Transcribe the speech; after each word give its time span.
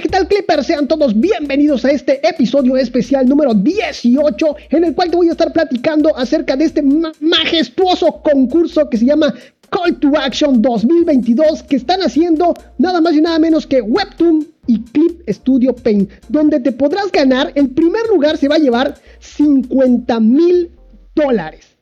¿qué 0.00 0.08
tal 0.08 0.28
Clippers? 0.28 0.66
Sean 0.66 0.86
todos 0.86 1.18
bienvenidos 1.18 1.84
a 1.84 1.90
este 1.90 2.24
episodio 2.24 2.76
especial 2.76 3.28
número 3.28 3.52
18 3.52 4.56
en 4.70 4.84
el 4.84 4.94
cual 4.94 5.10
te 5.10 5.16
voy 5.16 5.28
a 5.28 5.32
estar 5.32 5.52
platicando 5.52 6.16
acerca 6.16 6.54
de 6.54 6.66
este 6.66 6.82
majestuoso 7.20 8.22
concurso 8.22 8.88
que 8.88 8.96
se 8.96 9.06
llama 9.06 9.34
Call 9.70 9.98
to 9.98 10.12
Action 10.16 10.62
2022 10.62 11.64
que 11.64 11.74
están 11.74 12.00
haciendo 12.02 12.54
nada 12.76 13.00
más 13.00 13.14
y 13.14 13.20
nada 13.20 13.40
menos 13.40 13.66
que 13.66 13.80
Webtoon 13.80 14.46
y 14.68 14.82
Clip 14.82 15.28
Studio 15.28 15.74
Paint, 15.74 16.12
donde 16.28 16.60
te 16.60 16.70
podrás 16.70 17.10
ganar, 17.10 17.50
el 17.56 17.70
primer 17.70 18.06
lugar 18.06 18.36
se 18.36 18.46
va 18.46 18.54
a 18.54 18.60
llevar 18.60 18.94
50 19.18 20.20
mil 20.20 20.70
dólares. 21.16 21.76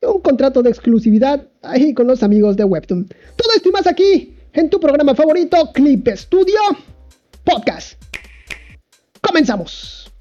Un 0.00 0.22
contrato 0.22 0.62
de 0.62 0.70
exclusividad 0.70 1.46
ahí 1.60 1.92
con 1.92 2.06
los 2.06 2.22
amigos 2.22 2.56
de 2.56 2.64
Webtoon. 2.64 3.08
Todo 3.36 3.52
esto 3.54 3.68
y 3.68 3.72
más 3.72 3.86
aquí 3.86 4.34
en 4.54 4.70
tu 4.70 4.80
programa 4.80 5.14
favorito, 5.14 5.70
Clip 5.74 6.08
Studio 6.14 6.60
Podcast. 7.48 7.94
Comenzamos. 9.22 10.12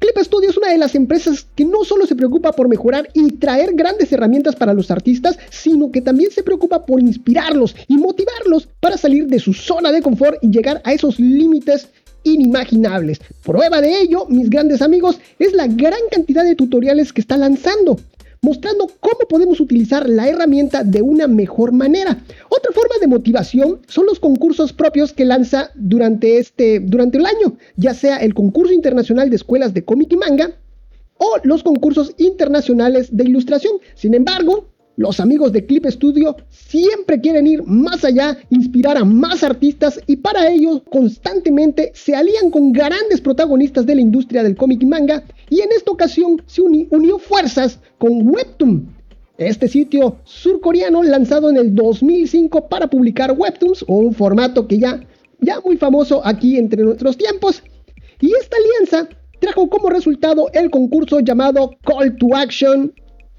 Clip 0.00 0.18
Studio 0.18 0.50
es 0.50 0.56
una 0.56 0.72
de 0.72 0.78
las 0.78 0.96
empresas 0.96 1.46
que 1.54 1.64
no 1.64 1.84
solo 1.84 2.04
se 2.04 2.16
preocupa 2.16 2.50
por 2.50 2.66
mejorar 2.66 3.08
y 3.14 3.30
traer 3.34 3.74
grandes 3.74 4.12
herramientas 4.12 4.56
para 4.56 4.74
los 4.74 4.90
artistas, 4.90 5.38
sino 5.50 5.92
que 5.92 6.00
también 6.00 6.32
se 6.32 6.42
preocupa 6.42 6.84
por 6.84 7.00
inspirarlos 7.00 7.76
y 7.86 7.96
motivarlos 7.96 8.68
para 8.80 8.96
salir 8.96 9.28
de 9.28 9.38
su 9.38 9.52
zona 9.52 9.92
de 9.92 10.02
confort 10.02 10.38
y 10.42 10.50
llegar 10.50 10.82
a 10.82 10.94
esos 10.94 11.20
límites 11.20 11.86
inimaginables. 12.24 13.20
Prueba 13.44 13.80
de 13.80 14.00
ello, 14.00 14.26
mis 14.28 14.50
grandes 14.50 14.82
amigos, 14.82 15.20
es 15.38 15.52
la 15.52 15.68
gran 15.68 16.00
cantidad 16.10 16.42
de 16.42 16.56
tutoriales 16.56 17.12
que 17.12 17.20
está 17.20 17.36
lanzando 17.36 18.00
mostrando 18.44 18.90
cómo 18.98 19.20
podemos 19.28 19.60
utilizar 19.60 20.08
la 20.08 20.28
herramienta 20.28 20.82
de 20.82 21.00
una 21.00 21.28
mejor 21.28 21.70
manera. 21.70 22.24
Otra 22.48 22.72
forma 22.72 22.96
de 23.00 23.06
motivación 23.06 23.80
son 23.86 24.06
los 24.06 24.18
concursos 24.18 24.72
propios 24.72 25.12
que 25.12 25.24
lanza 25.24 25.70
durante, 25.76 26.38
este, 26.38 26.80
durante 26.80 27.18
el 27.18 27.26
año, 27.26 27.56
ya 27.76 27.94
sea 27.94 28.16
el 28.16 28.34
concurso 28.34 28.72
internacional 28.72 29.30
de 29.30 29.36
escuelas 29.36 29.74
de 29.74 29.84
cómic 29.84 30.12
y 30.12 30.16
manga 30.16 30.50
o 31.18 31.36
los 31.44 31.62
concursos 31.62 32.14
internacionales 32.18 33.16
de 33.16 33.22
ilustración. 33.22 33.74
Sin 33.94 34.12
embargo, 34.12 34.71
los 34.96 35.20
amigos 35.20 35.52
de 35.52 35.64
Clip 35.64 35.86
Studio 35.86 36.36
siempre 36.50 37.20
quieren 37.20 37.46
ir 37.46 37.62
más 37.64 38.04
allá, 38.04 38.38
inspirar 38.50 38.96
a 38.96 39.04
más 39.04 39.42
artistas 39.42 40.00
y 40.06 40.16
para 40.16 40.50
ello 40.50 40.82
constantemente 40.84 41.92
se 41.94 42.14
alían 42.14 42.50
con 42.50 42.72
grandes 42.72 43.20
protagonistas 43.20 43.86
de 43.86 43.94
la 43.94 44.02
industria 44.02 44.42
del 44.42 44.56
cómic 44.56 44.82
y 44.82 44.86
manga 44.86 45.24
y 45.48 45.60
en 45.60 45.72
esta 45.72 45.92
ocasión 45.92 46.42
se 46.46 46.60
unió 46.62 47.18
fuerzas 47.18 47.80
con 47.98 48.28
Webtoon, 48.28 48.88
este 49.38 49.68
sitio 49.68 50.18
surcoreano 50.24 51.02
lanzado 51.02 51.48
en 51.50 51.56
el 51.56 51.74
2005 51.74 52.68
para 52.68 52.88
publicar 52.88 53.32
webtoons 53.32 53.84
o 53.88 53.96
un 53.96 54.14
formato 54.14 54.66
que 54.68 54.78
ya, 54.78 55.00
ya 55.40 55.60
muy 55.60 55.76
famoso 55.76 56.20
aquí 56.24 56.58
entre 56.58 56.82
nuestros 56.82 57.16
tiempos. 57.16 57.62
Y 58.20 58.32
esta 58.40 58.56
alianza 58.56 59.08
trajo 59.40 59.68
como 59.68 59.90
resultado 59.90 60.48
el 60.52 60.70
concurso 60.70 61.20
llamado 61.20 61.72
Call 61.82 62.16
to 62.16 62.36
Action 62.36 62.92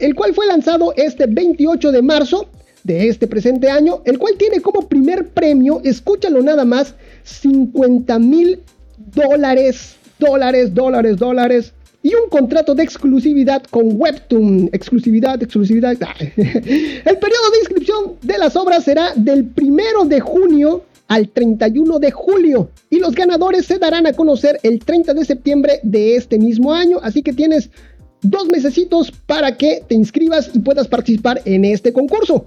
el 0.03 0.15
cual 0.15 0.33
fue 0.33 0.45
lanzado 0.45 0.93
este 0.97 1.27
28 1.27 1.91
de 1.91 2.01
marzo 2.01 2.49
de 2.83 3.07
este 3.07 3.25
presente 3.25 3.69
año, 3.69 4.01
el 4.03 4.19
cual 4.19 4.33
tiene 4.37 4.59
como 4.61 4.87
primer 4.87 5.29
premio, 5.29 5.79
escúchalo 5.85 6.41
nada 6.41 6.65
más, 6.65 6.95
50 7.23 8.19
mil 8.19 8.59
dólares, 8.97 9.95
dólares, 10.19 10.73
dólares, 10.73 11.17
dólares, 11.17 11.73
y 12.01 12.13
un 12.15 12.29
contrato 12.29 12.75
de 12.75 12.83
exclusividad 12.83 13.63
con 13.69 13.93
Webtoon. 13.93 14.69
Exclusividad, 14.73 15.41
exclusividad. 15.41 15.93
El 16.35 17.17
periodo 17.17 17.51
de 17.51 17.59
inscripción 17.59 18.15
de 18.21 18.37
las 18.37 18.57
obras 18.57 18.83
será 18.83 19.13
del 19.15 19.49
1 19.55 20.05
de 20.09 20.19
junio 20.19 20.83
al 21.07 21.29
31 21.29 21.99
de 21.99 22.11
julio 22.11 22.69
y 22.89 22.99
los 22.99 23.13
ganadores 23.13 23.65
se 23.65 23.77
darán 23.77 24.07
a 24.07 24.13
conocer 24.13 24.59
el 24.63 24.79
30 24.79 25.13
de 25.13 25.25
septiembre 25.25 25.79
de 25.83 26.15
este 26.15 26.39
mismo 26.39 26.73
año. 26.73 26.97
Así 27.03 27.21
que 27.21 27.33
tienes 27.33 27.69
dos 28.23 28.47
mesecitos 28.47 29.11
para 29.11 29.57
que 29.57 29.83
te 29.87 29.95
inscribas 29.95 30.49
y 30.53 30.59
puedas 30.59 30.87
participar 30.87 31.41
en 31.45 31.65
este 31.65 31.93
concurso. 31.93 32.45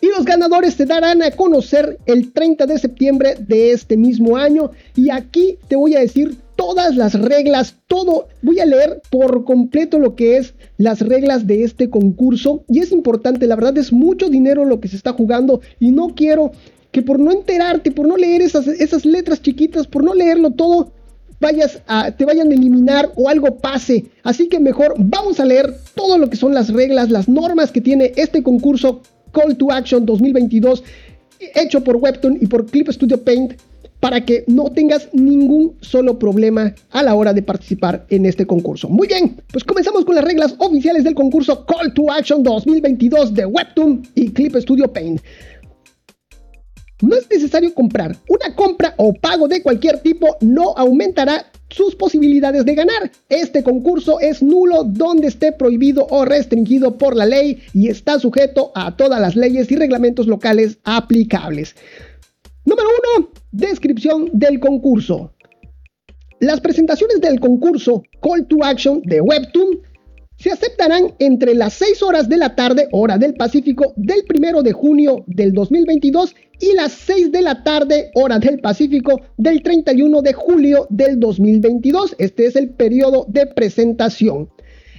Y 0.00 0.08
los 0.08 0.24
ganadores 0.24 0.74
se 0.74 0.84
darán 0.84 1.22
a 1.22 1.30
conocer 1.30 1.98
el 2.06 2.32
30 2.32 2.66
de 2.66 2.78
septiembre 2.78 3.34
de 3.38 3.72
este 3.72 3.96
mismo 3.96 4.36
año. 4.36 4.70
Y 4.94 5.10
aquí 5.10 5.58
te 5.68 5.76
voy 5.76 5.94
a 5.94 6.00
decir 6.00 6.36
todas 6.54 6.96
las 6.96 7.14
reglas, 7.14 7.76
todo. 7.86 8.28
Voy 8.42 8.60
a 8.60 8.66
leer 8.66 9.00
por 9.10 9.44
completo 9.44 9.98
lo 9.98 10.14
que 10.14 10.36
es 10.36 10.54
las 10.76 11.00
reglas 11.00 11.46
de 11.46 11.64
este 11.64 11.88
concurso. 11.88 12.64
Y 12.68 12.80
es 12.80 12.92
importante, 12.92 13.46
la 13.46 13.56
verdad 13.56 13.78
es 13.78 13.92
mucho 13.92 14.28
dinero 14.28 14.66
lo 14.66 14.80
que 14.80 14.88
se 14.88 14.96
está 14.96 15.14
jugando. 15.14 15.62
Y 15.80 15.92
no 15.92 16.14
quiero 16.14 16.52
que 16.92 17.02
por 17.02 17.18
no 17.18 17.32
enterarte, 17.32 17.90
por 17.90 18.06
no 18.06 18.16
leer 18.16 18.42
esas, 18.42 18.66
esas 18.66 19.04
letras 19.06 19.40
chiquitas, 19.40 19.86
por 19.86 20.04
no 20.04 20.14
leerlo 20.14 20.50
todo, 20.50 20.92
vayas 21.40 21.82
a, 21.86 22.10
te 22.12 22.24
vayan 22.24 22.50
a 22.50 22.54
eliminar 22.54 23.10
o 23.16 23.28
algo 23.28 23.56
pase. 23.58 24.06
Así 24.22 24.48
que 24.48 24.60
mejor 24.60 24.94
vamos 24.98 25.40
a 25.40 25.44
leer 25.44 25.74
todo 25.94 26.18
lo 26.18 26.30
que 26.30 26.36
son 26.36 26.54
las 26.54 26.72
reglas, 26.72 27.10
las 27.10 27.28
normas 27.28 27.72
que 27.72 27.80
tiene 27.80 28.12
este 28.16 28.42
concurso 28.42 29.02
Call 29.32 29.56
to 29.56 29.70
Action 29.70 30.06
2022 30.06 30.82
hecho 31.54 31.82
por 31.84 31.96
Webtoon 31.96 32.38
y 32.40 32.46
por 32.46 32.66
Clip 32.66 32.88
Studio 32.90 33.22
Paint 33.22 33.54
para 34.00 34.24
que 34.24 34.44
no 34.46 34.70
tengas 34.70 35.08
ningún 35.12 35.74
solo 35.80 36.18
problema 36.18 36.74
a 36.90 37.02
la 37.02 37.14
hora 37.14 37.32
de 37.32 37.42
participar 37.42 38.06
en 38.10 38.26
este 38.26 38.46
concurso. 38.46 38.88
Muy 38.88 39.08
bien, 39.08 39.40
pues 39.50 39.64
comenzamos 39.64 40.04
con 40.04 40.14
las 40.14 40.24
reglas 40.24 40.54
oficiales 40.58 41.04
del 41.04 41.14
concurso 41.14 41.64
Call 41.64 41.92
to 41.94 42.12
Action 42.12 42.42
2022 42.42 43.34
de 43.34 43.46
Webtoon 43.46 44.06
y 44.14 44.30
Clip 44.30 44.54
Studio 44.56 44.92
Paint. 44.92 45.20
No 47.02 47.14
es 47.14 47.28
necesario 47.30 47.74
comprar. 47.74 48.16
Una 48.28 48.54
compra 48.54 48.94
o 48.96 49.12
pago 49.12 49.48
de 49.48 49.62
cualquier 49.62 50.00
tipo 50.00 50.36
no 50.40 50.72
aumentará 50.76 51.46
sus 51.68 51.94
posibilidades 51.94 52.64
de 52.64 52.74
ganar. 52.74 53.10
Este 53.28 53.62
concurso 53.62 54.18
es 54.20 54.42
nulo 54.42 54.84
donde 54.84 55.26
esté 55.26 55.52
prohibido 55.52 56.06
o 56.10 56.24
restringido 56.24 56.96
por 56.96 57.14
la 57.14 57.26
ley 57.26 57.58
y 57.74 57.88
está 57.88 58.18
sujeto 58.18 58.72
a 58.74 58.96
todas 58.96 59.20
las 59.20 59.36
leyes 59.36 59.70
y 59.70 59.76
reglamentos 59.76 60.26
locales 60.26 60.78
aplicables. 60.84 61.76
Número 62.64 62.88
1. 63.18 63.28
Descripción 63.52 64.30
del 64.32 64.58
concurso. 64.58 65.32
Las 66.40 66.60
presentaciones 66.60 67.20
del 67.20 67.40
concurso 67.40 68.02
Call 68.22 68.46
to 68.46 68.62
Action 68.62 69.02
de 69.02 69.20
Webtoon 69.20 69.80
se 70.38 70.50
aceptarán 70.50 71.14
entre 71.18 71.54
las 71.54 71.74
6 71.74 72.02
horas 72.02 72.28
de 72.28 72.36
la 72.36 72.54
tarde, 72.54 72.88
hora 72.92 73.16
del 73.16 73.34
Pacífico, 73.34 73.94
del 73.96 74.22
1 74.28 74.62
de 74.62 74.72
junio 74.72 75.24
del 75.26 75.52
2022 75.52 76.34
y 76.60 76.74
las 76.74 76.92
6 76.92 77.32
de 77.32 77.42
la 77.42 77.62
tarde, 77.62 78.10
hora 78.14 78.38
del 78.38 78.60
Pacífico, 78.60 79.20
del 79.36 79.62
31 79.62 80.22
de 80.22 80.32
julio 80.32 80.86
del 80.90 81.20
2022. 81.20 82.16
Este 82.18 82.46
es 82.46 82.56
el 82.56 82.70
periodo 82.70 83.26
de 83.28 83.46
presentación. 83.46 84.48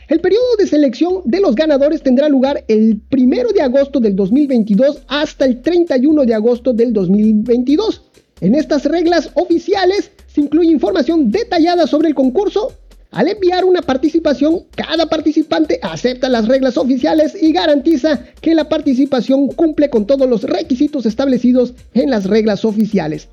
El 0.07 0.21
periodo 0.21 0.55
de 0.57 0.67
selección 0.67 1.21
de 1.25 1.41
los 1.41 1.55
ganadores 1.55 2.01
tendrá 2.01 2.29
lugar 2.29 2.63
el 2.69 3.01
1 3.11 3.49
de 3.53 3.61
agosto 3.61 3.99
del 3.99 4.15
2022 4.15 5.03
hasta 5.07 5.45
el 5.45 5.61
31 5.61 6.23
de 6.23 6.33
agosto 6.33 6.71
del 6.71 6.93
2022. 6.93 8.03
En 8.39 8.55
estas 8.55 8.85
reglas 8.85 9.31
oficiales 9.33 10.11
se 10.27 10.41
incluye 10.41 10.71
información 10.71 11.29
detallada 11.29 11.87
sobre 11.87 12.07
el 12.07 12.15
concurso, 12.15 12.71
al 13.11 13.29
enviar 13.29 13.63
una 13.63 13.81
participación, 13.81 14.65
cada 14.75 15.07
participante 15.07 15.79
acepta 15.81 16.27
las 16.27 16.47
reglas 16.47 16.77
oficiales 16.77 17.41
y 17.41 17.53
garantiza 17.53 18.19
que 18.41 18.53
la 18.53 18.67
participación 18.67 19.47
cumple 19.47 19.89
con 19.89 20.05
todos 20.05 20.29
los 20.29 20.43
requisitos 20.43 21.05
establecidos 21.05 21.73
en 21.93 22.09
las 22.09 22.25
reglas 22.25 22.65
oficiales. 22.65 23.29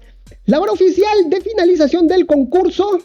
La 0.47 0.61
hora 0.61 0.73
oficial 0.73 1.29
de 1.29 1.41
finalización 1.41 2.07
del 2.07 2.27
concurso, 2.27 3.01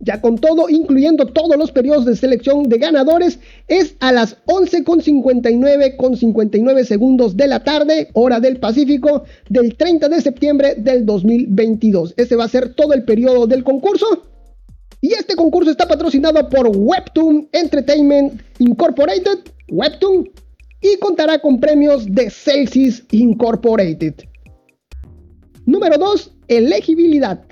ya 0.00 0.20
con 0.20 0.38
todo, 0.38 0.68
incluyendo 0.68 1.26
todos 1.26 1.56
los 1.56 1.72
periodos 1.72 2.04
de 2.04 2.14
selección 2.14 2.68
de 2.68 2.78
ganadores, 2.78 3.40
es 3.66 3.96
a 3.98 4.12
las 4.12 4.36
11.59 4.46 5.96
con 5.96 6.16
59 6.16 6.84
segundos 6.84 7.36
de 7.36 7.48
la 7.48 7.64
tarde, 7.64 8.08
hora 8.12 8.38
del 8.38 8.58
Pacífico, 8.58 9.24
del 9.48 9.76
30 9.76 10.08
de 10.08 10.20
septiembre 10.20 10.74
del 10.76 11.04
2022. 11.04 12.14
Ese 12.16 12.36
va 12.36 12.44
a 12.44 12.48
ser 12.48 12.74
todo 12.74 12.92
el 12.92 13.02
periodo 13.02 13.48
del 13.48 13.64
concurso. 13.64 14.28
Y 15.00 15.12
este 15.12 15.36
concurso 15.36 15.70
está 15.70 15.86
patrocinado 15.86 16.48
por 16.48 16.68
Webtoon 16.74 17.48
Entertainment 17.52 18.42
Incorporated, 18.58 19.38
Webtoon, 19.70 20.28
y 20.80 20.96
contará 20.98 21.38
con 21.38 21.60
premios 21.60 22.06
de 22.06 22.30
Celsius 22.30 23.04
Incorporated. 23.12 24.14
Número 25.66 25.98
2. 25.98 26.32
Elegibilidad. 26.48 27.44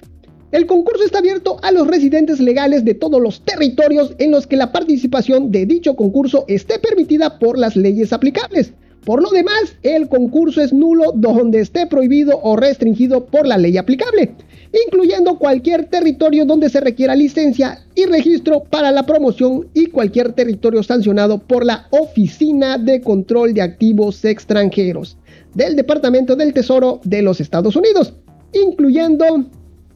El 0.51 0.67
concurso 0.67 1.05
está 1.05 1.19
abierto 1.19 1.59
a 1.63 1.71
los 1.71 1.87
residentes 1.87 2.41
legales 2.41 2.85
de 2.85 2.95
todos 2.95 3.21
los 3.21 3.45
territorios 3.45 4.15
en 4.19 4.31
los 4.31 4.47
que 4.47 4.57
la 4.57 4.73
participación 4.73 5.53
de 5.53 5.67
dicho 5.67 5.95
concurso 5.95 6.45
esté 6.49 6.79
permitida 6.79 7.39
por 7.39 7.59
las 7.59 7.77
leyes 7.77 8.13
aplicables. 8.13 8.73
Por 9.05 9.23
lo 9.23 9.31
demás, 9.31 9.77
el 9.83 10.09
concurso 10.09 10.63
es 10.63 10.73
nulo 10.73 11.13
donde 11.15 11.61
esté 11.61 11.87
prohibido 11.87 12.41
o 12.43 12.57
restringido 12.57 13.27
por 13.27 13.47
la 13.47 13.59
ley 13.59 13.77
aplicable 13.77 14.35
incluyendo 14.84 15.38
cualquier 15.38 15.87
territorio 15.87 16.44
donde 16.44 16.69
se 16.69 16.81
requiera 16.81 17.14
licencia 17.14 17.84
y 17.94 18.05
registro 18.06 18.64
para 18.64 18.93
la 18.93 19.05
promoción 19.05 19.69
y 19.75 19.87
cualquier 19.87 20.32
territorio 20.32 20.82
sancionado 20.82 21.38
por 21.38 21.64
la 21.64 21.87
Oficina 21.90 22.78
de 22.78 23.00
Control 23.00 23.55
de 23.55 23.62
Activos 23.62 24.25
Extranjeros 24.25 25.17
del 25.55 25.76
Departamento 25.76 26.37
del 26.37 26.52
Tesoro 26.52 27.00
de 27.05 27.23
los 27.23 27.40
Estados 27.40 27.76
Unidos. 27.76 28.14
incluyendo 28.52 29.46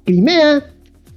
Crimea, 0.04 0.66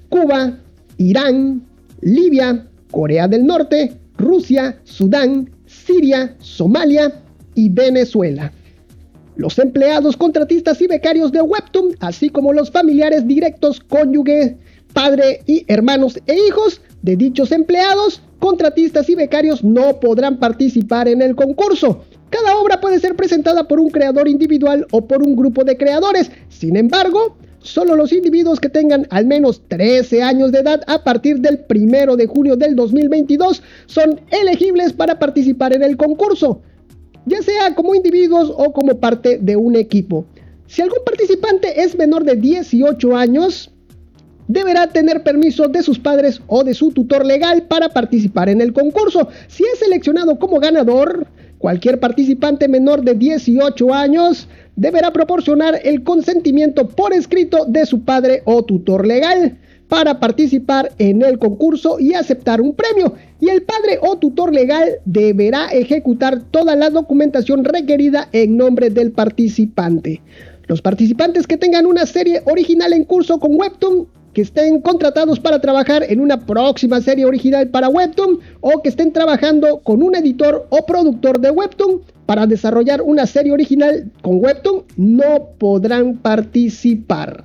Cuba, 0.07 0.60
Irán, 0.98 1.65
Libia, 2.01 2.68
Corea 2.92 3.27
del 3.27 3.45
Norte, 3.45 3.92
Rusia, 4.18 4.80
Sudán, 4.83 5.50
Siria, 5.65 6.36
Somalia 6.39 7.21
y 7.56 7.69
Venezuela. 7.69 8.51
Los 9.36 9.58
empleados, 9.58 10.16
contratistas 10.16 10.80
y 10.82 10.88
becarios 10.88 11.32
de 11.32 11.42
Webtoon, 11.42 11.96
así 12.00 12.30
como 12.30 12.54
los 12.54 12.70
familiares 12.70 13.28
directos, 13.28 13.80
cónyuge, 13.80 14.58
padre 14.94 15.42
y 15.48 15.66
hermanos 15.68 16.20
e 16.28 16.36
hijos 16.48 16.82
de 17.02 17.16
dichos 17.16 17.52
empleados, 17.52 18.22
contratistas 18.40 19.10
y 19.10 19.16
becarios 19.16 19.64
no 19.64 20.00
podrán 20.00 20.40
participar 20.40 21.08
en 21.08 21.22
el 21.22 21.36
concurso. 21.36 22.04
Cada 22.30 22.58
obra 22.58 22.80
puede 22.80 23.00
ser 23.00 23.16
presentada 23.16 23.68
por 23.68 23.80
un 23.80 23.90
creador 23.90 24.28
individual 24.28 24.88
o 24.92 25.06
por 25.06 25.24
un 25.24 25.36
grupo 25.36 25.64
de 25.64 25.78
creadores. 25.78 26.32
Sin 26.50 26.76
embargo, 26.76 27.36
solo 27.60 27.96
los 27.96 28.12
individuos 28.12 28.60
que 28.60 28.70
tengan 28.70 29.08
al 29.10 29.26
menos 29.26 29.62
13 29.68 30.22
años 30.22 30.52
de 30.52 30.60
edad 30.60 30.82
a 30.88 31.04
partir 31.04 31.40
del 31.40 31.66
1 31.68 32.16
de 32.16 32.28
junio 32.28 32.56
del 32.56 32.76
2022 32.76 33.64
son 33.88 34.22
elegibles 34.32 34.94
para 34.94 35.18
participar 35.18 35.74
en 35.74 35.84
el 35.84 35.98
concurso, 35.98 36.62
ya 37.25 37.42
sea 37.42 37.75
como 37.75 37.96
individuos 37.96 38.52
o 38.56 38.74
como 38.74 39.00
parte 39.00 39.38
de 39.38 39.56
un 39.56 39.75
equipo. 39.75 40.25
Si 40.68 40.81
algún 40.81 41.00
participante 41.06 41.81
es 41.84 41.98
menor 41.98 42.24
de 42.24 42.36
18 42.36 43.16
años, 43.16 43.72
deberá 44.48 44.88
tener 44.88 45.24
permiso 45.24 45.68
de 45.68 45.84
sus 45.84 46.00
padres 46.00 46.42
o 46.48 46.64
de 46.64 46.74
su 46.74 46.92
tutor 46.92 47.25
legal 47.25 47.64
para 47.64 47.90
participar 47.90 48.50
en 48.50 48.62
el 48.62 48.74
concurso. 48.74 49.28
Si 49.48 49.64
es 49.64 49.80
seleccionado 49.80 50.38
como 50.38 50.60
ganador, 50.60 51.28
cualquier 51.60 52.00
participante 52.00 52.68
menor 52.68 53.04
de 53.04 53.16
18 53.16 53.94
años 53.94 54.48
deberá 54.75 55.14
proporcionar 55.14 55.80
el 55.84 56.04
consentimiento 56.04 56.88
por 56.88 57.14
escrito 57.14 57.66
de 57.68 57.86
su 57.86 58.04
padre 58.04 58.42
o 58.46 58.64
tutor 58.64 59.06
legal 59.06 59.58
para 59.94 60.19
participar 60.19 60.92
en 60.98 61.22
el 61.22 61.38
concurso 61.38 62.00
y 62.00 62.16
aceptar 62.16 62.60
un 62.60 62.74
premio. 62.74 63.13
Y 63.40 63.50
el 63.50 63.62
padre 63.62 64.00
o 64.01 64.18
tutor 64.18 64.51
legal 64.51 64.94
deberá 65.06 65.68
ejecutar 65.68 66.42
toda 66.50 66.75
la 66.75 66.90
documentación 66.90 67.63
requerida 67.63 68.28
en 68.31 68.57
nombre 68.57 68.90
del 68.90 69.12
participante. 69.12 70.19
Los 70.66 70.81
participantes 70.81 71.45
que 71.45 71.57
tengan 71.57 71.86
una 71.86 72.07
serie 72.07 72.42
original 72.45 72.92
en 72.92 73.04
curso 73.04 73.40
con 73.40 73.54
Webtoon 73.54 74.07
que 74.34 74.42
estén 74.42 74.81
contratados 74.81 75.40
para 75.40 75.62
trabajar 75.62 76.04
en 76.10 76.22
una 76.22 76.44
próxima 76.44 77.00
serie 77.00 77.25
original 77.25 77.68
para 77.68 77.88
Webtoon 77.88 78.39
o 78.62 78.81
que 78.81 78.89
estén 78.89 79.13
trabajando 79.13 79.78
con 79.81 80.01
un 80.01 80.16
editor 80.16 80.66
o 80.72 80.88
productor 80.88 81.39
de 81.39 81.51
Webtoon 81.51 82.01
para 82.25 82.48
desarrollar 82.48 83.04
una 83.04 83.28
serie 83.28 83.51
original 83.51 84.10
con 84.24 84.44
Webtoon 84.44 84.86
no 84.98 85.50
podrán 85.60 86.18
participar. 86.18 87.44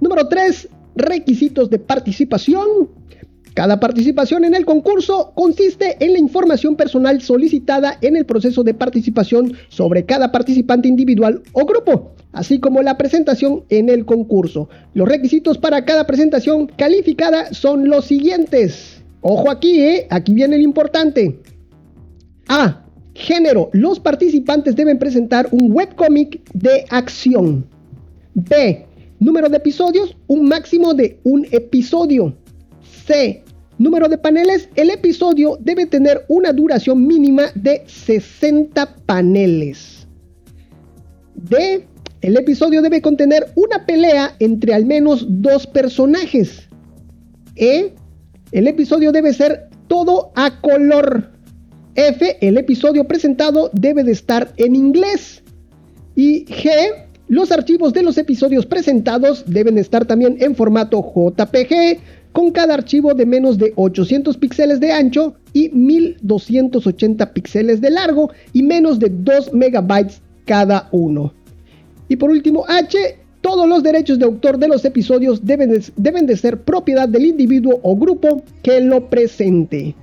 Número 0.00 0.28
3. 0.28 0.68
Requisitos 0.96 1.70
de 1.70 1.78
participación. 1.78 2.88
Cada 3.54 3.80
participación 3.80 4.44
en 4.44 4.54
el 4.54 4.64
concurso 4.64 5.32
consiste 5.34 5.96
en 6.04 6.12
la 6.12 6.18
información 6.18 6.76
personal 6.76 7.20
solicitada 7.20 7.98
en 8.00 8.16
el 8.16 8.24
proceso 8.24 8.62
de 8.62 8.74
participación 8.74 9.54
sobre 9.68 10.04
cada 10.04 10.30
participante 10.30 10.88
individual 10.88 11.42
o 11.52 11.66
grupo, 11.66 12.12
así 12.32 12.60
como 12.60 12.80
la 12.82 12.96
presentación 12.96 13.64
en 13.68 13.88
el 13.88 14.06
concurso. 14.06 14.68
Los 14.94 15.08
requisitos 15.08 15.58
para 15.58 15.84
cada 15.84 16.06
presentación 16.06 16.68
calificada 16.68 17.52
son 17.52 17.88
los 17.88 18.04
siguientes. 18.04 19.02
Ojo 19.20 19.50
aquí, 19.50 19.80
¿eh? 19.80 20.06
aquí 20.10 20.32
viene 20.32 20.56
el 20.56 20.62
importante. 20.62 21.40
A. 22.48 22.84
Género. 23.14 23.68
Los 23.72 24.00
participantes 24.00 24.76
deben 24.76 24.98
presentar 24.98 25.48
un 25.50 25.72
webcomic 25.72 26.40
de 26.54 26.84
acción. 26.88 27.66
B. 28.34 28.86
Número 29.20 29.50
de 29.50 29.58
episodios, 29.58 30.16
un 30.28 30.48
máximo 30.48 30.94
de 30.94 31.20
un 31.24 31.46
episodio. 31.50 32.34
C. 33.06 33.44
Número 33.76 34.08
de 34.08 34.16
paneles. 34.16 34.70
El 34.76 34.88
episodio 34.88 35.58
debe 35.60 35.84
tener 35.84 36.24
una 36.28 36.54
duración 36.54 37.06
mínima 37.06 37.44
de 37.54 37.82
60 37.86 38.96
paneles. 39.04 40.08
D. 41.34 41.86
El 42.22 42.38
episodio 42.38 42.80
debe 42.80 43.02
contener 43.02 43.52
una 43.56 43.84
pelea 43.84 44.36
entre 44.38 44.72
al 44.72 44.86
menos 44.86 45.26
dos 45.28 45.66
personajes. 45.66 46.66
E. 47.56 47.92
El 48.52 48.68
episodio 48.68 49.12
debe 49.12 49.34
ser 49.34 49.68
todo 49.86 50.32
a 50.34 50.62
color. 50.62 51.30
F. 51.94 52.38
El 52.40 52.56
episodio 52.56 53.06
presentado 53.06 53.70
debe 53.74 54.02
de 54.02 54.12
estar 54.12 54.54
en 54.56 54.76
inglés. 54.76 55.42
Y 56.16 56.46
G. 56.46 57.09
Los 57.30 57.52
archivos 57.52 57.92
de 57.92 58.02
los 58.02 58.18
episodios 58.18 58.66
presentados 58.66 59.44
deben 59.46 59.78
estar 59.78 60.04
también 60.04 60.38
en 60.40 60.56
formato 60.56 61.00
JPG, 61.14 62.00
con 62.32 62.50
cada 62.50 62.74
archivo 62.74 63.14
de 63.14 63.24
menos 63.24 63.56
de 63.56 63.72
800 63.76 64.36
píxeles 64.36 64.80
de 64.80 64.90
ancho 64.90 65.34
y 65.52 65.68
1280 65.68 67.32
píxeles 67.32 67.80
de 67.80 67.90
largo 67.90 68.32
y 68.52 68.64
menos 68.64 68.98
de 68.98 69.10
2 69.10 69.52
megabytes 69.52 70.20
cada 70.44 70.88
uno. 70.90 71.32
Y 72.08 72.16
por 72.16 72.30
último, 72.30 72.64
H, 72.66 72.98
todos 73.42 73.68
los 73.68 73.84
derechos 73.84 74.18
de 74.18 74.24
autor 74.24 74.58
de 74.58 74.66
los 74.66 74.84
episodios 74.84 75.46
deben 75.46 75.70
de, 75.70 75.84
deben 75.94 76.26
de 76.26 76.36
ser 76.36 76.60
propiedad 76.60 77.08
del 77.08 77.26
individuo 77.26 77.78
o 77.84 77.94
grupo 77.94 78.42
que 78.64 78.80
lo 78.80 79.08
presente. 79.08 79.94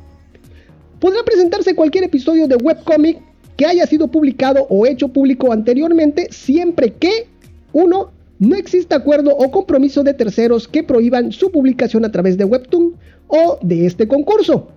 Podrá 1.02 1.24
presentarse 1.26 1.76
cualquier 1.76 2.06
episodio 2.06 2.48
de 2.48 2.56
webcomic 2.56 3.27
que 3.58 3.66
haya 3.66 3.86
sido 3.86 4.08
publicado 4.08 4.66
o 4.70 4.86
hecho 4.86 5.10
público 5.10 5.52
anteriormente 5.52 6.28
siempre 6.32 6.94
que 6.94 7.28
1 7.74 8.12
no 8.40 8.56
existe 8.56 8.94
acuerdo 8.94 9.36
o 9.36 9.50
compromiso 9.52 10.04
de 10.04 10.14
terceros 10.14 10.68
que 10.68 10.84
prohíban 10.84 11.32
su 11.32 11.52
publicación 11.52 12.06
a 12.06 12.12
través 12.12 12.38
de 12.38 12.46
Webtoon 12.46 12.94
o 13.28 13.58
de 13.62 13.88
este 13.88 14.08
concurso. 14.08 14.68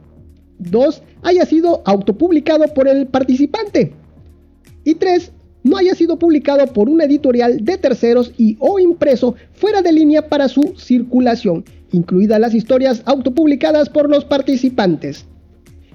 2. 0.58 1.02
Haya 1.22 1.44
sido 1.44 1.82
autopublicado 1.84 2.66
por 2.74 2.88
el 2.88 3.06
participante. 3.06 3.92
Y 4.84 4.94
3. 4.94 5.32
No 5.62 5.76
haya 5.76 5.94
sido 5.94 6.18
publicado 6.18 6.66
por 6.68 6.88
una 6.88 7.04
editorial 7.04 7.62
de 7.62 7.76
terceros 7.76 8.32
y 8.38 8.56
o 8.60 8.78
impreso 8.78 9.34
fuera 9.52 9.82
de 9.82 9.92
línea 9.92 10.26
para 10.26 10.48
su 10.48 10.74
circulación, 10.78 11.64
incluidas 11.92 12.40
las 12.40 12.54
historias 12.54 13.02
autopublicadas 13.04 13.90
por 13.90 14.08
los 14.08 14.24
participantes. 14.24 15.26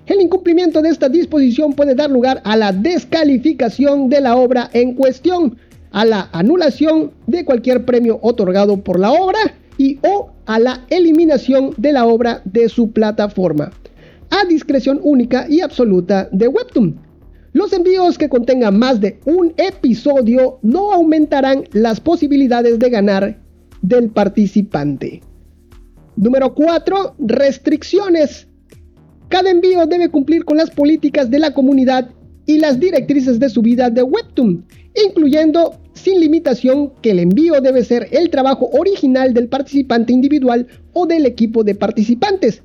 El 0.07 0.21
incumplimiento 0.21 0.83
de 0.83 0.89
esta 0.89 1.09
disposición 1.09 1.73
puede 1.73 1.95
dar 1.95 2.11
lugar 2.11 2.41
a 2.43 2.55
la 2.55 2.71
descalificación 2.71 4.07
de 4.07 4.21
la 4.21 4.35
obra 4.35 4.69
en 4.73 4.93
cuestión, 4.93 5.57
a 5.91 6.05
la 6.05 6.29
anulación 6.31 7.11
de 7.25 7.43
cualquier 7.43 7.85
premio 7.85 8.19
otorgado 8.21 8.83
por 8.83 8.99
la 8.99 9.11
obra 9.11 9.39
y 9.77 9.99
o 10.07 10.29
a 10.45 10.59
la 10.59 10.85
eliminación 10.89 11.73
de 11.77 11.91
la 11.91 12.05
obra 12.05 12.41
de 12.45 12.69
su 12.69 12.91
plataforma, 12.91 13.71
a 14.29 14.45
discreción 14.45 14.99
única 15.01 15.47
y 15.49 15.61
absoluta 15.61 16.29
de 16.31 16.49
Webtoon. 16.49 16.99
Los 17.53 17.73
envíos 17.73 18.17
que 18.17 18.29
contengan 18.29 18.77
más 18.77 19.01
de 19.01 19.19
un 19.25 19.53
episodio 19.57 20.59
no 20.61 20.91
aumentarán 20.91 21.63
las 21.71 21.99
posibilidades 21.99 22.77
de 22.77 22.89
ganar 22.89 23.39
del 23.81 24.09
participante. 24.09 25.21
Número 26.15 26.53
4. 26.53 27.15
Restricciones. 27.19 28.47
Cada 29.29 29.49
envío 29.49 29.85
debe 29.85 30.09
cumplir 30.09 30.45
con 30.45 30.57
las 30.57 30.69
políticas 30.69 31.29
de 31.29 31.39
la 31.39 31.53
comunidad 31.53 32.09
y 32.45 32.59
las 32.59 32.79
directrices 32.79 33.39
de 33.39 33.49
su 33.49 33.61
vida 33.61 33.89
de 33.89 34.03
Webtoon, 34.03 34.65
incluyendo 35.07 35.79
sin 35.93 36.19
limitación 36.19 36.91
que 37.01 37.11
el 37.11 37.19
envío 37.19 37.59
debe 37.61 37.83
ser 37.83 38.07
el 38.11 38.29
trabajo 38.29 38.69
original 38.73 39.33
del 39.33 39.47
participante 39.47 40.13
individual 40.13 40.67
o 40.93 41.07
del 41.07 41.25
equipo 41.25 41.63
de 41.63 41.73
participantes, 41.73 42.61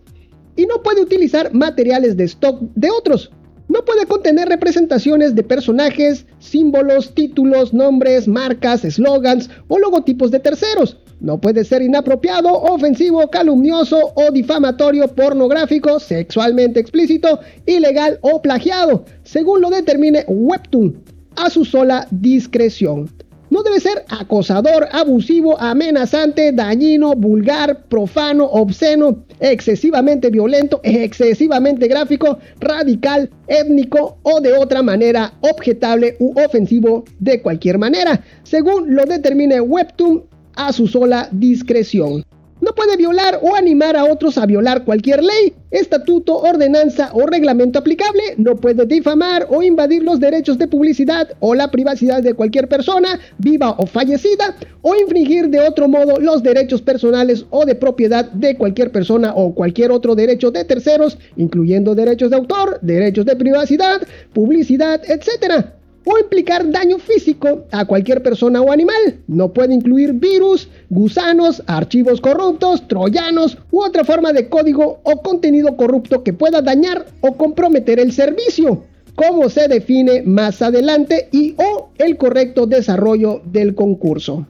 y 0.57 0.67
no 0.67 0.83
puede 0.83 1.01
utilizar 1.01 1.55
materiales 1.55 2.17
de 2.17 2.25
stock 2.25 2.61
de 2.75 2.91
otros. 2.91 3.31
No 3.69 3.85
puede 3.85 4.05
contener 4.07 4.49
representaciones 4.49 5.35
de 5.35 5.45
personajes, 5.45 6.27
símbolos, 6.41 7.15
títulos, 7.15 7.73
nombres, 7.73 8.27
marcas, 8.27 8.85
eslogans 8.85 9.49
o 9.69 9.79
logotipos 9.79 10.31
de 10.33 10.41
terceros. 10.41 10.99
No 11.21 11.39
puede 11.39 11.65
ser 11.65 11.83
inapropiado, 11.83 12.51
ofensivo, 12.51 13.29
calumnioso 13.29 14.13
o 14.15 14.31
difamatorio, 14.31 15.07
pornográfico, 15.09 16.01
sexualmente 16.01 16.81
explícito, 16.81 17.41
ilegal 17.67 18.19
o 18.23 18.41
plagiado, 18.41 19.05
según 19.23 19.61
lo 19.61 19.69
determine 19.69 20.25
Webtoon 20.27 20.97
a 21.37 21.51
su 21.51 21.67
sola 21.67 22.07
discreción. 22.11 23.11
No 23.51 23.65
debe 23.65 23.81
ser 23.81 24.05
acosador, 24.09 24.89
abusivo, 24.93 25.61
amenazante, 25.61 26.53
dañino, 26.53 27.15
vulgar, 27.15 27.83
profano, 27.89 28.45
obsceno, 28.45 29.25
excesivamente 29.41 30.31
violento, 30.31 30.81
excesivamente 30.85 31.89
gráfico, 31.89 32.39
radical, 32.61 33.29
étnico 33.49 34.19
o 34.23 34.41
de 34.41 34.53
otra 34.53 34.83
manera 34.83 35.33
objetable 35.41 36.17
u 36.21 36.33
ofensivo 36.41 37.05
de 37.19 37.43
cualquier 37.43 37.77
manera, 37.77 38.23
según 38.45 38.95
lo 38.95 39.05
determine 39.05 39.61
Webtoon 39.61 40.30
a 40.57 40.73
su 40.73 40.87
sola 40.87 41.29
discreción. 41.33 42.25
No 42.61 42.75
puede 42.75 42.99
violar 42.99 43.41
o 43.43 43.55
animar 43.55 43.97
a 43.97 44.05
otros 44.05 44.37
a 44.37 44.45
violar 44.45 44.85
cualquier 44.85 45.23
ley, 45.25 45.55
estatuto, 45.71 46.37
ordenanza 46.37 47.11
o 47.15 47.27
reglamento 47.27 47.79
aplicable. 47.79 48.23
No 48.37 48.57
puede 48.57 48.85
difamar 48.85 49.47
o 49.49 49.63
invadir 49.63 50.03
los 50.03 50.21
derechos 50.21 50.59
de 50.59 50.69
publicidad 50.69 51.29
o 51.41 51.55
la 51.55 51.71
privacidad 51.71 52.23
de 52.23 52.35
cualquier 52.35 52.69
persona, 52.69 53.19
viva 53.39 53.71
o 53.79 53.87
fallecida, 53.87 54.57
o 54.83 54.95
infringir 54.95 55.49
de 55.49 55.61
otro 55.61 55.89
modo 55.89 56.21
los 56.21 56.43
derechos 56.43 56.83
personales 56.83 57.47
o 57.49 57.65
de 57.65 57.75
propiedad 57.75 58.31
de 58.31 58.55
cualquier 58.57 58.93
persona 58.93 59.33
o 59.35 59.55
cualquier 59.55 59.91
otro 59.91 60.15
derecho 60.15 60.51
de 60.51 60.65
terceros, 60.65 61.19
incluyendo 61.39 61.95
derechos 61.95 62.29
de 62.29 62.37
autor, 62.37 62.79
derechos 62.83 63.25
de 63.25 63.37
privacidad, 63.37 64.03
publicidad, 64.35 65.01
etc 65.09 65.80
o 66.05 66.19
implicar 66.19 66.71
daño 66.71 66.99
físico 66.99 67.65
a 67.71 67.85
cualquier 67.85 68.23
persona 68.23 68.61
o 68.61 68.73
animal. 68.73 69.21
No 69.27 69.53
puede 69.53 69.75
incluir 69.75 70.15
virus, 70.15 70.69
gusanos, 70.89 71.63
archivos 71.67 72.21
corruptos, 72.21 72.87
troyanos 72.89 73.59
u 73.71 73.83
otra 73.83 74.05
forma 74.05 74.33
de 74.33 74.49
código 74.49 75.01
o 75.03 75.23
contenido 75.23 75.77
corrupto 75.77 76.23
que 76.23 76.33
pueda 76.33 76.63
dañar 76.63 77.07
o 77.21 77.37
comprometer 77.37 78.01
el 78.01 78.13
servicio, 78.13 78.85
como 79.15 79.49
se 79.49 79.69
define 79.69 80.23
más 80.23 80.63
adelante 80.63 81.29
y 81.33 81.55
o 81.59 81.91
el 81.99 82.17
correcto 82.17 82.67
desarrollo 82.67 83.43
del 83.45 83.75
concurso. 83.75 84.47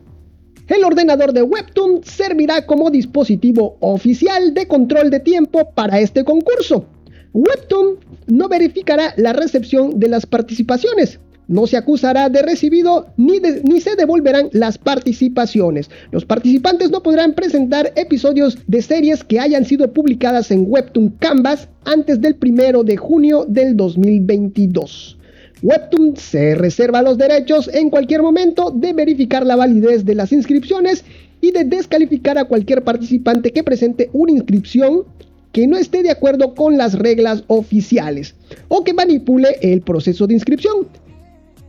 El 0.68 0.84
ordenador 0.84 1.32
de 1.32 1.42
Webtoon 1.42 2.02
servirá 2.04 2.64
como 2.64 2.90
dispositivo 2.90 3.76
oficial 3.80 4.54
de 4.54 4.68
control 4.68 5.10
de 5.10 5.18
tiempo 5.18 5.72
para 5.74 5.98
este 5.98 6.22
concurso. 6.22 6.86
Webtoon 7.32 7.98
no 8.28 8.48
verificará 8.48 9.12
la 9.16 9.32
recepción 9.32 9.98
de 9.98 10.08
las 10.08 10.26
participaciones, 10.26 11.18
no 11.50 11.66
se 11.66 11.76
acusará 11.76 12.28
de 12.28 12.42
recibido 12.42 13.08
ni, 13.16 13.40
ni, 13.64 13.80
se 13.80 13.96
devolverán 13.96 14.50
las 14.52 14.78
participaciones. 14.78 15.90
Los 16.12 16.24
participantes 16.24 16.92
no 16.92 17.02
podrán 17.02 17.34
presentar 17.34 17.92
episodios 17.96 18.56
de 18.68 18.80
series 18.80 19.24
que 19.24 19.40
hayan 19.40 19.64
sido 19.64 19.92
publicadas 19.92 20.52
en 20.52 20.64
Webtoon 20.68 21.10
Canvas 21.18 21.68
antes 21.84 22.20
del 22.20 22.36
1 22.40 22.84
de 22.84 22.96
junio 22.96 23.46
del 23.48 23.76
2022. 23.76 25.18
Webtoon 25.62 26.16
se 26.16 26.54
reserva 26.54 27.02
los 27.02 27.18
derechos 27.18 27.68
en 27.74 27.90
cualquier 27.90 28.22
momento 28.22 28.70
de 28.70 28.92
verificar 28.92 29.44
la 29.44 29.56
validez 29.56 30.04
de 30.04 30.14
las 30.14 30.30
inscripciones 30.30 31.04
y 31.40 31.50
de 31.50 31.64
descalificar 31.64 32.38
a 32.38 32.44
cualquier 32.44 32.84
participante 32.84 33.50
que 33.50 33.64
presente 33.64 34.08
una 34.12 34.30
inscripción 34.30 35.02
que 35.50 35.66
no 35.66 35.76
esté 35.76 36.04
de 36.04 36.12
acuerdo 36.12 36.54
con 36.54 36.78
las 36.78 36.96
reglas 36.96 37.42
oficiales 37.48 38.36
o 38.68 38.84
que 38.84 38.94
manipule 38.94 39.56
el 39.62 39.80
proceso 39.80 40.28
de 40.28 40.34
inscripción. 40.34 40.86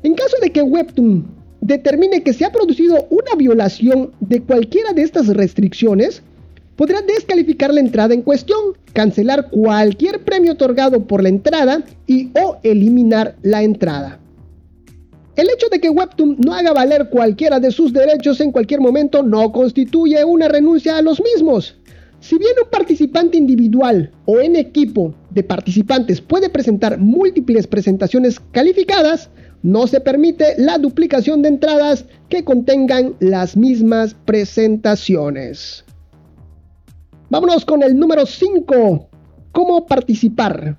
En 0.04 0.16
caso 0.16 0.38
de 0.42 0.52
que 0.52 0.64
Webtoon 0.64 1.26
determine 1.62 2.24
que 2.24 2.34
se 2.34 2.44
ha 2.44 2.52
producido 2.52 3.08
una 3.10 3.36
violación 3.38 4.12
de 4.20 4.42
cualquiera 4.42 4.94
de 4.94 5.04
estas 5.04 5.28
restricciones, 5.28 6.24
podrá 6.76 7.02
descalificar 7.02 7.72
la 7.72 7.82
entrada 7.82 8.16
en 8.16 8.24
cuestión, 8.24 8.60
cancelar 8.94 9.50
cualquier 9.52 10.24
premio 10.24 10.54
otorgado 10.54 11.06
por 11.06 11.22
la 11.22 11.30
entrada 11.30 11.84
y 12.08 12.32
o 12.42 12.58
eliminar 12.64 13.36
la 13.44 13.62
entrada. 13.62 14.20
El 15.36 15.50
hecho 15.50 15.68
de 15.72 15.80
que 15.80 15.90
Webtoon 15.90 16.38
no 16.40 16.54
haga 16.54 16.74
valer 16.74 17.10
cualquiera 17.10 17.60
de 17.60 17.72
sus 17.72 17.94
derechos 17.94 18.42
en 18.42 18.52
cualquier 18.52 18.82
momento 18.82 19.22
no 19.22 19.52
constituye 19.52 20.26
una 20.26 20.48
renuncia 20.48 20.98
a 20.98 21.02
los 21.02 21.22
mismos. 21.22 21.78
Si 22.20 22.38
bien 22.38 22.54
un 22.64 22.70
participante 22.70 23.38
individual 23.38 24.12
o 24.26 24.40
en 24.40 24.56
equipo 24.56 25.14
de 25.30 25.44
participantes 25.44 26.22
puede 26.22 26.50
presentar 26.50 26.98
múltiples 26.98 27.66
presentaciones 27.66 28.40
calificadas, 28.52 29.30
no 29.64 29.88
se 29.88 30.02
permite 30.02 30.56
la 30.58 30.78
duplicación 30.78 31.42
de 31.42 31.50
entradas 31.50 32.06
que 32.30 32.44
contengan 32.44 33.16
las 33.20 33.56
mismas 33.56 34.16
presentaciones. 34.26 35.84
Vámonos 37.30 37.64
con 37.66 37.84
el 37.84 37.98
número 37.98 38.26
5. 38.26 39.10
¿Cómo 39.52 39.86
participar? 39.86 40.78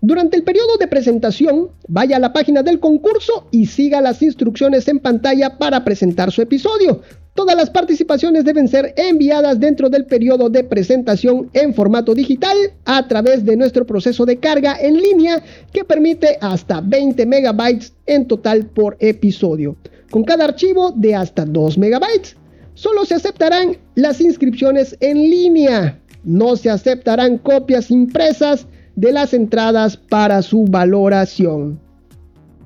Durante 0.00 0.36
el 0.36 0.42
periodo 0.42 0.76
de 0.78 0.86
presentación, 0.86 1.70
vaya 1.88 2.16
a 2.16 2.20
la 2.20 2.32
página 2.32 2.62
del 2.62 2.78
concurso 2.78 3.46
y 3.50 3.66
siga 3.66 4.00
las 4.00 4.20
instrucciones 4.20 4.86
en 4.88 4.98
pantalla 4.98 5.56
para 5.56 5.84
presentar 5.84 6.30
su 6.30 6.42
episodio. 6.42 7.00
Todas 7.34 7.56
las 7.56 7.68
participaciones 7.68 8.44
deben 8.44 8.68
ser 8.68 8.94
enviadas 8.96 9.58
dentro 9.58 9.90
del 9.90 10.06
periodo 10.06 10.48
de 10.48 10.62
presentación 10.62 11.50
en 11.52 11.74
formato 11.74 12.14
digital 12.14 12.56
a 12.84 13.08
través 13.08 13.44
de 13.44 13.56
nuestro 13.56 13.84
proceso 13.84 14.24
de 14.24 14.36
carga 14.36 14.76
en 14.80 14.96
línea 14.96 15.42
que 15.72 15.82
permite 15.82 16.38
hasta 16.40 16.80
20 16.80 17.26
megabytes 17.26 17.92
en 18.06 18.28
total 18.28 18.66
por 18.66 18.96
episodio, 19.00 19.76
con 20.12 20.22
cada 20.22 20.44
archivo 20.44 20.92
de 20.92 21.16
hasta 21.16 21.44
2 21.44 21.76
megabytes. 21.76 22.36
Solo 22.74 23.04
se 23.04 23.16
aceptarán 23.16 23.78
las 23.96 24.20
inscripciones 24.20 24.96
en 25.00 25.18
línea, 25.18 26.00
no 26.22 26.54
se 26.54 26.70
aceptarán 26.70 27.38
copias 27.38 27.90
impresas 27.90 28.68
de 28.94 29.10
las 29.10 29.34
entradas 29.34 29.96
para 29.96 30.40
su 30.40 30.66
valoración. 30.66 31.80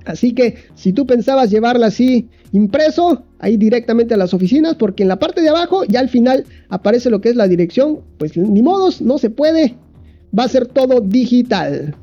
Así 0.05 0.33
que 0.33 0.57
si 0.75 0.93
tú 0.93 1.07
pensabas 1.07 1.51
llevarla 1.51 1.87
así 1.87 2.29
impreso, 2.53 3.25
ahí 3.39 3.57
directamente 3.57 4.15
a 4.15 4.17
las 4.17 4.35
oficinas, 4.35 4.75
porque 4.75 5.03
en 5.03 5.09
la 5.09 5.19
parte 5.19 5.41
de 5.41 5.49
abajo 5.49 5.85
ya 5.85 6.01
al 6.01 6.09
final 6.09 6.45
aparece 6.69 7.11
lo 7.11 7.21
que 7.21 7.31
es 7.31 7.37
la 7.37 7.49
dirección, 7.49 8.01
pues 8.19 8.37
ni 8.37 8.63
modos, 8.63 9.01
no 9.01 9.19
se 9.19 9.31
puede, 9.31 9.75
va 10.37 10.45
a 10.45 10.49
ser 10.49 10.67
todo 10.67 11.01
digital. 11.01 11.95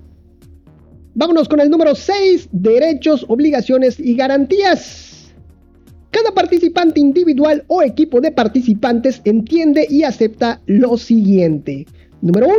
Vámonos 1.13 1.47
con 1.47 1.61
el 1.61 1.69
número 1.69 1.95
6, 1.95 2.49
derechos, 2.51 3.25
obligaciones 3.29 3.99
y 3.99 4.15
garantías. 4.15 5.33
Cada 6.11 6.33
participante 6.33 6.99
individual 6.99 7.63
o 7.67 7.81
equipo 7.81 8.21
de 8.21 8.31
participantes 8.31 9.21
entiende 9.23 9.87
y 9.89 10.03
acepta 10.03 10.61
lo 10.65 10.97
siguiente. 10.97 11.85
Número 12.21 12.47
1. 12.47 12.55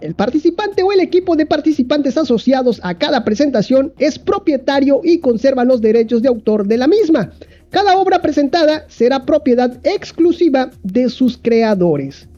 El 0.00 0.14
participante 0.14 0.82
o 0.82 0.92
el 0.92 1.00
equipo 1.00 1.36
de 1.36 1.44
participantes 1.44 2.16
asociados 2.16 2.80
a 2.82 2.96
cada 2.96 3.22
presentación 3.24 3.92
es 3.98 4.18
propietario 4.18 5.02
y 5.04 5.18
conserva 5.18 5.64
los 5.64 5.82
derechos 5.82 6.22
de 6.22 6.28
autor 6.28 6.66
de 6.66 6.78
la 6.78 6.86
misma. 6.86 7.32
Cada 7.68 7.98
obra 7.98 8.22
presentada 8.22 8.86
será 8.88 9.26
propiedad 9.26 9.78
exclusiva 9.84 10.70
de 10.82 11.10
sus 11.10 11.36
creadores. 11.36 12.28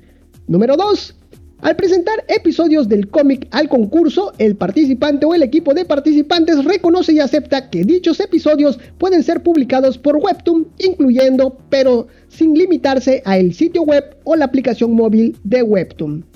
Número 0.48 0.76
2. 0.76 1.16
Al 1.60 1.76
presentar 1.76 2.24
episodios 2.26 2.88
del 2.88 3.08
cómic 3.08 3.46
al 3.52 3.68
concurso, 3.68 4.32
el 4.38 4.56
participante 4.56 5.24
o 5.24 5.32
el 5.32 5.44
equipo 5.44 5.72
de 5.72 5.84
participantes 5.84 6.64
reconoce 6.64 7.12
y 7.12 7.20
acepta 7.20 7.70
que 7.70 7.84
dichos 7.84 8.18
episodios 8.18 8.80
pueden 8.98 9.22
ser 9.22 9.44
publicados 9.44 9.96
por 9.96 10.16
Webtoon, 10.16 10.66
incluyendo, 10.78 11.56
pero 11.70 12.08
sin 12.26 12.54
limitarse 12.54 13.22
a 13.24 13.38
el 13.38 13.54
sitio 13.54 13.82
web 13.82 14.16
o 14.24 14.34
la 14.34 14.46
aplicación 14.46 14.92
móvil 14.94 15.36
de 15.44 15.62
Webtoon. 15.62 16.31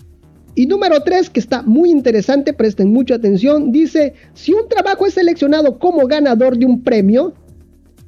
Y 0.59 0.67
número 0.67 1.03
3, 1.03 1.29
que 1.29 1.39
está 1.39 1.61
muy 1.61 1.91
interesante, 1.91 2.55
presten 2.55 2.91
mucha 2.91 3.17
atención, 3.17 3.73
dice, 3.73 4.15
si 4.33 4.55
un 4.55 4.67
trabajo 4.71 5.05
es 5.05 5.13
seleccionado 5.13 5.79
como 5.79 6.07
ganador 6.07 6.57
de 6.57 6.65
un 6.65 6.83
premio, 6.83 7.35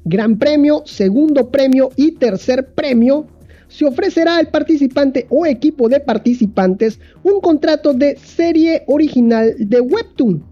gran 0.03 0.39
premio, 0.39 0.81
segundo 0.87 1.51
premio 1.51 1.91
y 1.95 2.13
tercer 2.13 2.73
premio, 2.73 3.27
se 3.67 3.85
ofrecerá 3.85 4.37
al 4.37 4.47
participante 4.47 5.27
o 5.29 5.45
equipo 5.45 5.89
de 5.89 5.99
participantes 5.99 6.99
un 7.21 7.39
contrato 7.39 7.93
de 7.93 8.17
serie 8.17 8.81
original 8.87 9.53
de 9.59 9.81
Webtoon. 9.81 10.43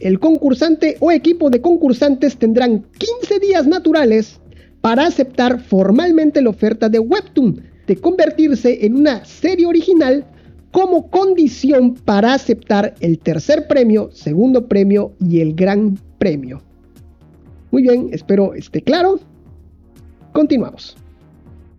El 0.00 0.18
concursante 0.18 0.96
o 0.98 1.12
equipo 1.12 1.50
de 1.50 1.60
concursantes 1.60 2.36
tendrán 2.36 2.84
15 2.98 3.38
días 3.38 3.68
naturales 3.68 4.40
para 4.80 5.06
aceptar 5.06 5.60
formalmente 5.60 6.42
la 6.42 6.50
oferta 6.50 6.88
de 6.88 6.98
Webtoon 6.98 7.62
de 7.86 7.96
convertirse 7.96 8.84
en 8.84 8.96
una 8.96 9.24
serie 9.24 9.66
original 9.66 10.26
como 10.74 11.08
condición 11.08 11.94
para 11.94 12.34
aceptar 12.34 12.96
el 12.98 13.20
tercer 13.20 13.68
premio, 13.68 14.10
segundo 14.12 14.66
premio 14.66 15.12
y 15.20 15.38
el 15.38 15.54
gran 15.54 15.96
premio. 16.18 16.62
Muy 17.70 17.82
bien, 17.82 18.08
espero 18.10 18.54
esté 18.54 18.82
claro. 18.82 19.20
Continuamos. 20.32 20.96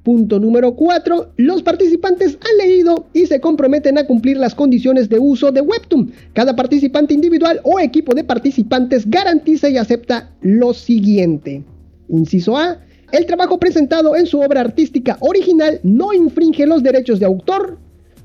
Punto 0.01 0.39
número 0.39 0.77
4. 0.77 1.33
Los 1.35 1.61
participantes 1.61 2.37
han 2.39 2.57
leído 2.65 3.07
y 3.11 3.25
se 3.25 3.41
comprometen 3.41 3.97
a 3.97 4.07
cumplir 4.07 4.37
las 4.37 4.55
condiciones 4.55 5.09
de 5.09 5.19
uso 5.19 5.51
de 5.51 5.59
Webtoon. 5.59 6.13
Cada 6.31 6.55
participante 6.55 7.13
individual 7.13 7.59
o 7.63 7.81
equipo 7.81 8.15
de 8.15 8.23
participantes 8.23 9.09
garantiza 9.09 9.67
y 9.67 9.75
acepta 9.75 10.31
lo 10.39 10.73
siguiente. 10.73 11.65
Inciso 12.07 12.55
A. 12.55 12.79
El 13.11 13.25
trabajo 13.25 13.59
presentado 13.59 14.15
en 14.15 14.25
su 14.25 14.39
obra 14.39 14.61
artística 14.61 15.17
original 15.19 15.81
no 15.83 16.13
infringe 16.13 16.65
los 16.65 16.81
derechos 16.81 17.19
de 17.19 17.25
autor, 17.25 17.77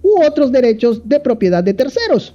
u 0.03 0.23
otros 0.23 0.53
derechos 0.53 1.09
de 1.09 1.21
propiedad 1.21 1.63
de 1.63 1.75
terceros. 1.75 2.35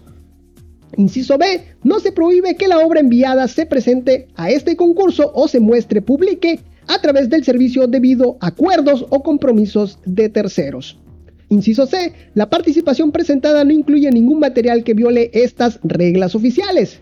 Inciso 0.98 1.38
B. 1.38 1.46
No 1.84 2.00
se 2.00 2.12
prohíbe 2.12 2.56
que 2.56 2.68
la 2.68 2.80
obra 2.80 3.00
enviada 3.00 3.48
se 3.48 3.66
presente 3.66 4.28
a 4.36 4.50
este 4.50 4.76
concurso 4.76 5.32
o 5.34 5.48
se 5.48 5.60
muestre, 5.60 6.02
publique 6.02 6.60
a 6.88 7.00
través 7.00 7.30
del 7.30 7.44
servicio 7.44 7.88
debido 7.88 8.38
a 8.40 8.48
acuerdos 8.48 9.06
o 9.10 9.22
compromisos 9.24 10.00
de 10.06 10.30
terceros. 10.30 10.98
Inciso 11.50 11.86
C. 11.86 12.14
La 12.34 12.50
participación 12.50 13.12
presentada 13.12 13.64
no 13.64 13.72
incluye 13.72 14.10
ningún 14.12 14.40
material 14.40 14.84
que 14.84 14.94
viole 14.94 15.30
estas 15.34 15.80
reglas 15.84 16.34
oficiales. 16.36 17.02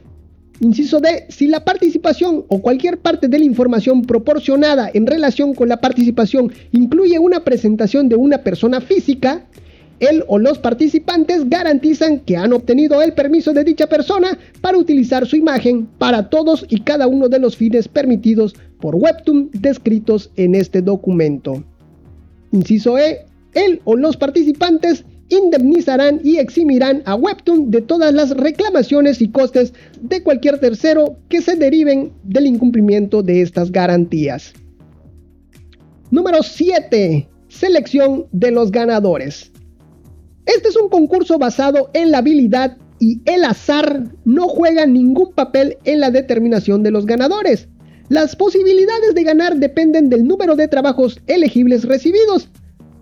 Inciso 0.59 0.99
D. 0.99 1.25
Si 1.29 1.47
la 1.47 1.63
participación 1.63 2.45
o 2.47 2.61
cualquier 2.61 2.99
parte 2.99 3.27
de 3.27 3.39
la 3.39 3.45
información 3.45 4.03
proporcionada 4.03 4.89
en 4.93 5.07
relación 5.07 5.53
con 5.53 5.69
la 5.69 5.81
participación 5.81 6.51
incluye 6.71 7.19
una 7.19 7.43
presentación 7.43 8.09
de 8.09 8.15
una 8.15 8.39
persona 8.39 8.81
física, 8.81 9.45
él 10.05 10.23
o 10.27 10.39
los 10.39 10.59
participantes 10.59 11.49
garantizan 11.49 12.19
que 12.19 12.37
han 12.37 12.53
obtenido 12.53 13.01
el 13.01 13.13
permiso 13.13 13.53
de 13.53 13.63
dicha 13.63 13.87
persona 13.87 14.37
para 14.61 14.77
utilizar 14.77 15.25
su 15.25 15.35
imagen 15.35 15.87
para 15.97 16.29
todos 16.29 16.65
y 16.69 16.81
cada 16.81 17.07
uno 17.07 17.29
de 17.29 17.39
los 17.39 17.55
fines 17.55 17.87
permitidos 17.87 18.55
por 18.79 18.95
Webtoon 18.95 19.49
descritos 19.53 20.31
en 20.35 20.55
este 20.55 20.81
documento. 20.81 21.63
Inciso 22.51 22.97
E. 22.97 23.25
Él 23.53 23.81
o 23.85 23.95
los 23.95 24.17
participantes 24.17 25.05
indemnizarán 25.29 26.19
y 26.23 26.37
eximirán 26.37 27.01
a 27.05 27.15
Webtoon 27.15 27.71
de 27.71 27.81
todas 27.81 28.13
las 28.13 28.31
reclamaciones 28.31 29.21
y 29.21 29.29
costes 29.29 29.73
de 30.01 30.21
cualquier 30.21 30.59
tercero 30.59 31.17
que 31.29 31.41
se 31.41 31.55
deriven 31.55 32.11
del 32.23 32.47
incumplimiento 32.47 33.23
de 33.23 33.41
estas 33.41 33.71
garantías. 33.71 34.53
Número 36.11 36.43
7. 36.43 37.27
Selección 37.47 38.25
de 38.31 38.51
los 38.51 38.71
ganadores. 38.71 39.52
Este 40.45 40.69
es 40.69 40.75
un 40.75 40.89
concurso 40.89 41.37
basado 41.37 41.89
en 41.93 42.11
la 42.11 42.19
habilidad 42.19 42.77
y 42.99 43.21
el 43.25 43.43
azar 43.43 44.03
no 44.25 44.47
juega 44.47 44.85
ningún 44.85 45.33
papel 45.33 45.77
en 45.83 45.99
la 45.99 46.11
determinación 46.11 46.83
de 46.83 46.91
los 46.91 47.05
ganadores. 47.05 47.67
Las 48.09 48.35
posibilidades 48.35 49.15
de 49.15 49.23
ganar 49.23 49.57
dependen 49.57 50.09
del 50.09 50.27
número 50.27 50.55
de 50.55 50.67
trabajos 50.67 51.19
elegibles 51.27 51.85
recibidos 51.85 52.49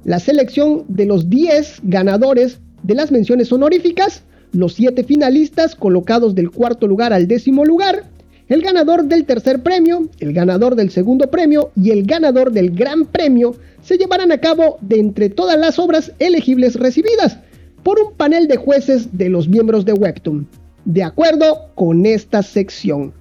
la 0.04 0.20
selección 0.20 0.86
de 0.88 1.06
los 1.06 1.30
10 1.30 1.82
ganadores 1.84 2.60
de 2.84 2.96
las 2.96 3.12
menciones 3.12 3.52
honoríficas, 3.52 4.24
los 4.52 4.74
7 4.74 5.04
finalistas 5.04 5.76
colocados 5.76 6.36
del 6.36 6.52
cuarto 6.52 6.88
lugar 6.88 7.14
al 7.14 7.28
décimo 7.28 7.66
lugar, 7.66 8.06
el 8.48 8.62
ganador 8.62 9.06
del 9.06 9.26
tercer 9.26 9.62
premio, 9.62 10.10
el 10.20 10.34
ganador 10.34 10.76
del 10.76 10.90
segundo 10.90 11.30
premio 11.30 11.72
y 11.76 11.92
el 11.92 12.06
ganador 12.06 12.52
del 12.52 12.72
gran 12.72 13.06
premio 13.06 13.56
se 13.82 13.98
llevarán 13.98 14.32
a 14.32 14.40
cabo 14.40 14.78
de 14.82 15.00
entre 15.00 15.30
todas 15.30 15.60
las 15.60 15.80
obras 15.80 16.12
elegibles 16.20 16.76
recibidas 16.76 17.38
por 17.84 18.00
un 18.00 18.14
panel 18.14 18.48
de 18.48 18.58
jueces 18.58 19.18
de 19.18 19.30
los 19.30 19.48
miembros 19.48 19.86
de 19.86 19.94
Webtoon, 19.94 20.48
de 20.86 21.04
acuerdo 21.04 21.72
con 21.76 22.06
esta 22.06 22.44
sección. 22.44 23.14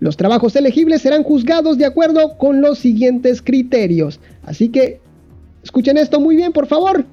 Los 0.00 0.16
trabajos 0.16 0.56
elegibles 0.56 1.02
serán 1.02 1.22
juzgados 1.22 1.78
de 1.78 1.84
acuerdo 1.84 2.36
con 2.38 2.60
los 2.60 2.78
siguientes 2.78 3.42
criterios, 3.42 4.18
así 4.44 4.68
que 4.70 5.00
Escuchen 5.68 5.98
esto 5.98 6.18
muy 6.18 6.36
bien, 6.36 6.52
por 6.52 6.66
favor. 6.66 7.04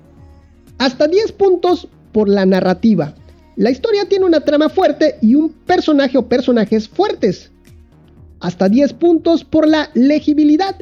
Hasta 0.78 1.08
10 1.08 1.34
puntos 1.34 1.88
por 2.12 2.30
la 2.30 2.46
narrativa. 2.46 3.14
La 3.58 3.72
historia 3.72 4.08
tiene 4.08 4.26
una 4.26 4.42
trama 4.42 4.70
fuerte 4.70 5.16
y 5.22 5.36
un 5.36 5.50
personaje 5.50 6.18
o 6.18 6.28
personajes 6.28 6.88
fuertes. 6.88 7.52
Hasta 8.40 8.70
10 8.70 8.94
puntos 8.94 9.44
por 9.44 9.68
la 9.68 9.90
legibilidad. 9.94 10.76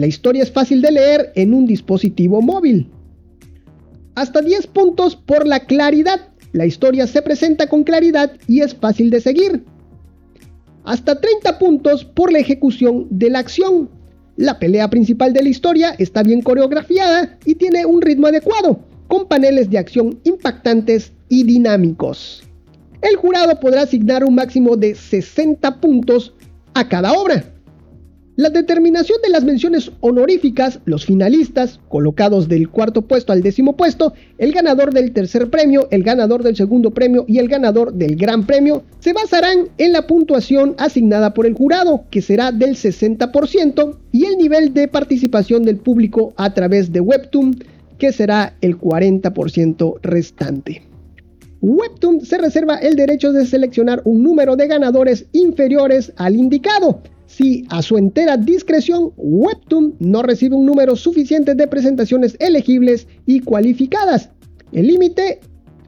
La 0.00 0.06
historia 0.06 0.42
es 0.42 0.50
fácil 0.50 0.80
de 0.80 0.92
leer 0.92 1.30
en 1.34 1.52
un 1.52 1.66
dispositivo 1.66 2.40
móvil. 2.40 2.88
Hasta 4.14 4.40
10 4.40 4.66
puntos 4.68 5.14
por 5.14 5.46
la 5.46 5.66
claridad. 5.66 6.30
La 6.52 6.64
historia 6.64 7.06
se 7.06 7.20
presenta 7.20 7.66
con 7.66 7.84
claridad 7.84 8.32
y 8.46 8.62
es 8.62 8.74
fácil 8.74 9.10
de 9.10 9.20
seguir. 9.20 9.62
Hasta 10.84 11.20
30 11.20 11.58
puntos 11.58 12.06
por 12.06 12.32
la 12.32 12.38
ejecución 12.38 13.08
de 13.10 13.28
la 13.28 13.40
acción. 13.40 13.90
La 14.38 14.58
pelea 14.58 14.88
principal 14.88 15.34
de 15.34 15.42
la 15.42 15.50
historia 15.50 15.94
está 15.98 16.22
bien 16.22 16.40
coreografiada 16.40 17.38
y 17.44 17.56
tiene 17.56 17.84
un 17.84 18.00
ritmo 18.00 18.28
adecuado, 18.28 18.80
con 19.06 19.28
paneles 19.28 19.68
de 19.68 19.76
acción 19.76 20.18
impactantes 20.24 21.12
y 21.28 21.44
dinámicos. 21.44 22.42
El 23.02 23.16
jurado 23.16 23.60
podrá 23.60 23.82
asignar 23.82 24.24
un 24.24 24.34
máximo 24.34 24.78
de 24.78 24.94
60 24.94 25.78
puntos 25.78 26.32
a 26.72 26.88
cada 26.88 27.12
obra, 27.12 27.44
la 28.40 28.48
determinación 28.48 29.18
de 29.22 29.28
las 29.28 29.44
menciones 29.44 29.92
honoríficas, 30.00 30.80
los 30.86 31.04
finalistas, 31.04 31.78
colocados 31.90 32.48
del 32.48 32.70
cuarto 32.70 33.02
puesto 33.02 33.34
al 33.34 33.42
décimo 33.42 33.76
puesto, 33.76 34.14
el 34.38 34.52
ganador 34.52 34.94
del 34.94 35.12
tercer 35.12 35.50
premio, 35.50 35.88
el 35.90 36.02
ganador 36.02 36.42
del 36.42 36.56
segundo 36.56 36.90
premio 36.90 37.26
y 37.28 37.36
el 37.36 37.48
ganador 37.48 37.92
del 37.92 38.16
gran 38.16 38.46
premio, 38.46 38.82
se 38.98 39.12
basarán 39.12 39.68
en 39.76 39.92
la 39.92 40.06
puntuación 40.06 40.74
asignada 40.78 41.34
por 41.34 41.44
el 41.44 41.52
jurado, 41.52 42.04
que 42.10 42.22
será 42.22 42.50
del 42.50 42.76
60%, 42.76 43.98
y 44.10 44.24
el 44.24 44.38
nivel 44.38 44.72
de 44.72 44.88
participación 44.88 45.64
del 45.64 45.76
público 45.76 46.32
a 46.38 46.54
través 46.54 46.92
de 46.92 47.00
Webtoon, 47.00 47.62
que 47.98 48.10
será 48.10 48.54
el 48.62 48.78
40% 48.78 49.98
restante. 50.00 50.82
Webtoon 51.60 52.24
se 52.24 52.38
reserva 52.38 52.76
el 52.76 52.96
derecho 52.96 53.34
de 53.34 53.44
seleccionar 53.44 54.00
un 54.04 54.22
número 54.22 54.56
de 54.56 54.66
ganadores 54.66 55.26
inferiores 55.32 56.14
al 56.16 56.36
indicado, 56.36 57.02
si 57.30 57.64
a 57.68 57.80
su 57.80 57.96
entera 57.96 58.36
discreción 58.36 59.12
Webtoon 59.16 59.94
no 60.00 60.20
recibe 60.22 60.56
un 60.56 60.66
número 60.66 60.96
suficiente 60.96 61.54
de 61.54 61.68
presentaciones 61.68 62.36
elegibles 62.40 63.06
y 63.24 63.38
cualificadas. 63.38 64.30
El 64.72 64.88
límite, 64.88 65.38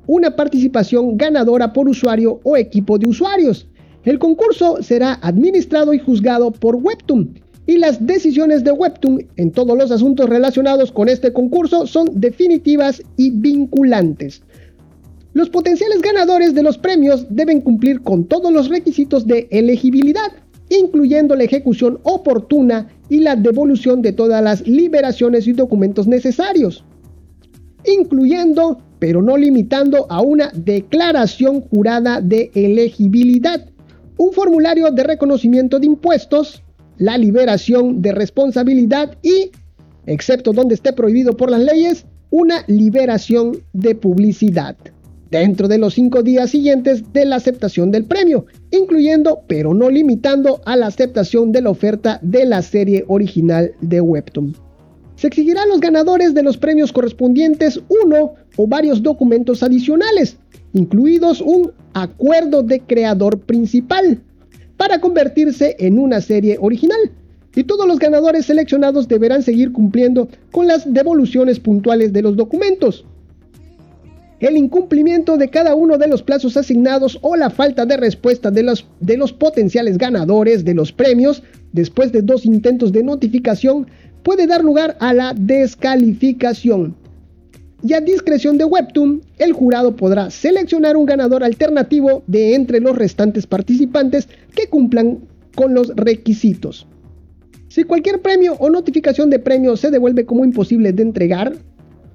una 0.07 0.37
participación 0.37 1.17
ganadora 1.17 1.73
por 1.73 1.89
usuario 1.89 2.41
o 2.45 2.57
equipo 2.57 2.97
de 2.97 3.09
usuarios. 3.09 3.67
El 4.05 4.21
concurso 4.21 4.83
será 4.83 5.19
administrado 5.21 5.93
y 5.93 5.99
juzgado 5.99 6.53
por 6.53 6.77
Webtoon 6.77 7.41
y 7.67 7.79
las 7.79 8.07
decisiones 8.07 8.63
de 8.63 8.71
Webtoon 8.71 9.27
en 9.37 9.51
todos 9.51 9.77
los 9.77 9.91
asuntos 9.91 10.29
relacionados 10.29 10.93
con 10.93 11.09
este 11.09 11.33
concurso 11.33 11.89
son 11.89 12.09
definitivas 12.15 13.03
y 13.17 13.33
vinculantes. 13.33 14.43
Los 15.33 15.51
potenciales 15.51 16.03
ganadores 16.03 16.55
de 16.55 16.63
los 16.63 16.79
premios 16.79 17.27
deben 17.31 17.63
cumplir 17.63 18.01
con 18.03 18.27
todos 18.27 18.53
los 18.53 18.69
requisitos 18.69 19.27
de 19.27 19.49
elegibilidad 19.51 20.42
incluyendo 20.73 21.37
la 21.37 21.45
ejecución 21.45 21.99
oportuna 22.03 22.89
y 23.09 23.21
la 23.21 23.37
devolución 23.37 24.01
de 24.01 24.13
todas 24.13 24.43
las 24.43 24.67
liberaciones 24.67 25.47
y 25.47 25.53
documentos 25.53 26.07
necesarios, 26.07 26.83
incluyendo, 27.85 28.81
pero 28.99 29.21
no 29.21 29.37
limitando 29.37 30.07
a 30.09 30.23
una 30.23 30.51
declaración 30.55 31.61
jurada 31.61 32.21
de 32.23 32.51
elegibilidad, 32.55 33.67
un 34.17 34.33
formulario 34.33 34.91
de 34.91 35.03
reconocimiento 35.03 35.79
de 35.79 35.87
impuestos, 35.87 36.63
la 36.97 37.19
liberación 37.19 38.01
de 38.01 38.13
responsabilidad 38.13 39.19
y, 39.23 39.51
excepto 40.07 40.53
donde 40.53 40.75
esté 40.75 40.93
prohibido 40.93 41.37
por 41.37 41.51
las 41.51 41.61
leyes, 41.61 42.07
una 42.31 42.65
liberación 42.67 43.59
de 43.75 43.95
publicidad 43.95 44.77
dentro 45.33 45.67
de 45.67 45.79
los 45.79 45.95
cinco 45.95 46.23
días 46.23 46.51
siguientes 46.51 47.11
de 47.13 47.25
la 47.25 47.37
aceptación 47.37 47.91
del 47.91 48.05
premio, 48.05 48.45
incluyendo 48.71 49.41
pero 49.49 49.73
no 49.73 49.89
limitando 49.89 50.61
a 50.67 50.77
la 50.77 50.87
aceptación 50.87 51.53
de 51.53 51.63
la 51.63 51.71
oferta 51.71 52.19
de 52.23 52.45
la 52.45 52.61
serie 52.61 53.05
original 53.09 53.73
de 53.81 54.01
Webtoon. 54.01 54.55
Se 55.17 55.29
exigirá 55.29 55.63
a 55.63 55.67
los 55.67 55.81
ganadores 55.81 56.35
de 56.35 56.43
los 56.43 56.59
premios 56.59 56.93
correspondientes 56.93 57.81
uno 58.05 58.35
o 58.57 58.67
varios 58.67 59.03
documentos 59.03 59.63
adicionales, 59.63 60.37
incluidos 60.75 61.41
un 61.41 61.73
acuerdo 61.95 62.63
de 62.63 62.81
creador 62.81 63.41
principal, 63.41 64.21
para 64.77 65.01
convertirse 65.01 65.77
en 65.79 65.99
una 65.99 66.21
serie 66.21 66.59
original. 66.61 66.99
Y 67.55 67.65
todos 67.65 67.87
los 67.87 67.99
ganadores 67.99 68.47
seleccionados 68.47 69.09
deberán 69.09 69.43
seguir 69.43 69.73
cumpliendo 69.73 70.29
con 70.51 70.67
las 70.67 70.93
devoluciones 70.93 71.61
puntuales 71.61 72.13
de 72.13 72.23
los 72.23 72.37
documentos 72.37 73.05
el 74.43 74.57
incumplimiento 74.57 75.37
de 75.37 75.51
cada 75.51 75.77
uno 75.77 75.99
de 75.99 76.09
los 76.09 76.23
plazos 76.23 76.57
asignados 76.57 77.17
o 77.23 77.37
la 77.37 77.49
falta 77.49 77.87
de 77.87 77.97
respuesta 77.97 78.51
de 78.51 78.65
los, 78.65 78.85
de 78.99 79.17
los 79.17 79.33
potenciales 79.33 79.99
ganadores 79.99 80.65
de 80.65 80.75
los 80.75 80.91
premios 80.91 81.45
después 81.73 82.11
de 82.11 82.23
dos 82.23 82.45
intentos 82.45 82.91
de 82.93 83.05
notificación 83.05 83.87
puede 84.25 84.49
dar 84.49 84.65
lugar 84.65 84.97
a 84.99 85.15
la 85.15 85.33
descalificación. 85.33 86.97
Y 87.85 87.95
a 87.95 88.01
discreción 88.01 88.59
de 88.59 88.65
Webtoon, 88.65 89.23
el 89.39 89.53
jurado 89.53 89.95
podrá 89.95 90.31
seleccionar 90.31 90.97
un 90.97 91.07
ganador 91.07 91.45
alternativo 91.45 92.25
de 92.27 92.55
entre 92.57 92.81
los 92.81 92.97
restantes 92.97 93.47
participantes 93.47 94.29
que 94.57 94.67
cumplan 94.67 95.21
con 95.55 95.75
los 95.75 95.95
requisitos. 95.95 96.87
Si 97.69 97.85
cualquier 97.85 98.21
premio 98.21 98.55
o 98.59 98.71
notificación 98.71 99.31
de 99.31 99.39
premio 99.39 99.77
se 99.77 99.91
devuelve 99.91 100.27
como 100.27 100.45
imposible 100.45 100.93
de 100.93 101.03
entregar, 101.03 101.55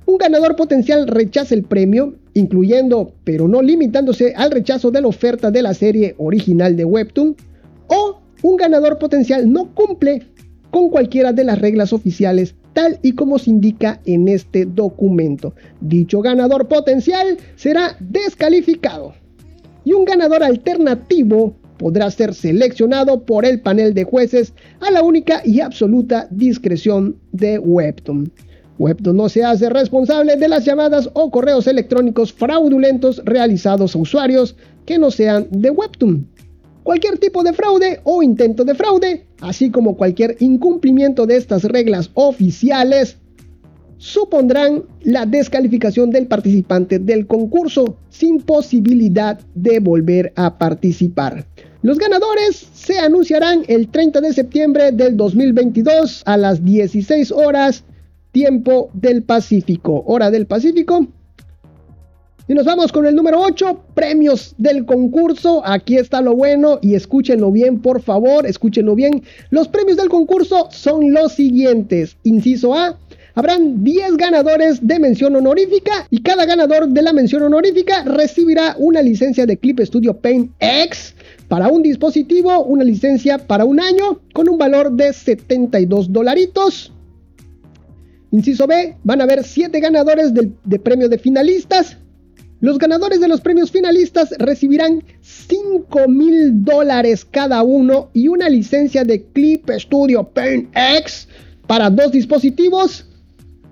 un 0.07 0.17
ganador 0.17 0.55
potencial 0.55 1.05
rechaza 1.05 1.53
el 1.53 1.63
premio, 1.63 2.15
incluyendo, 2.33 3.13
pero 3.25 3.47
no 3.47 3.61
limitándose 3.61 4.33
al 4.35 4.51
rechazo 4.51 4.89
de 4.89 5.01
la 5.01 5.09
oferta 5.09 5.51
de 5.51 5.61
la 5.61 5.73
serie 5.73 6.15
original 6.17 6.77
de 6.77 6.85
Webtoon, 6.85 7.35
o 7.87 8.21
un 8.41 8.55
ganador 8.55 8.99
potencial 8.99 9.51
no 9.51 9.75
cumple 9.75 10.23
con 10.71 10.89
cualquiera 10.89 11.33
de 11.33 11.43
las 11.43 11.59
reglas 11.59 11.91
oficiales 11.91 12.55
tal 12.71 12.99
y 13.01 13.13
como 13.13 13.37
se 13.37 13.49
indica 13.49 13.99
en 14.05 14.29
este 14.29 14.65
documento. 14.65 15.53
Dicho 15.81 16.21
ganador 16.21 16.69
potencial 16.69 17.37
será 17.55 17.97
descalificado. 17.99 19.13
Y 19.83 19.91
un 19.91 20.05
ganador 20.05 20.41
alternativo 20.41 21.53
podrá 21.77 22.09
ser 22.11 22.33
seleccionado 22.33 23.25
por 23.25 23.45
el 23.45 23.59
panel 23.59 23.93
de 23.93 24.05
jueces 24.05 24.53
a 24.79 24.89
la 24.89 25.01
única 25.01 25.41
y 25.43 25.59
absoluta 25.59 26.27
discreción 26.31 27.17
de 27.33 27.59
Webtoon. 27.59 28.31
Webtoon 28.79 29.17
no 29.17 29.29
se 29.29 29.43
hace 29.43 29.69
responsable 29.69 30.35
de 30.35 30.47
las 30.47 30.65
llamadas 30.65 31.09
o 31.13 31.31
correos 31.31 31.67
electrónicos 31.67 32.31
fraudulentos 32.31 33.21
realizados 33.25 33.95
a 33.95 33.99
usuarios 33.99 34.55
que 34.85 34.99
no 34.99 35.11
sean 35.11 35.47
de 35.51 35.69
Webtoon. 35.69 36.27
Cualquier 36.83 37.17
tipo 37.17 37.43
de 37.43 37.53
fraude 37.53 37.99
o 38.03 38.23
intento 38.23 38.63
de 38.63 38.75
fraude, 38.75 39.27
así 39.41 39.69
como 39.71 39.97
cualquier 39.97 40.37
incumplimiento 40.39 41.25
de 41.25 41.35
estas 41.35 41.63
reglas 41.65 42.11
oficiales, 42.13 43.17
supondrán 43.97 44.83
la 45.01 45.25
descalificación 45.25 46.11
del 46.11 46.27
participante 46.27 46.99
del 46.99 47.27
concurso 47.27 47.97
sin 48.09 48.41
posibilidad 48.41 49.39
de 49.55 49.79
volver 49.79 50.31
a 50.35 50.57
participar. 50.57 51.45
Los 51.81 51.97
ganadores 51.97 52.67
se 52.73 52.99
anunciarán 52.99 53.63
el 53.67 53.89
30 53.89 54.21
de 54.21 54.33
septiembre 54.33 54.91
del 54.91 55.17
2022 55.17 56.23
a 56.25 56.37
las 56.37 56.63
16 56.63 57.31
horas 57.31 57.83
tiempo 58.37 58.91
del 58.93 59.23
Pacífico, 59.23 60.03
hora 60.05 60.29
del 60.29 60.45
Pacífico, 60.45 61.07
y 62.47 62.53
nos 62.53 62.65
vamos 62.65 62.91
con 62.91 63.07
el 63.07 63.15
número 63.15 63.41
8, 63.41 63.85
premios 63.95 64.53
del 64.59 64.85
concurso. 64.85 65.63
Aquí 65.65 65.97
está 65.97 66.21
lo 66.21 66.35
bueno 66.35 66.77
y 66.83 66.93
escúchenlo 66.93 67.51
bien, 67.51 67.81
por 67.81 67.99
favor, 67.99 68.45
escúchenlo 68.45 68.93
bien. 68.93 69.23
Los 69.49 69.67
premios 69.67 69.97
del 69.97 70.09
concurso 70.09 70.67
son 70.69 71.11
los 71.13 71.31
siguientes. 71.33 72.17
Inciso 72.21 72.75
A, 72.75 72.99
habrán 73.33 73.83
10 73.83 74.17
ganadores 74.17 74.85
de 74.85 74.99
mención 74.99 75.35
honorífica 75.35 76.05
y 76.11 76.21
cada 76.21 76.45
ganador 76.45 76.89
de 76.89 77.01
la 77.01 77.13
mención 77.13 77.41
honorífica 77.41 78.03
recibirá 78.03 78.75
una 78.77 79.01
licencia 79.01 79.47
de 79.47 79.57
Clip 79.57 79.79
Studio 79.79 80.13
Paint 80.13 80.51
X 80.59 81.15
para 81.47 81.69
un 81.69 81.81
dispositivo, 81.81 82.63
una 82.65 82.83
licencia 82.83 83.39
para 83.39 83.65
un 83.65 83.79
año 83.79 84.21
con 84.31 84.47
un 84.47 84.59
valor 84.59 84.91
de 84.91 85.11
72 85.11 86.13
dolaritos. 86.13 86.93
Inciso 88.31 88.67
B, 88.67 88.95
van 89.03 89.21
a 89.21 89.23
haber 89.23 89.43
7 89.43 89.79
ganadores 89.79 90.33
de, 90.33 90.51
de 90.63 90.79
premio 90.79 91.07
de 91.09 91.17
finalistas 91.17 91.97
los 92.59 92.79
ganadores 92.79 93.19
de 93.19 93.27
los 93.27 93.41
premios 93.41 93.69
finalistas 93.69 94.33
recibirán 94.39 95.03
5 95.21 96.07
mil 96.07 96.63
dólares 96.63 97.23
cada 97.23 97.61
uno 97.61 98.09
y 98.13 98.29
una 98.29 98.49
licencia 98.49 99.03
de 99.03 99.23
Clip 99.25 99.69
Studio 99.77 100.23
Paint 100.23 100.75
X 100.75 101.27
para 101.67 101.91
dos 101.91 102.11
dispositivos. 102.11 103.05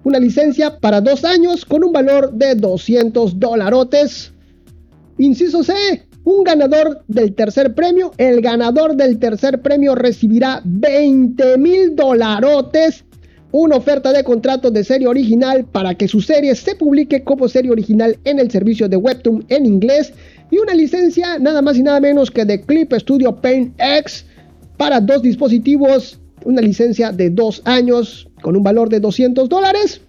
Una 0.03 0.19
licencia 0.19 0.77
para 0.79 1.01
dos 1.01 1.25
años 1.25 1.65
con 1.65 1.83
un 1.83 1.93
valor 1.93 2.31
de 2.33 2.53
200 2.53 3.39
dolarotes. 3.39 4.31
Inciso 5.17 5.63
C. 5.63 5.73
Un 6.23 6.43
ganador 6.43 7.03
del 7.07 7.33
tercer 7.33 7.73
premio. 7.73 8.11
El 8.17 8.41
ganador 8.41 8.95
del 8.95 9.17
tercer 9.17 9.63
premio 9.63 9.95
recibirá 9.95 10.61
20 10.63 11.57
mil 11.57 11.95
dolarotes 11.95 13.03
una 13.61 13.77
oferta 13.77 14.11
de 14.11 14.23
contrato 14.23 14.69
de 14.69 14.83
serie 14.83 15.07
original 15.07 15.63
para 15.63 15.95
que 15.95 16.09
su 16.09 16.19
serie 16.19 16.55
se 16.55 16.75
publique 16.75 17.23
como 17.23 17.47
serie 17.47 17.71
original 17.71 18.17
en 18.25 18.39
el 18.39 18.51
servicio 18.51 18.89
de 18.89 18.97
Webtoon 18.97 19.45
en 19.47 19.65
inglés 19.65 20.11
y 20.51 20.57
una 20.57 20.73
licencia 20.73 21.39
nada 21.39 21.61
más 21.61 21.77
y 21.77 21.83
nada 21.83 22.01
menos 22.01 22.29
que 22.29 22.43
de 22.43 22.61
Clip 22.61 22.91
Studio 22.93 23.33
Paint 23.37 23.73
X 23.77 24.25
para 24.75 24.99
dos 24.99 25.21
dispositivos, 25.21 26.19
una 26.43 26.59
licencia 26.61 27.13
de 27.13 27.29
dos 27.29 27.61
años 27.63 28.27
con 28.41 28.57
un 28.57 28.63
valor 28.63 28.89
de 28.89 28.99
200 28.99 29.47
dólares. 29.47 30.01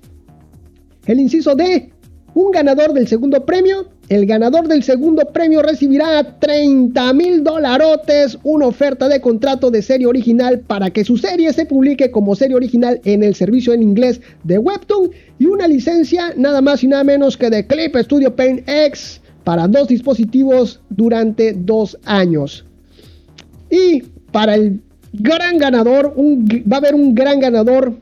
El 1.06 1.20
inciso 1.20 1.54
D, 1.54 1.92
un 2.34 2.50
ganador 2.50 2.92
del 2.94 3.06
segundo 3.06 3.46
premio 3.46 3.88
el 4.08 4.26
ganador 4.26 4.68
del 4.68 4.84
segundo 4.84 5.24
premio 5.32 5.62
recibirá 5.62 6.38
30 6.38 7.12
mil 7.12 7.42
dolarotes, 7.42 8.38
una 8.44 8.66
oferta 8.66 9.08
de 9.08 9.20
contrato 9.20 9.70
de 9.70 9.82
serie 9.82 10.06
original 10.06 10.60
para 10.60 10.90
que 10.90 11.04
su 11.04 11.16
serie 11.16 11.52
se 11.52 11.66
publique 11.66 12.12
como 12.12 12.36
serie 12.36 12.54
original 12.54 13.00
en 13.04 13.24
el 13.24 13.34
servicio 13.34 13.72
en 13.72 13.82
inglés 13.82 14.20
de 14.44 14.58
Webtoon 14.58 15.10
y 15.40 15.46
una 15.46 15.66
licencia 15.66 16.32
nada 16.36 16.60
más 16.60 16.84
y 16.84 16.86
nada 16.86 17.02
menos 17.02 17.36
que 17.36 17.50
de 17.50 17.66
Clip 17.66 17.96
Studio 17.96 18.36
Paint 18.36 18.68
X 18.68 19.20
para 19.42 19.66
dos 19.66 19.88
dispositivos 19.88 20.80
durante 20.88 21.52
dos 21.52 21.98
años. 22.04 22.64
Y 23.70 24.02
para 24.30 24.54
el 24.54 24.80
gran 25.12 25.58
ganador, 25.58 26.14
va 26.16 26.76
a 26.76 26.78
haber 26.78 26.94
un 26.94 27.14
gran 27.14 27.40
ganador 27.40 27.94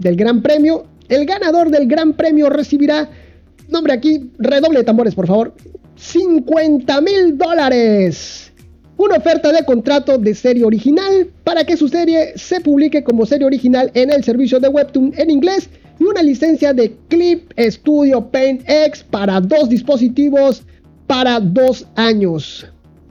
del 0.00 0.16
gran 0.16 0.42
premio. 0.42 0.86
El 1.08 1.26
ganador 1.26 1.70
del 1.70 1.86
gran 1.86 2.14
premio 2.14 2.50
recibirá 2.50 3.10
Nombre 3.72 3.94
aquí, 3.94 4.30
redoble 4.38 4.80
de 4.80 4.84
tambores, 4.84 5.14
por 5.14 5.26
favor. 5.26 5.54
50 5.96 7.00
mil 7.00 7.38
dólares. 7.38 8.52
Una 8.98 9.16
oferta 9.16 9.50
de 9.50 9.64
contrato 9.64 10.18
de 10.18 10.34
serie 10.34 10.64
original 10.64 11.28
para 11.42 11.64
que 11.64 11.78
su 11.78 11.88
serie 11.88 12.34
se 12.36 12.60
publique 12.60 13.02
como 13.02 13.24
serie 13.24 13.46
original 13.46 13.90
en 13.94 14.12
el 14.12 14.22
servicio 14.22 14.60
de 14.60 14.68
Webtoon 14.68 15.14
en 15.16 15.30
inglés 15.30 15.70
y 15.98 16.04
una 16.04 16.22
licencia 16.22 16.74
de 16.74 16.94
Clip 17.08 17.50
Studio 17.58 18.30
Paint 18.30 18.62
X 18.68 19.04
para 19.10 19.40
dos 19.40 19.70
dispositivos 19.70 20.62
para 21.06 21.40
dos 21.40 21.86
años 21.96 22.66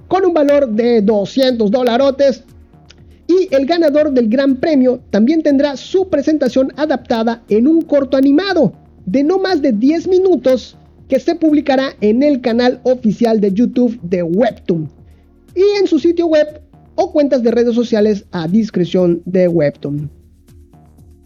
con 0.08 0.26
un 0.26 0.34
valor 0.34 0.70
de 0.70 1.02
200 1.02 1.72
dolarotes 1.72 2.44
y 3.28 3.54
el 3.54 3.66
ganador 3.66 4.12
del 4.12 4.30
gran 4.30 4.58
premio 4.58 5.00
también 5.10 5.42
tendrá 5.42 5.76
su 5.76 6.10
presentación 6.10 6.72
adaptada 6.76 7.42
en 7.50 7.68
un 7.68 7.82
corto 7.82 8.18
animado 8.18 8.74
de 9.12 9.26
no 9.26 9.40
más 9.40 9.62
de 9.62 9.74
10 9.74 10.08
minutos 10.08 10.78
que 11.10 11.20
se 11.20 11.36
publicará 11.36 11.90
en 12.00 12.24
el 12.24 12.40
canal 12.40 12.80
oficial 12.84 13.42
de 13.42 13.52
YouTube 13.52 14.00
de 14.04 14.24
Webtoon 14.24 14.90
y 15.54 15.80
en 15.82 15.86
su 15.86 16.00
sitio 16.00 16.28
web 16.28 16.62
o 16.96 17.12
cuentas 17.12 17.44
de 17.44 17.52
redes 17.52 17.76
sociales 17.76 18.24
a 18.32 18.48
discreción 18.48 19.22
de 19.26 19.50
Webtoon. 19.50 20.10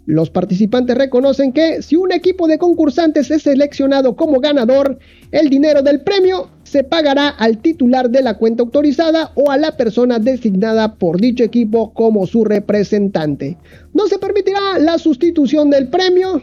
Los 0.08 0.32
participantes 0.32 0.98
reconocen 0.98 1.52
que 1.52 1.84
si 1.84 1.96
un 1.96 2.12
equipo 2.12 2.48
de 2.48 2.58
concursantes 2.58 3.30
es 3.30 3.44
seleccionado 3.44 4.16
como 4.16 4.40
ganador, 4.40 4.98
el 5.32 5.50
dinero 5.50 5.84
del 5.84 6.02
premio 6.02 6.50
se 6.64 6.84
pagará 6.84 7.30
al 7.30 7.60
titular 7.60 8.10
de 8.10 8.24
la 8.24 8.38
cuenta 8.38 8.64
autorizada 8.64 9.32
o 9.36 9.52
a 9.52 9.58
la 9.58 9.78
persona 9.78 10.18
designada 10.18 10.96
por 10.96 11.22
dicho 11.22 11.44
equipo 11.44 11.94
como 11.94 12.26
su 12.26 12.46
representante. 12.46 13.58
No 13.94 14.08
se 14.08 14.18
permitirá 14.18 14.80
la 14.80 14.98
sustitución 14.98 15.70
del 15.70 15.88
premio 15.90 16.42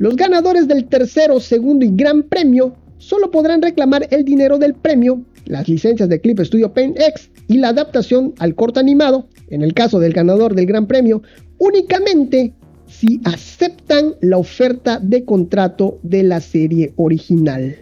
Los 0.00 0.16
ganadores 0.16 0.66
del 0.66 0.86
tercero, 0.86 1.40
segundo 1.40 1.84
y 1.84 1.90
gran 1.92 2.22
premio 2.22 2.74
solo 2.96 3.30
podrán 3.30 3.60
reclamar 3.60 4.08
el 4.10 4.24
dinero 4.24 4.56
del 4.56 4.72
premio, 4.72 5.20
las 5.44 5.68
licencias 5.68 6.08
de 6.08 6.18
Clip 6.18 6.40
Studio 6.40 6.72
Paint 6.72 6.98
X 6.98 7.30
y 7.48 7.58
la 7.58 7.68
adaptación 7.68 8.32
al 8.38 8.54
corto 8.54 8.80
animado, 8.80 9.28
en 9.50 9.60
el 9.60 9.74
caso 9.74 9.98
del 9.98 10.14
ganador 10.14 10.54
del 10.54 10.64
gran 10.64 10.86
premio, 10.86 11.20
únicamente 11.58 12.54
si 12.86 13.20
aceptan 13.24 14.14
la 14.22 14.38
oferta 14.38 14.98
de 15.00 15.26
contrato 15.26 15.98
de 16.02 16.22
la 16.22 16.40
serie 16.40 16.94
original. 16.96 17.76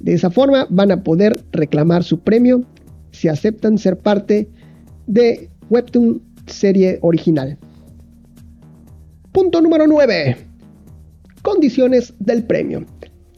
De 0.00 0.12
esa 0.12 0.28
forma 0.30 0.66
van 0.68 0.90
a 0.90 1.02
poder 1.02 1.40
reclamar 1.52 2.04
su 2.04 2.20
premio 2.20 2.62
si 3.10 3.28
aceptan 3.28 3.78
ser 3.78 3.96
parte 3.96 4.50
de 5.06 5.48
Webtoon 5.70 6.20
serie 6.44 6.98
original. 7.00 7.56
Punto 9.32 9.62
número 9.62 9.86
9. 9.86 10.49
Condiciones 11.42 12.12
del 12.18 12.44
premio. 12.44 12.84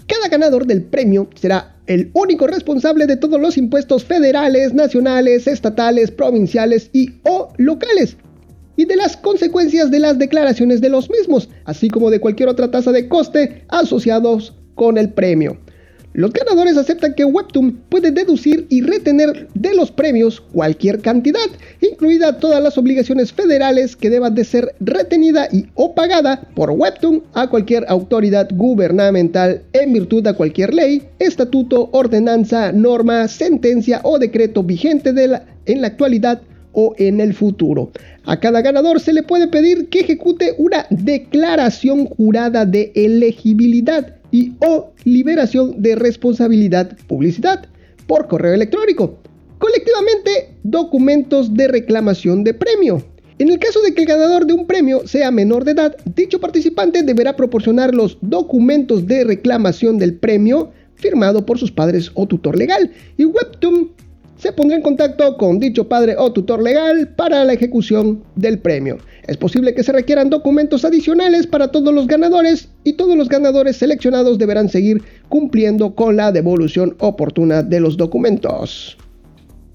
Cada 0.07 0.29
ganador 0.29 0.67
del 0.67 0.83
premio 0.83 1.29
será 1.35 1.77
el 1.87 2.11
único 2.15 2.47
responsable 2.47 3.07
de 3.07 3.17
todos 3.17 3.41
los 3.41 3.57
impuestos 3.57 4.05
federales, 4.05 4.75
nacionales, 4.75 5.47
estatales, 5.47 6.11
provinciales 6.11 6.91
y 6.93 7.11
o 7.25 7.53
locales 7.57 8.17
y 8.77 8.85
de 8.85 8.97
las 8.97 9.17
consecuencias 9.17 9.91
de 9.91 9.99
las 9.99 10.19
declaraciones 10.19 10.81
de 10.81 10.89
los 10.89 11.11
mismos, 11.11 11.49
así 11.65 11.89
como 11.89 12.11
de 12.11 12.21
cualquier 12.21 12.49
otra 12.49 12.71
tasa 12.71 12.93
de 12.93 13.09
coste 13.09 13.65
asociados 13.69 14.55
con 14.75 14.99
el 14.99 15.11
premio. 15.11 15.59
Los 16.15 16.31
ganadores 16.33 16.77
aceptan 16.77 17.15
que 17.15 17.25
Webtoon 17.25 17.73
puede 17.89 18.11
deducir 18.11 18.67
y 18.69 18.83
retener 18.83 19.49
de 19.55 19.75
los 19.75 19.91
premios 19.91 20.43
cualquier 20.43 21.01
cantidad, 21.01 21.41
incluida 21.81 22.39
todas 22.39 22.63
las 22.63 22.77
obligaciones 22.77 23.33
federales 23.33 23.97
que 23.97 24.11
deban 24.11 24.35
de 24.35 24.45
ser 24.45 24.75
retenida 24.81 25.49
y 25.51 25.67
o 25.75 25.95
pagada 25.95 26.43
por 26.55 26.71
Webtoon 26.71 27.23
a 27.33 27.49
cualquier 27.49 27.87
autoridad 27.89 28.49
gubernamental 28.53 29.63
en 29.73 29.95
virtud 29.95 30.23
de 30.23 30.35
cualquier 30.35 30.75
ley, 30.75 31.03
estatuto, 31.19 31.89
ordenanza, 31.93 32.73
norma, 32.73 33.27
sentencia 33.27 34.01
o 34.05 34.19
decreto 34.19 34.63
vigente 34.63 35.15
en 35.65 35.81
la 35.81 35.87
actualidad 35.87 36.43
o 36.73 36.95
en 36.99 37.21
el 37.21 37.33
futuro. 37.33 37.91
A 38.25 38.39
cada 38.39 38.61
ganador 38.61 39.01
se 39.01 39.15
le 39.15 39.23
puede 39.23 39.49
pedir 39.49 39.89
que 39.89 40.01
ejecute 40.01 40.55
una 40.59 40.87
declaración 40.91 42.07
jurada 42.07 42.67
de 42.67 42.93
elegibilidad 42.95 44.17
y 44.33 44.55
o 44.59 44.93
liberación 45.05 45.81
de 45.81 45.95
responsabilidad 45.95 46.97
publicidad 47.07 47.67
por 48.09 48.27
correo 48.27 48.55
electrónico, 48.55 49.19
Colectivamente, 49.63 50.57
documentos 50.65 51.55
de 51.55 51.69
reclamación 51.69 52.43
de 52.43 52.53
premio. 52.53 53.01
En 53.39 53.49
el 53.49 53.61
caso 53.61 53.81
de 53.81 53.95
que 53.95 54.01
el 54.01 54.09
ganador 54.09 54.45
de 54.45 54.55
un 54.55 54.67
premio 54.67 55.07
sea 55.07 55.31
menor 55.31 55.65
de 55.65 55.71
edad, 55.71 55.97
dicho 56.17 56.41
participante 56.41 57.05
deberá 57.05 57.37
proporcionar 57.37 57.95
los 57.95 58.19
documentos 58.23 59.07
de 59.07 59.23
reclamación 59.23 59.99
del 59.99 60.15
premio 60.15 60.73
firmado 60.97 61.47
por 61.47 61.61
sus 61.61 61.71
padres 61.71 62.11
o 62.15 62.27
tutor 62.27 62.59
legal. 62.59 62.91
Y 63.17 63.25
Webtoon 63.25 63.93
se 64.37 64.51
pondrá 64.51 64.79
en 64.79 64.83
contacto 64.83 65.37
con 65.37 65.61
dicho 65.61 65.89
padre 65.89 66.17
o 66.19 66.33
tutor 66.33 66.61
legal 66.61 67.15
para 67.15 67.45
la 67.45 67.53
ejecución 67.53 68.25
del 68.35 68.59
premio. 68.59 68.99
Es 69.27 69.37
posible 69.37 69.75
que 69.75 69.85
se 69.85 69.93
requieran 69.93 70.31
documentos 70.31 70.85
adicionales 70.85 71.47
para 71.47 71.69
todos 71.69 71.95
los 71.95 72.09
ganadores 72.09 72.69
y 72.83 72.95
todos 72.95 73.17
los 73.17 73.29
ganadores 73.29 73.77
seleccionados 73.77 74.39
deberán 74.39 74.69
seguir 74.69 75.03
cumpliendo 75.29 75.95
con 75.95 76.17
la 76.17 76.33
devolución 76.33 76.97
oportuna 76.99 77.63
de 77.63 77.79
los 77.79 77.97
documentos. 77.97 78.97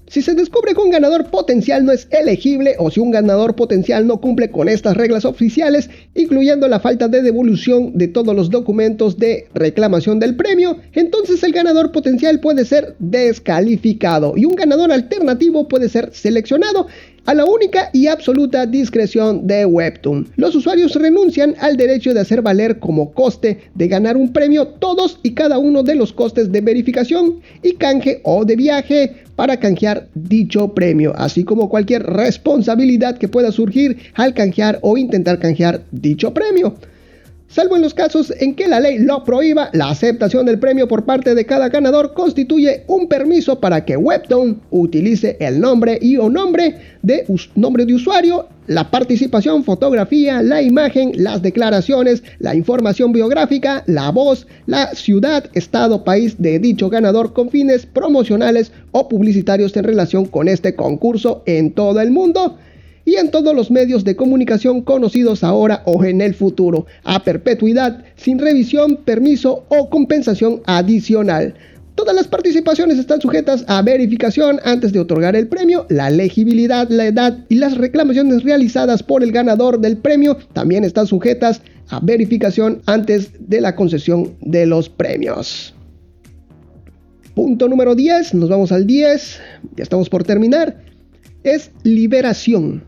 Si 0.08 0.22
se 0.22 0.34
descubre 0.34 0.74
que 0.74 0.80
un 0.80 0.90
ganador 0.90 1.26
potencial 1.26 1.84
no 1.84 1.92
es 1.92 2.08
elegible 2.10 2.76
o 2.78 2.90
si 2.90 2.98
un 2.98 3.10
ganador 3.10 3.54
potencial 3.54 4.06
no 4.06 4.22
cumple 4.22 4.50
con 4.50 4.66
estas 4.70 4.96
reglas 4.96 5.26
oficiales, 5.26 5.90
incluyendo 6.14 6.66
la 6.66 6.80
falta 6.80 7.08
de 7.08 7.20
devolución 7.20 7.92
de 7.96 8.08
todos 8.08 8.34
los 8.34 8.48
documentos 8.48 9.18
de 9.18 9.48
reclamación 9.52 10.18
del 10.18 10.34
premio, 10.34 10.78
entonces 10.94 11.42
el 11.42 11.52
ganador 11.52 11.92
potencial 11.92 12.40
puede 12.40 12.64
ser 12.64 12.96
descalificado 12.98 14.32
y 14.34 14.46
un 14.46 14.54
ganador 14.54 14.92
alternativo 14.92 15.68
puede 15.68 15.90
ser 15.90 16.10
seleccionado 16.14 16.86
a 17.26 17.34
la 17.34 17.44
única 17.44 17.90
y 17.92 18.06
absoluta 18.06 18.66
discreción 18.66 19.46
de 19.46 19.64
Webtoon. 19.64 20.28
Los 20.36 20.54
usuarios 20.54 20.94
renuncian 20.94 21.54
al 21.60 21.76
derecho 21.76 22.14
de 22.14 22.20
hacer 22.20 22.42
valer 22.42 22.78
como 22.78 23.12
coste 23.12 23.58
de 23.74 23.88
ganar 23.88 24.16
un 24.16 24.32
premio 24.32 24.66
todos 24.66 25.18
y 25.22 25.32
cada 25.32 25.58
uno 25.58 25.82
de 25.82 25.94
los 25.94 26.12
costes 26.12 26.50
de 26.52 26.60
verificación 26.60 27.40
y 27.62 27.72
canje 27.72 28.20
o 28.24 28.44
de 28.44 28.56
viaje 28.56 29.16
para 29.36 29.58
canjear 29.58 30.08
dicho 30.14 30.74
premio, 30.74 31.12
así 31.16 31.44
como 31.44 31.68
cualquier 31.68 32.02
responsabilidad 32.02 33.18
que 33.18 33.28
pueda 33.28 33.52
surgir 33.52 33.98
al 34.14 34.34
canjear 34.34 34.78
o 34.82 34.96
intentar 34.96 35.38
canjear 35.38 35.82
dicho 35.92 36.34
premio 36.34 36.74
salvo 37.48 37.76
en 37.76 37.82
los 37.82 37.94
casos 37.94 38.32
en 38.38 38.54
que 38.54 38.68
la 38.68 38.80
ley 38.80 38.98
lo 38.98 39.24
prohíba, 39.24 39.70
la 39.72 39.90
aceptación 39.90 40.46
del 40.46 40.58
premio 40.58 40.86
por 40.86 41.04
parte 41.04 41.34
de 41.34 41.46
cada 41.46 41.68
ganador 41.68 42.12
constituye 42.14 42.84
un 42.86 43.08
permiso 43.08 43.58
para 43.58 43.84
que 43.84 43.96
Webtoon 43.96 44.60
utilice 44.70 45.36
el 45.40 45.60
nombre 45.60 45.98
y 46.00 46.16
o 46.18 46.28
nombre 46.28 46.76
de, 47.02 47.24
nombre 47.54 47.86
de 47.86 47.94
usuario, 47.94 48.48
la 48.66 48.90
participación, 48.90 49.64
fotografía, 49.64 50.42
la 50.42 50.60
imagen, 50.60 51.12
las 51.16 51.40
declaraciones, 51.40 52.22
la 52.38 52.54
información 52.54 53.12
biográfica, 53.12 53.82
la 53.86 54.10
voz, 54.10 54.46
la 54.66 54.94
ciudad, 54.94 55.48
estado, 55.54 56.04
país 56.04 56.36
de 56.38 56.58
dicho 56.58 56.90
ganador 56.90 57.32
con 57.32 57.48
fines 57.48 57.86
promocionales 57.86 58.72
o 58.92 59.08
publicitarios 59.08 59.74
en 59.76 59.84
relación 59.84 60.26
con 60.26 60.48
este 60.48 60.74
concurso 60.74 61.42
en 61.46 61.72
todo 61.72 62.00
el 62.00 62.10
mundo 62.10 62.58
y 63.08 63.16
en 63.16 63.30
todos 63.30 63.54
los 63.54 63.70
medios 63.70 64.04
de 64.04 64.16
comunicación 64.16 64.82
conocidos 64.82 65.42
ahora 65.42 65.82
o 65.86 66.04
en 66.04 66.20
el 66.20 66.34
futuro, 66.34 66.84
a 67.04 67.24
perpetuidad, 67.24 68.04
sin 68.16 68.38
revisión, 68.38 68.96
permiso 68.96 69.64
o 69.70 69.88
compensación 69.88 70.60
adicional. 70.66 71.54
Todas 71.94 72.14
las 72.14 72.28
participaciones 72.28 72.98
están 72.98 73.22
sujetas 73.22 73.64
a 73.66 73.80
verificación 73.80 74.60
antes 74.62 74.92
de 74.92 75.00
otorgar 75.00 75.36
el 75.36 75.48
premio. 75.48 75.86
La 75.88 76.10
legibilidad, 76.10 76.86
la 76.90 77.06
edad 77.06 77.46
y 77.48 77.54
las 77.54 77.78
reclamaciones 77.78 78.42
realizadas 78.42 79.02
por 79.02 79.22
el 79.22 79.32
ganador 79.32 79.80
del 79.80 79.96
premio 79.96 80.36
también 80.52 80.84
están 80.84 81.06
sujetas 81.06 81.62
a 81.88 82.00
verificación 82.00 82.82
antes 82.84 83.30
de 83.38 83.62
la 83.62 83.74
concesión 83.74 84.34
de 84.42 84.66
los 84.66 84.90
premios. 84.90 85.74
Punto 87.34 87.68
número 87.68 87.94
10, 87.94 88.34
nos 88.34 88.50
vamos 88.50 88.70
al 88.70 88.86
10, 88.86 89.40
ya 89.76 89.82
estamos 89.82 90.10
por 90.10 90.24
terminar, 90.24 90.82
es 91.42 91.70
liberación. 91.84 92.82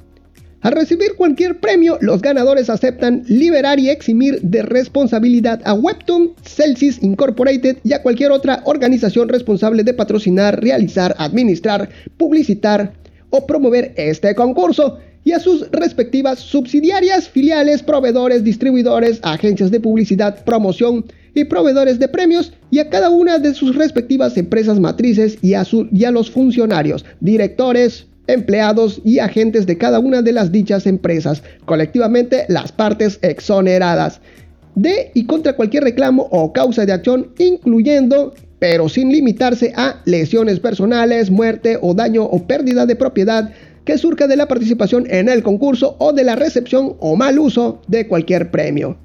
Al 0.63 0.73
recibir 0.73 1.15
cualquier 1.17 1.59
premio, 1.59 1.97
los 2.03 2.21
ganadores 2.21 2.69
aceptan 2.69 3.23
liberar 3.27 3.81
y 3.81 3.89
eximir 3.89 4.43
de 4.43 4.61
responsabilidad 4.61 5.63
a 5.65 5.73
Webtoon, 5.73 6.33
Celsius 6.43 7.03
Incorporated 7.03 7.79
y 7.83 7.95
a 7.95 8.03
cualquier 8.03 8.31
otra 8.31 8.61
organización 8.67 9.31
responsable 9.31 9.85
de 9.85 9.95
patrocinar, 9.95 10.63
realizar, 10.63 11.15
administrar, 11.17 11.89
publicitar 12.19 12.93
o 13.31 13.47
promover 13.47 13.95
este 13.97 14.35
concurso 14.35 14.99
y 15.25 15.33
a 15.33 15.41
sus 15.41 15.71
respectivas 15.71 16.39
subsidiarias, 16.41 17.27
filiales, 17.27 17.83
proveedores, 17.83 18.45
distribuidores, 18.45 19.19
agencias 19.23 19.71
de 19.71 19.81
publicidad, 19.81 20.45
promoción 20.45 21.07
y 21.35 21.45
proveedores 21.45 21.99
de 21.99 22.09
premios 22.09 22.53
y 22.71 22.81
a 22.81 22.91
cada 22.91 23.09
una 23.09 23.39
de 23.39 23.55
sus 23.55 23.77
respectivas 23.77 24.37
empresas 24.37 24.79
matrices 24.79 25.39
y 25.41 25.55
a, 25.55 25.65
y 25.91 26.05
a 26.05 26.11
los 26.11 26.31
funcionarios, 26.31 27.07
directores, 27.21 28.07
empleados 28.33 29.01
y 29.05 29.19
agentes 29.19 29.67
de 29.67 29.79
cada 29.79 29.99
una 29.99 30.23
de 30.23 30.33
las 30.33 30.53
dichas 30.53 30.87
empresas, 30.87 31.43
colectivamente 31.65 32.45
las 32.49 32.73
partes 32.73 33.19
exoneradas, 33.23 34.21
de 34.75 35.11
y 35.15 35.27
contra 35.27 35.55
cualquier 35.55 35.85
reclamo 35.85 36.29
o 36.31 36.53
causa 36.53 36.87
de 36.87 36.93
acción, 36.93 37.33
incluyendo 37.39 38.35
pero 38.61 38.89
sin 38.89 39.11
limitarse 39.11 39.73
a 39.75 40.01
lesiones 40.05 40.61
personales, 40.61 41.31
muerte 41.31 41.79
o 41.81 41.95
daño 41.95 42.25
o 42.25 42.47
pérdida 42.47 42.87
de 42.87 42.95
propiedad 42.95 43.51
que 43.85 43.99
surja 43.99 44.27
de 44.27 44.37
la 44.37 44.47
participación 44.47 45.07
en 45.11 45.29
el 45.29 45.43
concurso 45.43 45.97
o 45.99 46.13
de 46.13 46.25
la 46.25 46.37
recepción 46.37 46.95
o 47.01 47.17
mal 47.17 47.39
uso 47.39 47.81
de 47.89 48.07
cualquier 48.07 48.51
premio. 48.51 48.99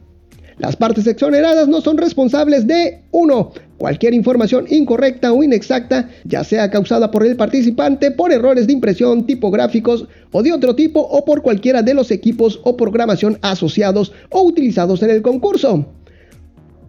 Las 0.57 0.75
partes 0.75 1.07
exoneradas 1.07 1.67
no 1.67 1.81
son 1.81 1.97
responsables 1.97 2.67
de 2.67 3.01
1. 3.11 3.51
Cualquier 3.77 4.13
información 4.13 4.65
incorrecta 4.69 5.33
o 5.33 5.43
inexacta, 5.43 6.09
ya 6.23 6.43
sea 6.43 6.71
causada 6.71 7.11
por 7.11 7.25
el 7.25 7.35
participante 7.35 8.09
por 8.09 8.31
errores 8.31 8.67
de 8.67 8.73
impresión, 8.73 9.25
tipográficos 9.25 10.07
o 10.31 10.43
de 10.43 10.53
otro 10.53 10.75
tipo 10.75 11.01
o 11.01 11.25
por 11.25 11.41
cualquiera 11.41 11.81
de 11.81 11.93
los 11.93 12.09
equipos 12.11 12.59
o 12.63 12.77
programación 12.77 13.37
asociados 13.41 14.13
o 14.29 14.43
utilizados 14.43 15.03
en 15.03 15.09
el 15.09 15.21
concurso. 15.21 15.85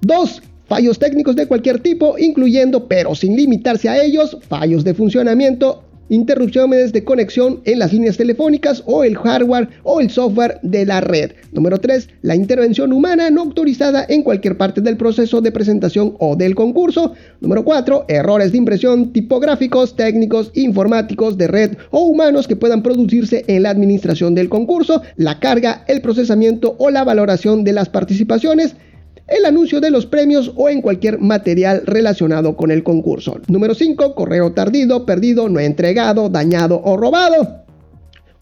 2. 0.03 0.43
Fallos 0.67 0.99
técnicos 0.99 1.37
de 1.37 1.47
cualquier 1.47 1.81
tipo, 1.81 2.17
incluyendo, 2.19 2.87
pero 2.87 3.15
sin 3.15 3.37
limitarse 3.37 3.89
a 3.89 4.03
ellos, 4.03 4.37
fallos 4.49 4.85
de 4.85 4.95
funcionamiento 4.95 5.86
interrupciones 6.09 6.93
de 6.93 7.05
conexión 7.05 7.61
en 7.65 7.79
las 7.79 7.93
líneas 7.93 8.17
telefónicas 8.17 8.83
o 8.87 9.05
el 9.05 9.17
hardware 9.17 9.69
o 9.83 10.01
el 10.01 10.11
software 10.11 10.59
de 10.63 10.87
la 10.87 11.01
red. 11.01 11.33
Número 11.53 11.79
3. 11.79 12.09
La 12.23 12.37
intervención 12.37 12.93
humana 12.93 13.31
no 13.31 13.43
autorizada 13.43 14.05
en 14.09 14.23
cualquier 14.23 14.57
parte 14.57 14.81
del 14.81 14.97
proceso 14.97 15.41
de 15.41 15.53
presentación 15.53 16.17
o 16.19 16.37
del 16.37 16.55
concurso. 16.55 17.15
Número 17.41 17.65
4. 17.65 18.07
Errores 18.09 18.53
de 18.53 18.59
impresión 18.59 19.13
tipográficos, 19.13 19.97
técnicos, 19.97 20.51
informáticos, 20.55 21.37
de 21.37 21.49
red 21.49 21.77
o 21.91 22.01
humanos 22.01 22.47
que 22.47 22.57
puedan 22.57 22.83
producirse 22.83 23.45
en 23.47 23.63
la 23.63 23.71
administración 23.71 24.35
del 24.35 24.49
concurso, 24.49 25.03
la 25.17 25.41
carga, 25.41 25.85
el 25.89 26.01
procesamiento 26.01 26.77
o 26.79 26.91
la 26.91 27.05
valoración 27.05 27.65
de 27.65 27.73
las 27.73 27.89
participaciones 27.89 28.77
el 29.29 29.45
anuncio 29.45 29.81
de 29.81 29.91
los 29.91 30.07
premios 30.07 30.53
o 30.57 30.69
en 30.69 30.81
cualquier 30.81 31.19
material 31.19 31.83
relacionado 31.85 32.57
con 32.57 32.71
el 32.71 32.83
concurso. 32.83 33.41
Número 33.49 33.75
5. 33.75 34.15
Correo 34.15 34.53
tardido, 34.53 35.05
perdido, 35.05 35.49
no 35.49 35.59
entregado, 35.59 36.29
dañado 36.29 36.81
o 36.85 36.97
robado. 36.97 37.65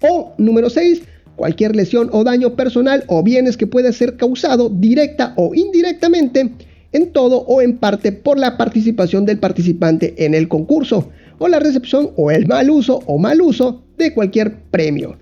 O 0.03 0.33
número 0.37 0.69
6. 0.69 1.03
Cualquier 1.37 1.75
lesión 1.75 2.11
o 2.13 2.23
daño 2.23 2.55
personal 2.55 3.05
o 3.09 3.23
bienes 3.23 3.57
que 3.57 3.67
pueda 3.67 3.93
ser 3.93 4.17
causado 4.17 4.69
directa 4.69 5.33
o 5.37 5.55
indirectamente 5.55 6.53
en 6.93 7.13
todo 7.13 7.39
o 7.39 7.61
en 7.61 7.79
parte 7.79 8.13
por 8.13 8.39
la 8.39 8.57
participación 8.57 9.27
del 9.27 9.39
participante 9.39 10.15
en 10.25 10.35
el 10.35 10.49
concurso 10.49 11.09
o 11.39 11.49
la 11.49 11.59
recepción 11.59 12.11
o 12.17 12.31
el 12.31 12.47
mal 12.47 12.71
uso 12.71 13.01
o 13.07 13.19
mal 13.19 13.41
uso 13.41 13.83
de 13.99 14.15
cualquier 14.15 14.55
premio, 14.71 15.17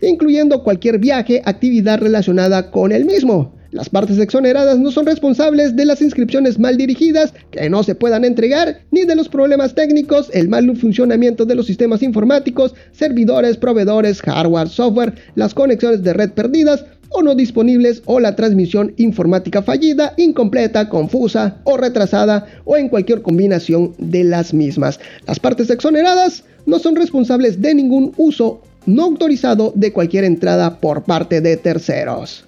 incluyendo 0.00 0.62
cualquier 0.62 0.98
viaje, 0.98 1.42
actividad 1.44 2.00
relacionada 2.00 2.70
con 2.70 2.92
el 2.92 3.04
mismo. 3.04 3.55
Las 3.76 3.90
partes 3.90 4.18
exoneradas 4.18 4.78
no 4.78 4.90
son 4.90 5.04
responsables 5.04 5.76
de 5.76 5.84
las 5.84 6.00
inscripciones 6.00 6.58
mal 6.58 6.78
dirigidas 6.78 7.34
que 7.50 7.68
no 7.68 7.82
se 7.82 7.94
puedan 7.94 8.24
entregar, 8.24 8.80
ni 8.90 9.02
de 9.02 9.14
los 9.14 9.28
problemas 9.28 9.74
técnicos, 9.74 10.30
el 10.32 10.48
mal 10.48 10.74
funcionamiento 10.78 11.44
de 11.44 11.56
los 11.56 11.66
sistemas 11.66 12.02
informáticos, 12.02 12.74
servidores, 12.92 13.58
proveedores, 13.58 14.22
hardware, 14.22 14.70
software, 14.70 15.14
las 15.34 15.52
conexiones 15.52 16.02
de 16.02 16.14
red 16.14 16.30
perdidas 16.30 16.86
o 17.10 17.20
no 17.20 17.34
disponibles 17.34 18.02
o 18.06 18.18
la 18.18 18.34
transmisión 18.34 18.94
informática 18.96 19.60
fallida, 19.60 20.14
incompleta, 20.16 20.88
confusa 20.88 21.58
o 21.64 21.76
retrasada 21.76 22.46
o 22.64 22.78
en 22.78 22.88
cualquier 22.88 23.20
combinación 23.20 23.92
de 23.98 24.24
las 24.24 24.54
mismas. 24.54 25.00
Las 25.26 25.38
partes 25.38 25.68
exoneradas 25.68 26.44
no 26.64 26.78
son 26.78 26.96
responsables 26.96 27.60
de 27.60 27.74
ningún 27.74 28.14
uso 28.16 28.62
no 28.86 29.02
autorizado 29.02 29.74
de 29.76 29.92
cualquier 29.92 30.24
entrada 30.24 30.80
por 30.80 31.02
parte 31.02 31.42
de 31.42 31.58
terceros. 31.58 32.45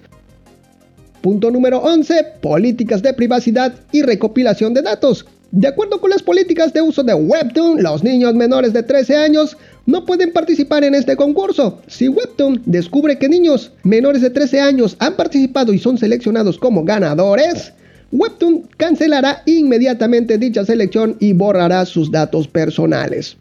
Punto 1.21 1.51
número 1.51 1.79
11. 1.79 2.25
Políticas 2.41 3.01
de 3.01 3.13
privacidad 3.13 3.73
y 3.91 4.01
recopilación 4.01 4.73
de 4.73 4.81
datos. 4.81 5.25
De 5.51 5.67
acuerdo 5.67 5.99
con 5.99 6.11
las 6.11 6.21
políticas 6.21 6.71
de 6.73 6.81
uso 6.81 7.03
de 7.03 7.13
Webtoon, 7.13 7.81
los 7.81 8.03
niños 8.03 8.35
menores 8.35 8.71
de 8.71 8.83
13 8.83 9.17
años 9.17 9.57
no 9.85 10.05
pueden 10.05 10.31
participar 10.31 10.83
en 10.83 10.93
este 10.93 11.15
concurso. 11.15 11.81
Si 11.87 12.07
Webtoon 12.07 12.61
descubre 12.65 13.17
que 13.17 13.27
niños 13.27 13.71
menores 13.83 14.21
de 14.21 14.29
13 14.29 14.61
años 14.61 14.95
han 14.99 15.15
participado 15.15 15.73
y 15.73 15.79
son 15.79 15.97
seleccionados 15.97 16.59
como 16.59 16.83
ganadores, 16.83 17.73
Webtoon 18.11 18.69
cancelará 18.77 19.41
inmediatamente 19.45 20.37
dicha 20.37 20.63
selección 20.63 21.17
y 21.19 21.33
borrará 21.33 21.85
sus 21.85 22.11
datos 22.11 22.47
personales. 22.47 23.35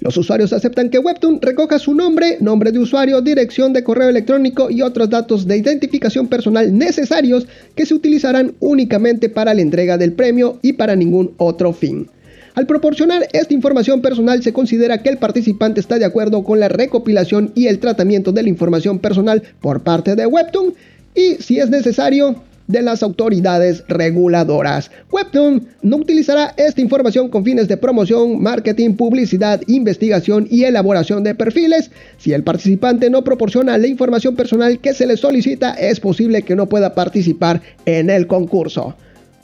Los 0.00 0.16
usuarios 0.16 0.54
aceptan 0.54 0.88
que 0.88 0.98
Webtoon 0.98 1.42
recoja 1.42 1.78
su 1.78 1.94
nombre, 1.94 2.38
nombre 2.40 2.72
de 2.72 2.78
usuario, 2.78 3.20
dirección 3.20 3.74
de 3.74 3.84
correo 3.84 4.08
electrónico 4.08 4.70
y 4.70 4.80
otros 4.80 5.10
datos 5.10 5.46
de 5.46 5.58
identificación 5.58 6.26
personal 6.26 6.76
necesarios 6.76 7.46
que 7.74 7.84
se 7.84 7.94
utilizarán 7.94 8.54
únicamente 8.60 9.28
para 9.28 9.52
la 9.52 9.60
entrega 9.60 9.98
del 9.98 10.14
premio 10.14 10.58
y 10.62 10.72
para 10.72 10.96
ningún 10.96 11.32
otro 11.36 11.74
fin. 11.74 12.08
Al 12.54 12.66
proporcionar 12.66 13.28
esta 13.32 13.52
información 13.52 14.00
personal 14.00 14.42
se 14.42 14.54
considera 14.54 15.02
que 15.02 15.10
el 15.10 15.18
participante 15.18 15.80
está 15.80 15.98
de 15.98 16.06
acuerdo 16.06 16.44
con 16.44 16.60
la 16.60 16.68
recopilación 16.68 17.52
y 17.54 17.66
el 17.66 17.78
tratamiento 17.78 18.32
de 18.32 18.42
la 18.42 18.48
información 18.48 18.98
personal 19.00 19.42
por 19.60 19.82
parte 19.82 20.16
de 20.16 20.26
Webtoon 20.26 20.74
y, 21.14 21.34
si 21.42 21.58
es 21.58 21.68
necesario, 21.68 22.42
de 22.70 22.82
las 22.82 23.02
autoridades 23.02 23.84
reguladoras. 23.88 24.90
Webtoon 25.10 25.66
no 25.82 25.96
utilizará 25.96 26.54
esta 26.56 26.80
información 26.80 27.28
con 27.28 27.44
fines 27.44 27.68
de 27.68 27.76
promoción, 27.76 28.40
marketing, 28.40 28.94
publicidad, 28.94 29.60
investigación 29.66 30.46
y 30.50 30.64
elaboración 30.64 31.24
de 31.24 31.34
perfiles. 31.34 31.90
Si 32.18 32.32
el 32.32 32.44
participante 32.44 33.10
no 33.10 33.24
proporciona 33.24 33.78
la 33.78 33.86
información 33.86 34.36
personal 34.36 34.78
que 34.78 34.94
se 34.94 35.06
le 35.06 35.16
solicita, 35.16 35.74
es 35.74 36.00
posible 36.00 36.42
que 36.42 36.56
no 36.56 36.68
pueda 36.68 36.94
participar 36.94 37.60
en 37.86 38.10
el 38.10 38.26
concurso. 38.26 38.94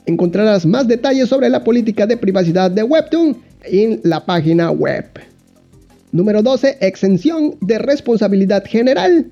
Encontrarás 0.05 0.65
más 0.65 0.87
detalles 0.87 1.27
sobre 1.27 1.49
la 1.49 1.63
política 1.63 2.07
de 2.07 2.17
privacidad 2.17 2.71
de 2.71 2.83
Webtoon 2.83 3.37
en 3.63 3.99
la 4.03 4.25
página 4.25 4.71
web. 4.71 5.05
Número 6.13 6.41
12. 6.41 6.77
Exención 6.79 7.55
de 7.59 7.77
responsabilidad 7.79 8.63
general. 8.65 9.29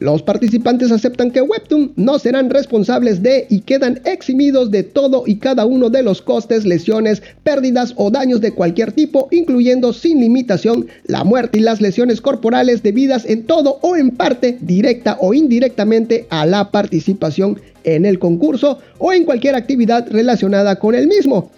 Los 0.00 0.22
participantes 0.22 0.92
aceptan 0.92 1.32
que 1.32 1.40
Webtoon 1.40 1.92
no 1.96 2.20
serán 2.20 2.50
responsables 2.50 3.20
de 3.20 3.48
y 3.50 3.62
quedan 3.62 4.00
eximidos 4.04 4.70
de 4.70 4.84
todo 4.84 5.24
y 5.26 5.36
cada 5.36 5.66
uno 5.66 5.90
de 5.90 6.04
los 6.04 6.22
costes, 6.22 6.64
lesiones, 6.64 7.20
pérdidas 7.42 7.94
o 7.96 8.08
daños 8.08 8.40
de 8.40 8.52
cualquier 8.52 8.92
tipo, 8.92 9.26
incluyendo 9.32 9.92
sin 9.92 10.20
limitación 10.20 10.86
la 11.06 11.24
muerte 11.24 11.58
y 11.58 11.62
las 11.62 11.80
lesiones 11.80 12.20
corporales 12.20 12.84
debidas 12.84 13.26
en 13.26 13.42
todo 13.44 13.80
o 13.82 13.96
en 13.96 14.12
parte, 14.12 14.56
directa 14.60 15.18
o 15.20 15.34
indirectamente, 15.34 16.28
a 16.30 16.46
la 16.46 16.70
participación 16.70 17.60
en 17.82 18.06
el 18.06 18.20
concurso 18.20 18.78
o 18.98 19.12
en 19.12 19.24
cualquier 19.24 19.56
actividad 19.56 20.06
relacionada 20.10 20.78
con 20.78 20.94
el 20.94 21.08
mismo 21.08 21.50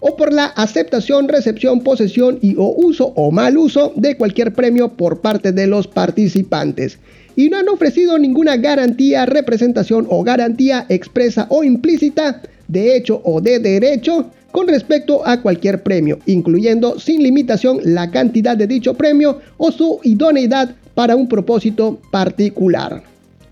o 0.00 0.16
por 0.16 0.32
la 0.32 0.46
aceptación, 0.46 1.28
recepción, 1.28 1.80
posesión 1.80 2.38
y 2.42 2.56
o 2.56 2.74
uso 2.76 3.12
o 3.14 3.30
mal 3.30 3.56
uso 3.56 3.92
de 3.96 4.16
cualquier 4.16 4.52
premio 4.52 4.88
por 4.88 5.20
parte 5.20 5.52
de 5.52 5.66
los 5.68 5.86
participantes 5.86 6.98
y 7.36 7.50
no 7.50 7.58
han 7.58 7.68
ofrecido 7.68 8.18
ninguna 8.18 8.56
garantía, 8.56 9.26
representación 9.26 10.06
o 10.08 10.24
garantía 10.24 10.86
expresa 10.88 11.46
o 11.50 11.62
implícita 11.62 12.42
de 12.66 12.96
hecho 12.96 13.20
o 13.24 13.40
de 13.40 13.58
derecho 13.58 14.30
con 14.50 14.66
respecto 14.68 15.26
a 15.26 15.42
cualquier 15.42 15.82
premio, 15.82 16.18
incluyendo 16.24 16.98
sin 16.98 17.22
limitación 17.22 17.78
la 17.84 18.10
cantidad 18.10 18.56
de 18.56 18.66
dicho 18.66 18.94
premio 18.94 19.40
o 19.58 19.70
su 19.70 20.00
idoneidad 20.02 20.74
para 20.94 21.14
un 21.14 21.28
propósito 21.28 22.00
particular. 22.10 23.02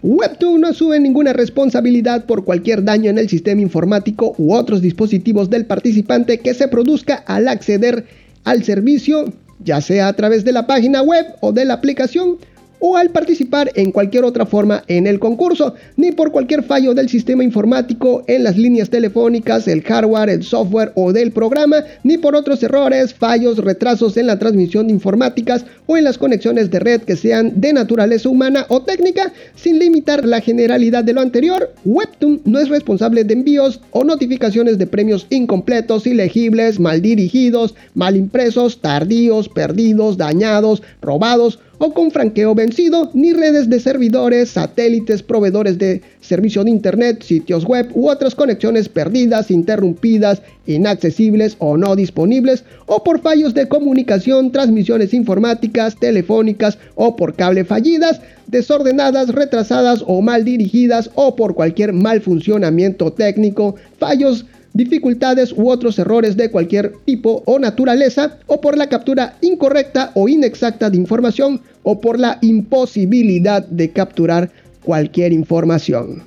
Webtoon 0.03 0.63
no 0.63 0.69
asume 0.69 1.01
ninguna 1.01 1.33
responsabilidad 1.33 2.25
por 2.25 2.45
cualquier 2.45 2.85
daño 2.85 3.11
en 3.11 3.19
el 3.19 3.29
sistema 3.29 3.61
informático 3.61 4.35
u 4.39 4.55
otros 4.55 4.81
dispositivos 4.81 5.51
del 5.51 5.67
participante 5.67 6.39
que 6.41 6.55
se 6.55 6.69
produzca 6.69 7.17
al 7.27 7.49
acceder 7.49 8.07
al 8.45 8.65
servicio, 8.65 9.33
ya 9.63 9.81
sea 9.81 10.09
a 10.09 10.13
través 10.13 10.45
de 10.45 10.53
la 10.53 10.67
página 10.67 11.03
web 11.03 11.27
o 11.41 11.53
de 11.53 11.65
la 11.65 11.75
aplicación, 11.75 12.37
o 12.79 12.97
al 12.97 13.11
participar 13.11 13.71
en 13.75 13.93
cualquier 13.93 14.25
otra 14.25 14.47
forma 14.47 14.85
en 14.89 15.07
el 15.07 15.19
concurso, 15.19 15.75
ni 15.97 16.13
por 16.13 16.33
cualquier 16.33 16.63
fallo 16.63 16.95
del 16.95 17.09
sistema 17.09 17.45
informático 17.45 18.25
en 18.27 18.45
las 18.45 18.57
líneas 18.57 18.91
telefónicas, 18.91 19.69
el 19.69 19.83
hardware, 19.83 20.31
el 20.31 20.43
software 20.43 20.93
o 20.95 21.13
del 21.13 21.33
programa, 21.33 21.85
ni 22.03 22.19
por 22.19 22.35
otros 22.35 22.63
errores, 22.63 23.15
fallos, 23.15 23.59
retrasos 23.59 24.17
en 24.17 24.27
la 24.27 24.39
transmisión 24.39 24.87
de 24.87 24.93
informáticas 24.93 25.65
o 25.87 25.97
en 25.97 26.05
las 26.05 26.19
conexiones 26.19 26.71
de 26.71 26.81
red 26.81 27.03
que 27.03 27.17
sean 27.17 27.53
de 27.61 27.73
naturaleza 27.73 28.29
humana 28.29 28.67
o 28.69 28.83
técnica, 28.83 29.33
sin 29.55 29.79
limitar 29.79 30.25
la 30.25 30.41
generalidad 30.41 31.05
de 31.05 31.13
lo 31.13 31.21
anterior, 31.21 31.73
Webtoon 31.85 32.43
no 32.45 32.59
es 32.59 32.69
responsable 32.69 33.25
de 33.25 33.35
envíos 33.35 33.81
o 33.91 34.05
notificaciones 34.05 34.79
de 34.79 34.87
premios 34.87 35.27
incompletos, 35.31 36.07
ilegibles, 36.07 36.81
mal 36.81 37.03
dirigidos, 37.03 37.75
mal 37.95 38.17
impresos, 38.17 38.81
tardíos, 38.81 39.49
perdidos, 39.49 40.17
dañados, 40.17 40.83
robados 41.01 41.59
o 41.79 41.93
con 41.93 42.11
franqueo 42.11 42.55
vencido, 42.55 43.11
ni 43.15 43.33
redes 43.33 43.69
de 43.69 43.81
servidores, 43.81 44.51
satélites, 44.51 45.23
proveedores 45.23 45.79
de 45.79 46.03
servicio 46.21 46.65
de 46.65 46.71
internet, 46.71 47.23
sitios 47.23 47.65
web 47.65 47.91
u 47.95 48.09
otras 48.09 48.35
conexiones 48.35 48.89
perdidas, 48.89 49.51
interrumpidas, 49.51 50.43
inaccesibles 50.67 51.57
o 51.59 51.77
no 51.77 51.97
disponibles, 51.97 52.65
o 52.87 53.03
por 53.03 53.21
fallos 53.21 53.55
de 53.55 53.69
comunicación, 53.69 54.53
transmisiones 54.53 55.13
informáticas, 55.13 55.97
telefónicas 55.97 56.79
o 56.95 57.17
por 57.17 57.35
cable 57.35 57.65
fallidas, 57.65 58.21
desordenadas, 58.47 59.29
retrasadas 59.29 60.05
o 60.07 60.23
mal 60.23 60.45
dirigidas 60.45 61.11
o 61.15 61.35
por 61.35 61.55
cualquier 61.55 61.93
mal 61.93 62.21
funcionamiento 62.21 63.13
técnico, 63.13 63.77
fallos 63.99 64.47
dificultades 64.75 65.53
u 65.53 65.71
otros 65.71 65.99
errores 65.99 66.37
de 66.37 66.51
cualquier 66.51 66.93
tipo 67.07 67.43
o 67.47 67.59
naturaleza, 67.59 68.39
o 68.47 68.61
por 68.61 68.77
la 68.77 68.89
captura 68.89 69.37
incorrecta 69.41 70.11
o 70.15 70.29
inexacta 70.29 70.91
de 70.91 70.99
información, 70.99 71.63
o 71.83 72.01
por 72.01 72.19
la 72.19 72.39
imposibilidad 72.43 73.67
de 73.67 73.91
capturar 73.91 74.51
cualquier 74.83 75.33
información. 75.33 76.23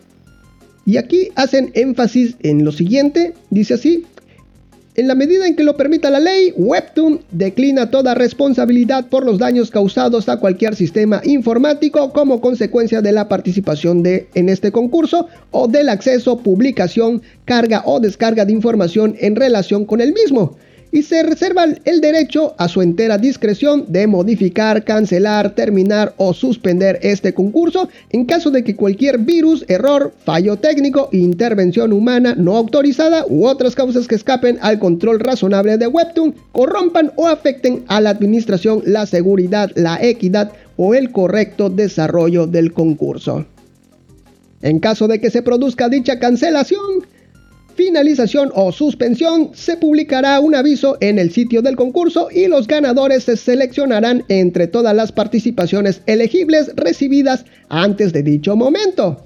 Y 0.86 0.98
aquí 0.98 1.30
hacen 1.36 1.72
énfasis 1.74 2.38
en 2.42 2.64
lo 2.64 2.72
siguiente, 2.72 3.34
dice 3.50 3.74
así, 3.74 4.06
en 4.98 5.08
la 5.08 5.14
medida 5.14 5.46
en 5.46 5.56
que 5.56 5.64
lo 5.64 5.78
permita 5.78 6.10
la 6.10 6.20
ley, 6.20 6.54
Webtoon 6.58 7.22
declina 7.30 7.92
toda 7.92 8.16
responsabilidad 8.16 9.06
por 9.06 9.24
los 9.24 9.38
daños 9.38 9.70
causados 9.70 10.28
a 10.28 10.38
cualquier 10.38 10.76
sistema 10.76 11.22
informático 11.24 12.12
como 12.12 12.42
consecuencia 12.42 13.04
de 13.04 13.12
la 13.12 13.30
participación 13.30 14.02
de, 14.02 14.28
en 14.34 14.50
este 14.50 14.72
concurso 14.72 15.28
o 15.52 15.68
del 15.68 15.90
acceso, 15.90 16.40
publicación, 16.40 17.22
carga 17.46 17.84
o 17.86 18.00
descarga 18.00 18.44
de 18.44 18.54
información 18.54 19.16
en 19.20 19.36
relación 19.36 19.86
con 19.86 20.02
el 20.02 20.14
mismo 20.14 20.58
y 20.92 21.04
se 21.04 21.24
reserva 21.24 21.66
el 21.86 22.02
derecho 22.02 22.56
a 22.58 22.68
su 22.68 22.82
entera 22.82 23.18
discreción 23.18 23.86
de 23.88 24.08
modificar, 24.08 24.84
cancelar, 24.84 25.52
terminar 25.52 26.14
o 26.18 26.34
suspender 26.34 27.00
este 27.02 27.34
concurso 27.34 27.90
en 28.10 28.26
caso 28.26 28.52
de 28.52 28.64
que 28.64 28.76
cualquier 28.76 29.20
virus, 29.20 29.66
error, 29.68 30.14
fallo 30.24 30.58
técnico, 30.58 31.10
intervención 31.12 31.94
humana 31.94 32.36
no 32.38 32.56
autorizada 32.58 33.26
u 33.28 33.46
otras 33.46 33.76
causas 33.76 34.08
que 34.08 34.16
escapen 34.16 34.58
al 34.62 34.80
control 34.80 35.20
razonable 35.20 35.78
de 35.78 35.88
Webtoon 35.88 36.36
corrompan 36.52 37.12
o 37.16 37.28
afecten 37.28 37.84
a 37.88 38.02
la 38.02 38.10
administración, 38.10 38.82
la 38.86 39.06
seguridad, 39.06 39.72
la 39.76 40.02
equidad 40.02 40.52
o 40.78 40.94
el 40.94 41.12
correcto 41.12 41.70
desarrollo 41.70 42.48
del 42.48 42.72
concurso. 42.74 43.46
En 44.62 44.80
caso 44.80 45.08
de 45.08 45.20
que 45.20 45.30
se 45.30 45.42
produzca 45.42 45.90
dicha 45.90 46.20
cancelación, 46.20 47.06
finalización 47.78 48.52
o 48.56 48.72
suspensión, 48.72 49.52
se 49.54 49.78
publicará 49.78 50.40
un 50.40 50.56
aviso 50.56 50.98
en 51.00 51.20
el 51.20 51.32
sitio 51.32 51.62
del 51.62 51.76
concurso 51.76 52.28
y 52.32 52.48
los 52.48 52.68
ganadores 52.68 53.24
se 53.24 53.38
seleccionarán 53.38 54.26
entre 54.28 54.68
todas 54.68 54.96
las 54.96 55.12
participaciones 55.12 56.02
elegibles 56.08 56.72
recibidas 56.76 57.46
antes 57.70 58.12
de 58.12 58.24
dicho 58.24 58.56
momento. 58.56 59.24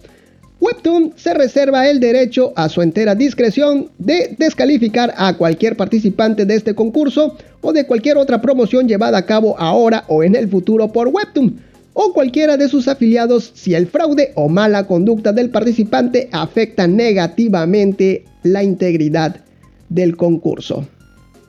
Webtoon 0.60 1.14
se 1.16 1.34
reserva 1.34 1.90
el 1.90 2.00
derecho 2.00 2.54
a 2.56 2.70
su 2.70 2.84
entera 2.84 3.16
discreción 3.16 3.90
de 3.98 4.36
descalificar 4.38 5.14
a 5.18 5.36
cualquier 5.38 5.76
participante 5.76 6.46
de 6.46 6.56
este 6.56 6.76
concurso 6.76 7.38
o 7.62 7.74
de 7.74 7.88
cualquier 7.88 8.18
otra 8.18 8.42
promoción 8.42 8.88
llevada 8.88 9.18
a 9.18 9.26
cabo 9.26 9.58
ahora 9.58 10.04
o 10.08 10.24
en 10.24 10.36
el 10.36 10.50
futuro 10.50 10.92
por 10.92 11.08
Webtoon 11.08 11.71
o 11.94 12.14
cualquiera 12.14 12.58
de 12.58 12.70
sus 12.70 12.88
afiliados 12.88 13.52
si 13.54 13.74
el 13.74 13.88
fraude 13.88 14.32
o 14.36 14.50
mala 14.50 14.88
conducta 14.88 15.34
del 15.34 15.50
participante 15.50 16.30
afecta 16.32 16.88
negativamente 16.88 18.26
la 18.44 18.64
integridad 18.64 19.38
del 19.90 20.16
concurso. 20.16 20.88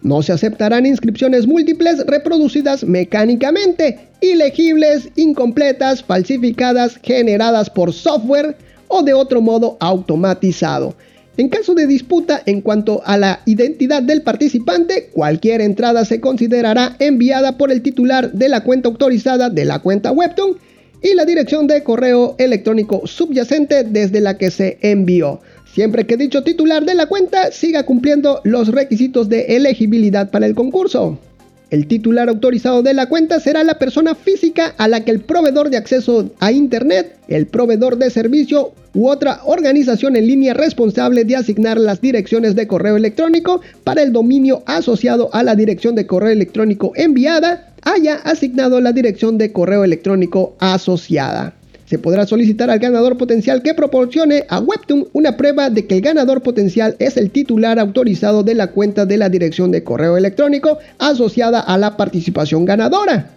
No 0.02 0.20
se 0.20 0.33
aceptarán 0.33 0.85
inscripciones 0.85 1.46
múltiples 1.46 2.05
reproducidas 2.07 2.83
mecánicamente, 2.83 4.09
ilegibles, 4.20 5.09
incompletas, 5.14 6.02
falsificadas, 6.02 6.98
generadas 7.02 7.70
por 7.70 7.92
software 7.92 8.57
o 8.88 9.02
de 9.02 9.14
otro 9.14 9.40
modo 9.40 9.76
automatizado. 9.78 10.96
En 11.38 11.49
caso 11.49 11.75
de 11.75 11.87
disputa 11.87 12.42
en 12.45 12.61
cuanto 12.61 13.01
a 13.07 13.16
la 13.16 13.40
identidad 13.47 14.03
del 14.03 14.21
participante, 14.21 15.09
cualquier 15.12 15.62
entrada 15.62 16.05
se 16.05 16.21
considerará 16.21 16.97
enviada 16.99 17.57
por 17.57 17.73
el 17.73 17.81
titular 17.81 18.33
de 18.33 18.51
la 18.51 18.62
cuenta 18.62 18.88
autorizada 18.90 19.49
de 19.49 19.64
la 19.64 19.79
cuenta 19.79 20.12
Webtoon 20.12 20.59
y 21.03 21.14
la 21.14 21.24
dirección 21.24 21.66
de 21.66 21.83
correo 21.83 22.37
electrónico 22.39 23.07
subyacente 23.07 23.83
desde 23.83 24.20
la 24.20 24.37
que 24.37 24.51
se 24.51 24.78
envió, 24.83 25.41
siempre 25.74 26.07
que 26.07 26.18
dicho 26.18 26.45
titular 26.45 26.85
de 26.85 26.95
la 26.95 27.07
cuenta 27.07 27.51
siga 27.51 27.85
cumpliendo 27.85 28.43
los 28.45 28.68
requisitos 28.68 29.30
de 29.30 29.57
elegibilidad 29.57 30.30
para 30.30 30.45
el 30.45 30.55
concurso. 30.55 31.18
El 31.73 31.87
titular 31.87 32.29
autorizado 32.29 32.83
de 32.83 32.93
la 32.93 33.07
cuenta 33.07 33.41
será 33.41 33.64
la 33.64 33.79
persona 33.79 34.14
física 34.14 34.75
a 34.77 34.89
la 34.89 35.07
que 35.07 35.11
el 35.11 35.20
proveedor 35.20 35.70
de 35.70 35.79
acceso 35.79 36.31
a 36.39 36.53
Internet, 36.53 37.16
el 37.29 37.47
proveedor 37.47 37.97
de 37.97 38.11
servicio 38.11 38.75
u 38.93 39.09
otra 39.09 39.41
organización 39.47 40.14
en 40.14 40.27
línea 40.27 40.53
responsable 40.53 41.25
de 41.25 41.37
asignar 41.37 41.79
las 41.79 42.03
direcciones 42.03 42.55
de 42.57 42.66
correo 42.66 42.99
electrónico 42.99 43.62
para 43.85 44.03
el 44.03 44.12
dominio 44.12 44.62
asociado 44.66 45.31
a 45.33 45.43
la 45.43 45.55
dirección 45.55 45.95
de 45.95 46.07
correo 46.07 46.33
electrónico 46.33 46.93
enviada 46.95 47.73
haya 47.81 48.16
asignado 48.16 48.79
la 48.83 48.93
dirección 48.93 49.39
de 49.39 49.51
correo 49.53 49.83
electrónico 49.83 50.55
asociada. 50.59 51.55
Se 51.93 51.99
podrá 51.99 52.24
solicitar 52.24 52.70
al 52.70 52.78
ganador 52.78 53.18
potencial 53.18 53.62
que 53.62 53.74
proporcione 53.74 54.47
a 54.49 54.61
Webtoon 54.61 55.09
una 55.12 55.36
prueba 55.36 55.68
de 55.68 55.86
que 55.86 55.97
el 55.97 56.01
ganador 56.01 56.40
potencial 56.40 56.97
es 56.99 57.18
el 57.18 57.30
titular 57.30 57.78
autorizado 57.78 58.43
de 58.43 58.55
la 58.55 58.68
cuenta 58.68 59.05
de 59.05 59.18
la 59.18 59.28
dirección 59.28 59.70
de 59.70 59.84
correo 59.84 60.16
electrónico 60.16 60.78
asociada 60.99 61.61
a 61.61 61.76
la 61.76 61.99
participación 61.99 62.64
ganadora. 62.64 63.32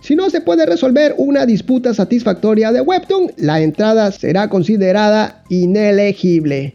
Si 0.00 0.16
no 0.16 0.30
se 0.30 0.40
puede 0.40 0.64
resolver 0.64 1.14
una 1.18 1.44
disputa 1.44 1.92
satisfactoria 1.92 2.72
de 2.72 2.80
Webtoon, 2.80 3.32
la 3.36 3.60
entrada 3.60 4.10
será 4.10 4.48
considerada 4.48 5.42
inelegible. 5.50 6.74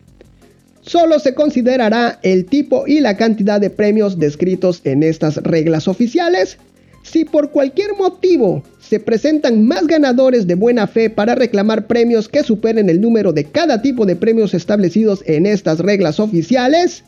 Solo 0.82 1.18
se 1.18 1.34
considerará 1.34 2.20
el 2.22 2.46
tipo 2.46 2.86
y 2.86 3.00
la 3.00 3.18
cantidad 3.18 3.60
de 3.60 3.72
premios 3.72 4.20
descritos 4.20 4.82
en 4.84 5.02
estas 5.02 5.38
reglas 5.38 5.88
oficiales. 5.88 6.60
Si 7.10 7.24
por 7.24 7.52
cualquier 7.52 7.96
motivo 7.98 8.64
se 8.80 9.00
presentan 9.00 9.66
más 9.66 9.88
ganadores 9.88 10.46
de 10.46 10.56
buena 10.56 10.88
fe 10.88 11.10
para 11.10 11.36
reclamar 11.36 11.88
premios 11.88 12.28
que 12.28 12.44
superen 12.44 12.90
el 12.90 13.00
número 13.00 13.32
de 13.32 13.46
cada 13.46 13.82
tipo 13.82 14.06
de 14.06 14.18
premios 14.18 14.54
establecidos 14.54 15.24
en 15.26 15.46
estas 15.46 15.80
reglas 15.80 16.20
oficiales, 16.20 17.06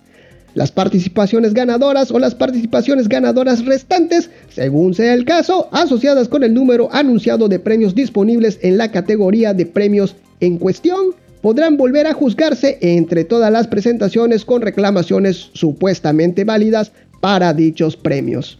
las 0.54 0.72
participaciones 0.72 1.54
ganadoras 1.54 2.12
o 2.12 2.20
las 2.20 2.34
participaciones 2.34 3.10
ganadoras 3.10 3.66
restantes, 3.66 4.30
según 4.50 4.93
sea 4.93 5.14
el 5.14 5.26
caso, 5.26 5.68
asociadas 5.74 6.30
con 6.30 6.45
el 6.45 6.54
número 6.54 6.88
anunciado 6.93 7.50
de 7.50 7.60
premios 7.60 7.93
disponibles 7.93 8.58
en 8.62 8.78
la 8.78 8.91
categoría 8.91 9.54
de 9.54 9.66
premios 9.66 10.16
en 10.39 10.60
cuestión, 10.60 11.14
podrán 11.41 11.76
volver 11.76 12.08
a 12.08 12.14
juzgarse 12.14 12.78
entre 12.80 13.26
todas 13.26 13.52
las 13.52 13.68
presentaciones 13.68 14.45
con 14.45 14.62
reclamaciones 14.62 15.50
supuestamente 15.52 16.45
válidas 16.45 16.93
para 17.20 17.54
dichos 17.54 17.97
premios. 17.97 18.60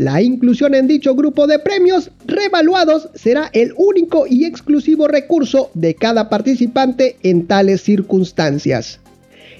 La 0.00 0.22
inclusión 0.22 0.74
en 0.74 0.86
dicho 0.86 1.14
grupo 1.14 1.46
de 1.46 1.58
premios 1.58 2.10
revaluados 2.24 3.10
será 3.14 3.50
el 3.52 3.74
único 3.76 4.26
y 4.26 4.46
exclusivo 4.46 5.08
recurso 5.08 5.70
de 5.74 5.94
cada 5.94 6.30
participante 6.30 7.16
en 7.22 7.46
tales 7.46 7.82
circunstancias. 7.82 8.98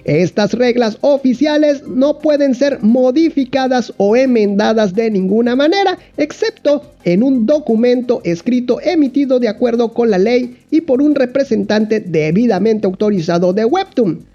Estas 0.04 0.54
reglas 0.54 0.96
oficiales 1.02 1.86
no 1.86 2.20
pueden 2.20 2.54
ser 2.54 2.82
modificadas 2.82 3.92
o 3.98 4.16
enmendadas 4.16 4.94
de 4.94 5.10
ninguna 5.10 5.56
manera, 5.56 5.98
excepto 6.16 6.90
en 7.04 7.22
un 7.22 7.44
documento 7.44 8.22
escrito 8.24 8.80
emitido 8.80 9.40
de 9.40 9.48
acuerdo 9.48 9.92
con 9.92 10.08
la 10.08 10.16
ley 10.16 10.56
y 10.70 10.80
por 10.80 11.02
un 11.02 11.14
representante 11.14 12.00
debidamente 12.00 12.86
autorizado 12.86 13.52
de 13.52 13.66
Webtoon. 13.66 14.29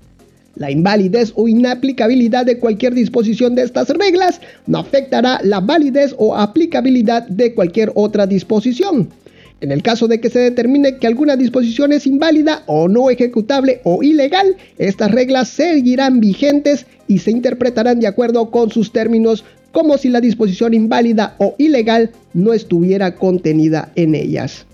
La 0.56 0.72
invalidez 0.72 1.34
o 1.36 1.48
inaplicabilidad 1.48 2.46
de 2.46 2.60
cualquier 2.60 2.94
disposición 2.94 3.56
de 3.56 3.64
estas 3.64 3.90
reglas 3.90 4.40
no 4.68 4.80
afectará 4.80 5.40
la 5.44 5.60
validez 5.60 6.16
o 6.18 6.36
aplicabilidad 6.36 7.28
de 7.28 7.54
cualquier 7.54 7.92
otra 7.96 8.26
disposición. 8.26 9.10
En 9.62 9.72
el 9.72 9.84
caso 9.84 10.08
de 10.08 10.20
que 10.20 10.30
se 10.30 10.40
determine 10.40 10.98
que 10.98 11.08
alguna 11.08 11.36
disposición 11.36 11.92
es 11.92 12.08
inválida 12.08 12.64
o 12.68 12.88
no 12.88 13.10
ejecutable 13.10 13.82
o 13.84 14.04
ilegal, 14.04 14.56
estas 14.78 15.12
reglas 15.12 15.50
seguirán 15.50 16.20
vigentes 16.20 16.86
y 17.08 17.20
se 17.20 17.32
interpretarán 17.32 18.00
de 18.00 18.08
acuerdo 18.08 18.52
con 18.52 18.70
sus 18.70 18.92
términos 18.92 19.44
como 19.72 19.98
si 19.98 20.10
la 20.10 20.22
disposición 20.22 20.74
inválida 20.74 21.36
o 21.38 21.56
ilegal 21.58 22.12
no 22.34 22.54
estuviera 22.54 23.16
contenida 23.16 23.92
en 23.96 24.16
ellas. 24.16 24.66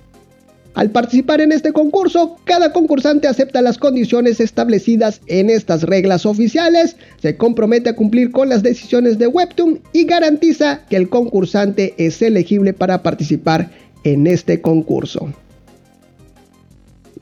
Al 0.74 0.89
participar 0.89 1.41
en 1.41 1.51
este 1.51 1.74
concurso, 1.74 2.38
cada 2.45 2.72
concursante 2.72 3.28
acepta 3.28 3.61
las 3.61 3.78
condiciones 3.78 4.39
establecidas 4.39 5.22
en 5.28 5.49
estas 5.49 5.84
reglas 5.84 6.26
oficiales, 6.26 6.95
se 7.22 7.36
compromete 7.36 7.89
a 7.89 7.95
cumplir 7.95 8.32
con 8.32 8.47
las 8.47 8.63
decisiones 8.63 9.17
de 9.17 9.28
Webtoon 9.28 9.82
y 9.91 10.05
garantiza 10.05 10.86
que 10.89 10.95
el 10.95 11.09
concursante 11.09 11.93
es 11.97 12.22
elegible 12.22 12.72
para 12.72 13.03
participar 13.03 13.69
en 14.05 14.28
este 14.28 14.61
concurso. 14.61 15.34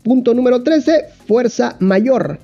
Punto 0.03 0.35
número 0.35 0.61
13, 0.61 1.05
fuerza 1.27 1.75
mayor. 1.79 2.39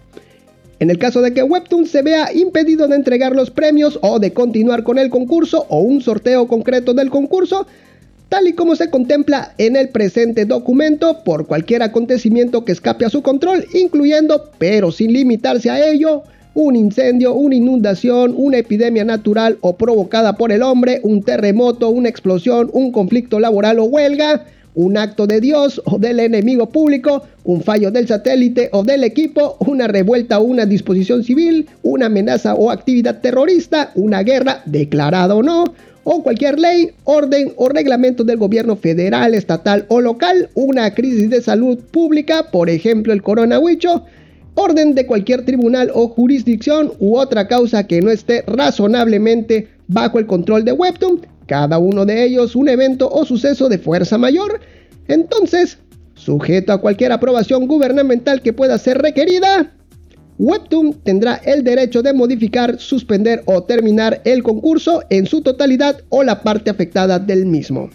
En 0.79 0.89
el 0.89 0.97
caso 0.97 1.21
de 1.21 1.33
que 1.33 1.43
Webtoon 1.43 1.85
se 1.85 2.01
vea 2.01 2.33
impedido 2.33 2.87
de 2.87 2.95
entregar 2.95 3.33
los 3.35 3.51
premios 3.51 3.97
o 4.01 4.19
de 4.19 4.33
continuar 4.33 4.83
con 4.83 4.97
el 4.97 5.09
concurso 5.09 5.65
o 5.69 5.79
un 5.79 6.01
sorteo 6.01 6.47
concreto 6.47 6.93
del 6.93 7.09
concurso, 7.09 7.65
tal 8.30 8.47
y 8.47 8.53
como 8.53 8.76
se 8.76 8.89
contempla 8.89 9.53
en 9.57 9.76
el 9.76 9.89
presente 9.89 10.45
documento 10.45 11.23
por 11.23 11.47
cualquier 11.47 11.84
acontecimiento 11.84 12.65
que 12.65 12.71
escape 12.71 13.05
a 13.05 13.09
su 13.09 13.21
control, 13.21 13.65
incluyendo, 13.73 14.49
pero 14.57 14.91
sin 14.91 15.13
limitarse 15.13 15.69
a 15.69 15.88
ello, 15.88 16.23
un 16.53 16.76
incendio, 16.76 17.34
una 17.34 17.55
inundación, 17.55 18.34
una 18.36 18.57
epidemia 18.57 19.03
natural 19.03 19.57
o 19.61 19.76
provocada 19.76 20.38
por 20.38 20.51
el 20.51 20.63
hombre, 20.63 21.01
un 21.03 21.21
terremoto, 21.21 21.89
una 21.89 22.09
explosión, 22.09 22.69
un 22.73 22.91
conflicto 22.91 23.39
laboral 23.39 23.80
o 23.80 23.84
huelga, 23.84 24.45
un 24.73 24.97
acto 24.97 25.28
de 25.28 25.41
Dios 25.41 25.82
o 25.86 25.97
del 25.97 26.19
enemigo 26.19 26.69
público, 26.69 27.23
un 27.43 27.61
fallo 27.61 27.91
del 27.91 28.07
satélite 28.07 28.69
o 28.73 28.84
del 28.84 29.03
equipo, 29.03 29.57
una 29.59 29.88
revuelta 29.88 30.39
o 30.39 30.43
una 30.43 30.65
disposición 30.65 31.23
civil, 31.23 31.67
una 31.84 32.07
amenaza 32.07 32.55
o 32.55 32.71
actividad 32.71 33.21
terrorista, 33.21 33.91
una 33.95 34.23
guerra, 34.23 34.61
declarada 34.65 35.36
o 35.36 35.43
no, 35.43 35.65
o 36.05 36.21
cualquier 36.21 36.59
ley, 36.59 36.91
orden 37.03 37.51
o 37.57 37.67
reglamento 37.67 38.23
del 38.23 38.37
gobierno 38.37 38.75
federal, 38.75 39.33
estatal 39.33 39.85
o 39.89 39.99
local, 39.99 40.49
una 40.53 40.93
crisis 40.93 41.31
de 41.31 41.41
salud 41.41 41.79
pública, 41.91 42.51
por 42.51 42.69
ejemplo 42.69 43.11
el 43.11 43.23
coronavirus, 43.23 44.01
orden 44.53 44.93
de 44.93 45.07
cualquier 45.07 45.43
tribunal 45.45 45.91
o 45.93 46.07
jurisdicción 46.07 46.93
u 46.99 47.17
otra 47.17 47.47
causa 47.47 47.87
que 47.87 48.01
no 48.01 48.11
esté 48.11 48.43
razonablemente 48.45 49.67
bajo 49.87 50.19
el 50.19 50.27
control 50.27 50.63
de 50.63 50.73
Webtoon, 50.73 51.25
cada 51.47 51.79
uno 51.79 52.05
de 52.05 52.23
ellos 52.23 52.55
un 52.55 52.69
evento 52.69 53.09
o 53.09 53.25
suceso 53.25 53.67
de 53.67 53.79
fuerza 53.79 54.19
mayor, 54.19 54.61
entonces, 55.07 55.79
sujeto 56.13 56.71
a 56.71 56.81
cualquier 56.81 57.13
aprobación 57.13 57.67
gubernamental 57.67 58.43
que 58.43 58.53
pueda 58.53 58.77
ser 58.77 58.99
requerida, 58.99 59.73
Webtoon 60.38 60.93
tendrá 61.03 61.36
el 61.45 61.63
derecho 61.63 62.03
de 62.03 62.13
modificar, 62.13 62.77
suspender 62.77 63.41
o 63.45 63.63
terminar 63.63 64.21
el 64.25 64.43
concurso 64.43 65.01
en 65.09 65.25
su 65.27 65.41
totalidad 65.41 66.01
o 66.09 66.23
la 66.23 66.41
parte 66.41 66.69
afectada 66.69 67.19
del 67.19 67.45
mismo. 67.45 67.89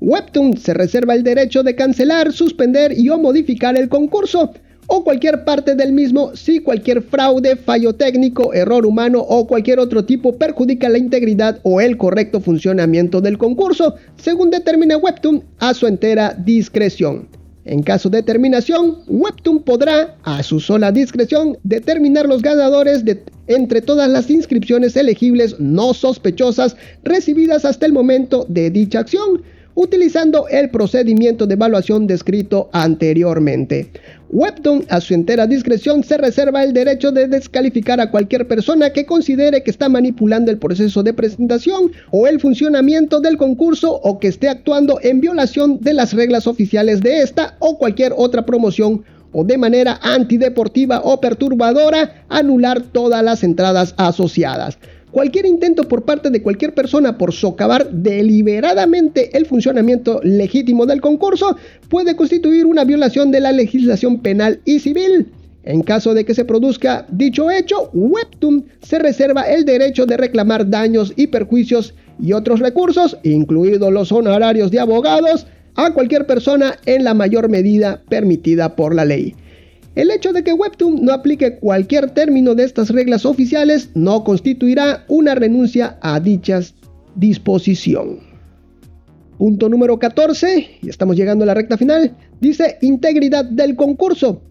Webtoon 0.00 0.56
se 0.56 0.72
reserva 0.72 1.14
el 1.14 1.24
derecho 1.24 1.64
de 1.64 1.74
cancelar, 1.74 2.32
suspender 2.32 2.96
y 2.96 3.08
o 3.08 3.18
modificar 3.18 3.76
el 3.76 3.88
concurso 3.88 4.52
o 4.86 5.02
cualquier 5.02 5.44
parte 5.44 5.74
del 5.74 5.92
mismo 5.92 6.36
si 6.36 6.60
cualquier 6.60 7.02
fraude, 7.02 7.56
fallo 7.56 7.92
técnico, 7.94 8.54
error 8.54 8.86
humano 8.86 9.18
o 9.18 9.48
cualquier 9.48 9.80
otro 9.80 10.04
tipo 10.04 10.36
perjudica 10.36 10.88
la 10.88 10.98
integridad 10.98 11.58
o 11.64 11.80
el 11.80 11.96
correcto 11.96 12.40
funcionamiento 12.40 13.20
del 13.20 13.36
concurso, 13.36 13.96
según 14.16 14.50
determine 14.50 14.94
Webtoon 14.94 15.42
a 15.58 15.74
su 15.74 15.88
entera 15.88 16.36
discreción. 16.38 17.28
En 17.66 17.82
caso 17.82 18.08
de 18.08 18.22
terminación, 18.22 18.98
Webtoon 19.08 19.64
podrá, 19.64 20.16
a 20.22 20.44
su 20.44 20.60
sola 20.60 20.92
discreción, 20.92 21.58
determinar 21.64 22.26
los 22.26 22.40
ganadores 22.40 23.04
de 23.04 23.24
entre 23.48 23.80
todas 23.80 24.08
las 24.08 24.30
inscripciones 24.30 24.96
elegibles 24.96 25.58
no 25.58 25.92
sospechosas 25.92 26.76
recibidas 27.02 27.64
hasta 27.64 27.84
el 27.84 27.92
momento 27.92 28.46
de 28.48 28.70
dicha 28.70 29.00
acción, 29.00 29.42
utilizando 29.76 30.48
el 30.48 30.70
procedimiento 30.70 31.46
de 31.46 31.54
evaluación 31.54 32.06
descrito 32.06 32.68
anteriormente. 32.72 33.92
Webtoon, 34.30 34.86
a 34.88 35.00
su 35.00 35.14
entera 35.14 35.46
discreción, 35.46 36.02
se 36.02 36.16
reserva 36.16 36.64
el 36.64 36.72
derecho 36.72 37.12
de 37.12 37.28
descalificar 37.28 38.00
a 38.00 38.10
cualquier 38.10 38.48
persona 38.48 38.90
que 38.90 39.06
considere 39.06 39.62
que 39.62 39.70
está 39.70 39.88
manipulando 39.88 40.50
el 40.50 40.58
proceso 40.58 41.02
de 41.02 41.12
presentación 41.12 41.92
o 42.10 42.26
el 42.26 42.40
funcionamiento 42.40 43.20
del 43.20 43.36
concurso 43.36 43.92
o 43.92 44.18
que 44.18 44.28
esté 44.28 44.48
actuando 44.48 44.98
en 45.02 45.20
violación 45.20 45.78
de 45.80 45.92
las 45.92 46.14
reglas 46.14 46.46
oficiales 46.46 47.02
de 47.02 47.20
esta 47.20 47.56
o 47.60 47.78
cualquier 47.78 48.14
otra 48.16 48.44
promoción 48.44 49.04
o 49.32 49.44
de 49.44 49.58
manera 49.58 50.00
antideportiva 50.02 51.02
o 51.04 51.20
perturbadora 51.20 52.24
anular 52.30 52.80
todas 52.80 53.22
las 53.22 53.44
entradas 53.44 53.94
asociadas. 53.98 54.78
Cualquier 55.10 55.46
intento 55.46 55.88
por 55.88 56.02
parte 56.02 56.30
de 56.30 56.42
cualquier 56.42 56.74
persona 56.74 57.16
por 57.16 57.32
socavar 57.32 57.90
deliberadamente 57.90 59.36
el 59.36 59.46
funcionamiento 59.46 60.20
legítimo 60.22 60.84
del 60.84 61.00
concurso 61.00 61.56
puede 61.88 62.16
constituir 62.16 62.66
una 62.66 62.84
violación 62.84 63.30
de 63.30 63.40
la 63.40 63.52
legislación 63.52 64.20
penal 64.20 64.60
y 64.64 64.80
civil. 64.80 65.28
En 65.62 65.82
caso 65.82 66.12
de 66.12 66.24
que 66.24 66.34
se 66.34 66.44
produzca 66.44 67.06
dicho 67.10 67.50
hecho, 67.50 67.90
Webtoon 67.92 68.66
se 68.82 68.98
reserva 68.98 69.42
el 69.42 69.64
derecho 69.64 70.06
de 70.06 70.16
reclamar 70.16 70.68
daños 70.68 71.12
y 71.16 71.28
perjuicios 71.28 71.94
y 72.20 72.32
otros 72.32 72.60
recursos, 72.60 73.16
incluidos 73.22 73.92
los 73.92 74.12
honorarios 74.12 74.70
de 74.70 74.80
abogados, 74.80 75.46
a 75.76 75.92
cualquier 75.92 76.26
persona 76.26 76.78
en 76.86 77.04
la 77.04 77.14
mayor 77.14 77.48
medida 77.48 78.02
permitida 78.08 78.76
por 78.76 78.94
la 78.94 79.04
ley. 79.04 79.34
El 79.96 80.10
hecho 80.10 80.34
de 80.34 80.44
que 80.44 80.52
Webtoon 80.52 81.02
no 81.02 81.12
aplique 81.12 81.58
cualquier 81.58 82.10
término 82.10 82.54
de 82.54 82.64
estas 82.64 82.90
reglas 82.90 83.24
oficiales 83.24 83.88
no 83.94 84.24
constituirá 84.24 85.06
una 85.08 85.34
renuncia 85.34 85.98
a 86.02 86.20
dichas 86.20 86.74
disposición. 87.14 88.20
Punto 89.38 89.70
número 89.70 89.98
14, 89.98 90.78
y 90.82 90.88
estamos 90.90 91.16
llegando 91.16 91.44
a 91.44 91.46
la 91.46 91.54
recta 91.54 91.78
final, 91.78 92.14
dice 92.42 92.76
integridad 92.82 93.46
del 93.46 93.74
concurso. 93.74 94.42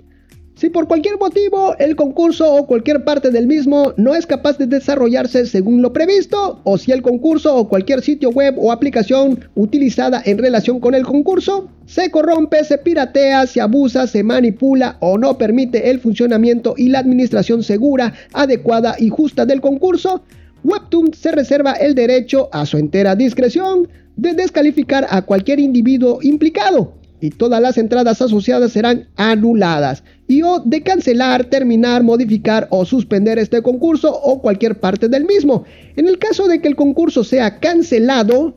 Si 0.56 0.70
por 0.70 0.88
cualquier 0.88 1.20
motivo 1.20 1.76
el 1.80 1.98
concurso 1.98 2.56
o 2.56 2.66
cualquier 2.66 3.04
parte 3.04 3.30
del 3.30 3.46
mismo 3.46 3.92
no 3.98 4.16
es 4.16 4.26
capaz 4.26 4.58
de 4.58 4.68
desarrollarse 4.68 5.46
según 5.46 5.82
lo 5.82 5.92
previsto, 5.92 6.62
o 6.64 6.78
si 6.78 6.94
el 6.94 7.02
concurso 7.02 7.54
o 7.54 7.68
cualquier 7.68 8.02
sitio 8.02 8.30
web 8.30 8.56
o 8.58 8.72
aplicación 8.72 9.50
utilizada 9.56 10.22
en 10.24 10.38
relación 10.38 10.80
con 10.80 10.96
el 10.96 11.04
concurso 11.04 11.68
se 11.88 12.10
corrompe, 12.10 12.64
se 12.64 12.78
piratea, 12.78 13.48
se 13.48 13.60
abusa, 13.60 14.08
se 14.08 14.24
manipula 14.24 14.96
o 15.02 15.18
no 15.18 15.38
permite 15.38 15.90
el 15.90 16.00
funcionamiento 16.00 16.74
y 16.78 16.88
la 16.88 17.00
administración 17.00 17.62
segura, 17.62 18.14
adecuada 18.32 18.96
y 18.98 19.10
justa 19.10 19.46
del 19.46 19.60
concurso, 19.60 20.24
Webtoon 20.64 21.14
se 21.14 21.34
reserva 21.34 21.74
el 21.74 21.96
derecho 21.96 22.48
a 22.54 22.66
su 22.66 22.78
entera 22.78 23.14
discreción 23.18 23.90
de 24.16 24.34
descalificar 24.34 25.06
a 25.10 25.22
cualquier 25.24 25.60
individuo 25.60 26.20
implicado 26.22 26.94
y 27.22 27.30
todas 27.30 27.62
las 27.62 27.78
entradas 27.78 28.22
asociadas 28.22 28.72
serán 28.72 29.08
anuladas 29.16 30.04
y 30.28 30.42
o 30.42 30.60
de 30.60 30.82
cancelar, 30.82 31.46
terminar, 31.46 32.04
modificar 32.04 32.68
o 32.72 32.86
suspender 32.86 33.40
este 33.40 33.62
concurso 33.62 34.14
o 34.14 34.42
cualquier 34.42 34.80
parte 34.80 35.08
del 35.08 35.26
mismo. 35.26 35.64
En 35.96 36.08
el 36.08 36.18
caso 36.18 36.48
de 36.48 36.62
que 36.62 36.68
el 36.68 36.76
concurso 36.76 37.24
sea 37.24 37.60
cancelado, 37.60 38.56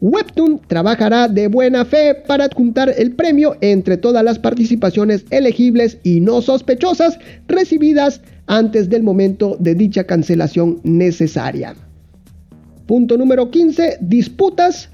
Webtoon 0.00 0.60
trabajará 0.66 1.28
de 1.28 1.48
buena 1.48 1.84
fe 1.84 2.14
para 2.26 2.44
adjuntar 2.44 2.94
el 2.96 3.12
premio 3.12 3.56
entre 3.60 3.98
todas 3.98 4.24
las 4.24 4.38
participaciones 4.38 5.24
elegibles 5.30 5.98
y 6.02 6.20
no 6.20 6.40
sospechosas 6.40 7.18
recibidas 7.48 8.22
antes 8.46 8.88
del 8.88 9.02
momento 9.02 9.56
de 9.60 9.74
dicha 9.74 10.04
cancelación 10.04 10.80
necesaria. 10.84 11.74
Punto 12.86 13.16
número 13.18 13.50
15. 13.50 13.98
Disputas. 14.00 14.88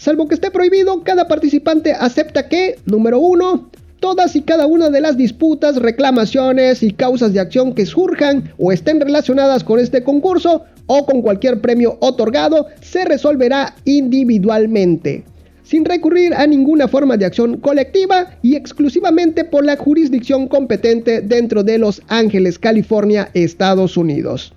Salvo 0.00 0.28
que 0.28 0.34
esté 0.34 0.50
prohibido, 0.50 1.04
cada 1.04 1.28
participante 1.28 1.92
acepta 1.92 2.48
que, 2.48 2.78
número 2.86 3.18
1, 3.18 3.70
todas 4.00 4.34
y 4.34 4.40
cada 4.40 4.66
una 4.66 4.88
de 4.88 5.02
las 5.02 5.18
disputas, 5.18 5.76
reclamaciones 5.76 6.82
y 6.82 6.92
causas 6.92 7.34
de 7.34 7.40
acción 7.40 7.74
que 7.74 7.84
surjan 7.84 8.50
o 8.56 8.72
estén 8.72 8.98
relacionadas 8.98 9.62
con 9.62 9.78
este 9.78 10.02
concurso 10.02 10.64
o 10.86 11.04
con 11.04 11.20
cualquier 11.20 11.60
premio 11.60 11.98
otorgado 12.00 12.68
se 12.80 13.04
resolverá 13.04 13.74
individualmente, 13.84 15.22
sin 15.64 15.84
recurrir 15.84 16.32
a 16.32 16.46
ninguna 16.46 16.88
forma 16.88 17.18
de 17.18 17.26
acción 17.26 17.58
colectiva 17.58 18.38
y 18.40 18.56
exclusivamente 18.56 19.44
por 19.44 19.66
la 19.66 19.76
jurisdicción 19.76 20.48
competente 20.48 21.20
dentro 21.20 21.62
de 21.62 21.76
Los 21.76 22.00
Ángeles, 22.08 22.58
California, 22.58 23.28
Estados 23.34 23.98
Unidos. 23.98 24.54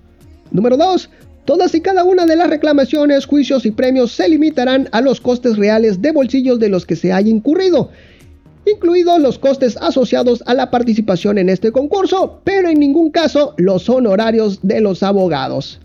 Número 0.52 0.78
2. 0.78 1.10
Todas 1.44 1.74
y 1.74 1.82
cada 1.82 2.04
una 2.04 2.24
de 2.24 2.36
las 2.36 2.48
reclamaciones, 2.48 3.26
juicios 3.26 3.66
y 3.66 3.70
premios 3.70 4.12
se 4.12 4.28
limitarán 4.30 4.88
a 4.92 5.02
los 5.02 5.20
costes 5.20 5.58
reales 5.58 6.00
de 6.00 6.10
bolsillos 6.10 6.58
de 6.58 6.70
los 6.70 6.86
que 6.86 6.96
se 6.96 7.12
haya 7.12 7.28
incurrido, 7.28 7.90
incluidos 8.64 9.20
los 9.20 9.38
costes 9.38 9.76
asociados 9.76 10.42
a 10.46 10.54
la 10.54 10.70
participación 10.70 11.36
en 11.36 11.50
este 11.50 11.70
concurso, 11.70 12.40
pero 12.44 12.70
en 12.70 12.80
ningún 12.80 13.10
caso 13.10 13.52
los 13.58 13.90
honorarios 13.90 14.60
de 14.62 14.80
los 14.80 15.02
abogados. 15.02 15.80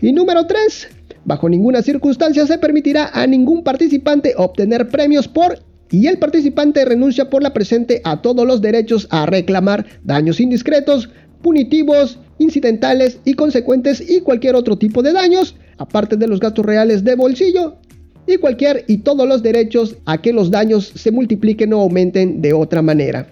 Y 0.00 0.12
número 0.12 0.46
3. 0.46 0.88
Bajo 1.24 1.48
ninguna 1.48 1.82
circunstancia 1.82 2.44
se 2.46 2.58
permitirá 2.58 3.10
a 3.14 3.26
ningún 3.28 3.62
participante 3.62 4.34
obtener 4.36 4.88
premios 4.88 5.28
por 5.28 5.60
y 5.90 6.08
el 6.08 6.18
participante 6.18 6.84
renuncia 6.84 7.30
por 7.30 7.42
la 7.42 7.52
presente 7.52 8.00
a 8.02 8.20
todos 8.20 8.44
los 8.44 8.60
derechos 8.60 9.06
a 9.10 9.26
reclamar 9.26 9.86
daños 10.02 10.40
indiscretos, 10.40 11.08
punitivos, 11.44 12.18
incidentales 12.38 13.20
y 13.26 13.34
consecuentes 13.34 14.02
y 14.10 14.22
cualquier 14.22 14.56
otro 14.56 14.78
tipo 14.78 15.02
de 15.02 15.12
daños, 15.12 15.54
aparte 15.76 16.16
de 16.16 16.26
los 16.26 16.40
gastos 16.40 16.64
reales 16.64 17.04
de 17.04 17.14
bolsillo 17.14 17.76
y 18.26 18.38
cualquier 18.38 18.84
y 18.88 18.98
todos 18.98 19.28
los 19.28 19.42
derechos 19.42 19.96
a 20.06 20.22
que 20.22 20.32
los 20.32 20.50
daños 20.50 20.90
se 20.94 21.10
multipliquen 21.12 21.74
o 21.74 21.82
aumenten 21.82 22.40
de 22.40 22.54
otra 22.54 22.80
manera. 22.80 23.28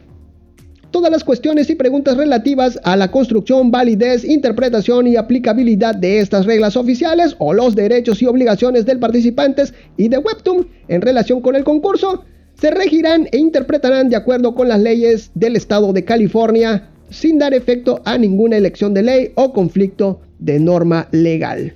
Todas 0.90 1.10
las 1.10 1.24
cuestiones 1.24 1.70
y 1.70 1.74
preguntas 1.74 2.18
relativas 2.18 2.78
a 2.84 2.98
la 2.98 3.10
construcción, 3.10 3.70
validez, 3.70 4.26
interpretación 4.26 5.06
y 5.06 5.16
aplicabilidad 5.16 5.94
de 5.94 6.18
estas 6.18 6.44
reglas 6.44 6.76
oficiales 6.76 7.34
o 7.38 7.54
los 7.54 7.74
derechos 7.74 8.20
y 8.20 8.26
obligaciones 8.26 8.84
del 8.84 8.98
participantes 8.98 9.72
y 9.96 10.08
de 10.08 10.18
Webtoon 10.18 10.68
en 10.88 11.00
relación 11.00 11.40
con 11.40 11.56
el 11.56 11.64
concurso 11.64 12.24
se 12.60 12.70
regirán 12.70 13.26
e 13.32 13.38
interpretarán 13.38 14.10
de 14.10 14.16
acuerdo 14.16 14.54
con 14.54 14.68
las 14.68 14.80
leyes 14.80 15.30
del 15.34 15.56
estado 15.56 15.94
de 15.94 16.04
California 16.04 16.91
sin 17.12 17.38
dar 17.38 17.54
efecto 17.54 18.00
a 18.04 18.18
ninguna 18.18 18.56
elección 18.56 18.94
de 18.94 19.02
ley 19.02 19.32
o 19.34 19.52
conflicto 19.52 20.20
de 20.38 20.58
norma 20.58 21.08
legal. 21.12 21.74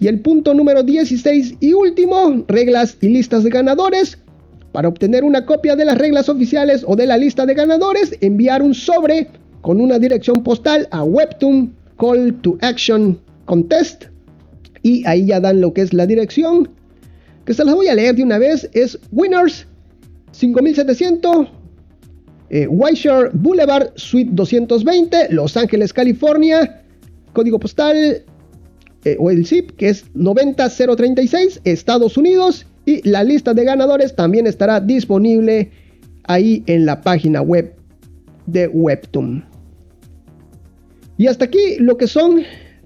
Y 0.00 0.08
el 0.08 0.20
punto 0.20 0.52
número 0.54 0.82
16 0.82 1.54
y 1.60 1.72
último, 1.72 2.44
reglas 2.48 2.98
y 3.00 3.08
listas 3.08 3.44
de 3.44 3.50
ganadores. 3.50 4.18
Para 4.72 4.88
obtener 4.88 5.24
una 5.24 5.46
copia 5.46 5.74
de 5.74 5.86
las 5.86 5.96
reglas 5.96 6.28
oficiales 6.28 6.84
o 6.86 6.96
de 6.96 7.06
la 7.06 7.16
lista 7.16 7.46
de 7.46 7.54
ganadores, 7.54 8.16
enviar 8.20 8.62
un 8.62 8.74
sobre 8.74 9.28
con 9.62 9.80
una 9.80 9.98
dirección 9.98 10.42
postal 10.42 10.86
a 10.90 11.02
Webtoon 11.02 11.74
Call 11.98 12.34
to 12.42 12.58
Action 12.60 13.18
Contest. 13.46 14.04
Y 14.82 15.06
ahí 15.06 15.26
ya 15.26 15.40
dan 15.40 15.60
lo 15.60 15.72
que 15.72 15.82
es 15.82 15.94
la 15.94 16.06
dirección. 16.06 16.68
Que 17.46 17.54
se 17.54 17.64
las 17.64 17.74
voy 17.74 17.88
a 17.88 17.94
leer 17.94 18.16
de 18.16 18.22
una 18.22 18.38
vez. 18.38 18.68
Es 18.74 18.98
Winners 19.12 19.66
5700 20.32 21.48
eh, 22.50 22.68
Boulevard, 23.32 23.92
Suite 23.96 24.30
220, 24.32 25.28
Los 25.30 25.56
Ángeles, 25.56 25.92
California. 25.92 26.82
Código 27.32 27.58
postal 27.58 28.22
eh, 29.04 29.16
o 29.18 29.30
el 29.30 29.46
zip 29.46 29.72
que 29.76 29.90
es 29.90 30.06
90036, 30.14 31.60
Estados 31.64 32.16
Unidos. 32.16 32.66
Y 32.84 33.06
la 33.08 33.24
lista 33.24 33.52
de 33.52 33.64
ganadores 33.64 34.14
también 34.14 34.46
estará 34.46 34.80
disponible 34.80 35.70
ahí 36.24 36.62
en 36.66 36.86
la 36.86 37.00
página 37.02 37.42
web 37.42 37.74
de 38.46 38.68
Webtoon. 38.68 39.44
Y 41.18 41.26
hasta 41.26 41.46
aquí 41.46 41.76
lo 41.78 41.96
que 41.96 42.06
son 42.06 42.42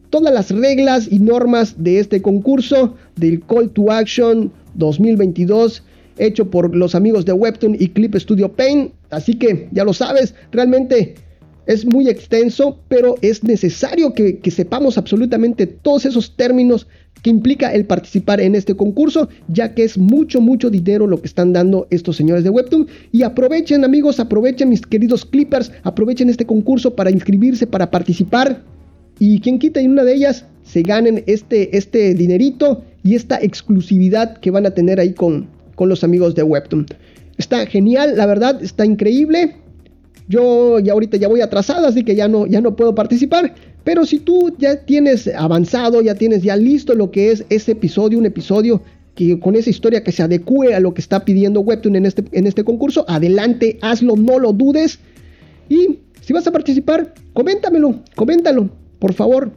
todas 0.08 0.32
las 0.32 0.50
reglas 0.50 1.08
y 1.10 1.18
normas 1.18 1.74
de 1.82 1.98
este 1.98 2.22
concurso 2.22 2.96
del 3.16 3.42
Call 3.44 3.70
to 3.70 3.90
Action 3.90 4.52
2022 4.74 5.82
hecho 6.20 6.50
por 6.50 6.74
los 6.74 6.94
amigos 6.94 7.24
de 7.24 7.32
Webtoon 7.32 7.76
y 7.78 7.88
Clip 7.88 8.14
Studio 8.16 8.52
Paint. 8.52 8.92
Así 9.10 9.34
que 9.34 9.68
ya 9.72 9.84
lo 9.84 9.92
sabes, 9.92 10.34
realmente 10.52 11.14
es 11.66 11.84
muy 11.84 12.08
extenso, 12.08 12.80
pero 12.88 13.14
es 13.22 13.44
necesario 13.44 14.12
que, 14.12 14.40
sepamos 14.50 14.98
absolutamente 14.98 15.66
todos 15.66 16.04
esos 16.04 16.36
términos 16.36 16.86
que 17.22 17.30
implica 17.30 17.72
el 17.72 17.84
participar 17.84 18.40
en 18.40 18.54
este 18.54 18.74
concurso, 18.74 19.28
ya 19.48 19.74
que 19.74 19.84
es 19.84 19.98
mucho, 19.98 20.40
mucho 20.40 20.70
dinero 20.70 21.06
lo 21.06 21.20
que 21.20 21.28
están 21.28 21.52
dando 21.52 21.86
estos 21.90 22.16
señores 22.16 22.44
de 22.44 22.50
Webtoon. 22.50 22.88
Y 23.12 23.22
aprovechen 23.22 23.84
amigos, 23.84 24.18
aprovechen 24.18 24.70
mis 24.70 24.80
queridos 24.80 25.24
clippers, 25.24 25.70
aprovechen 25.82 26.28
este 26.28 26.46
concurso 26.46 26.96
para 26.96 27.10
inscribirse, 27.10 27.66
para 27.66 27.90
participar. 27.90 28.64
Y 29.18 29.38
quien 29.40 29.58
quita 29.58 29.80
en 29.80 29.92
una 29.92 30.02
de 30.02 30.14
ellas 30.14 30.46
se 30.64 30.82
ganen 30.82 31.22
este, 31.26 31.76
este 31.76 32.14
dinerito 32.14 32.82
y 33.04 33.14
esta 33.14 33.38
exclusividad 33.40 34.38
que 34.38 34.50
van 34.50 34.66
a 34.66 34.70
tener 34.70 34.98
ahí 34.98 35.12
con, 35.12 35.46
con 35.80 35.88
los 35.88 36.04
amigos 36.04 36.34
de 36.34 36.42
Webtoon. 36.42 36.84
Está 37.38 37.64
genial, 37.64 38.14
la 38.14 38.26
verdad, 38.26 38.62
está 38.62 38.84
increíble. 38.84 39.56
Yo 40.28 40.78
ya 40.78 40.92
ahorita 40.92 41.16
ya 41.16 41.26
voy 41.26 41.40
atrasada, 41.40 41.88
así 41.88 42.04
que 42.04 42.14
ya 42.14 42.28
no, 42.28 42.44
ya 42.46 42.60
no 42.60 42.76
puedo 42.76 42.94
participar. 42.94 43.54
Pero 43.82 44.04
si 44.04 44.18
tú 44.18 44.54
ya 44.58 44.84
tienes 44.84 45.26
avanzado, 45.28 46.02
ya 46.02 46.14
tienes 46.14 46.42
ya 46.42 46.54
listo 46.54 46.94
lo 46.94 47.10
que 47.10 47.32
es 47.32 47.46
ese 47.48 47.72
episodio, 47.72 48.18
un 48.18 48.26
episodio 48.26 48.82
que 49.14 49.40
con 49.40 49.56
esa 49.56 49.70
historia 49.70 50.04
que 50.04 50.12
se 50.12 50.22
adecue 50.22 50.74
a 50.74 50.80
lo 50.80 50.92
que 50.92 51.00
está 51.00 51.24
pidiendo 51.24 51.60
Webtoon 51.60 51.96
en 51.96 52.04
este, 52.04 52.24
en 52.32 52.46
este 52.46 52.62
concurso, 52.62 53.06
adelante, 53.08 53.78
hazlo, 53.80 54.16
no 54.16 54.38
lo 54.38 54.52
dudes. 54.52 54.98
Y 55.70 56.00
si 56.20 56.34
vas 56.34 56.46
a 56.46 56.52
participar, 56.52 57.14
coméntamelo, 57.32 58.02
coméntalo, 58.16 58.68
por 58.98 59.14
favor. 59.14 59.50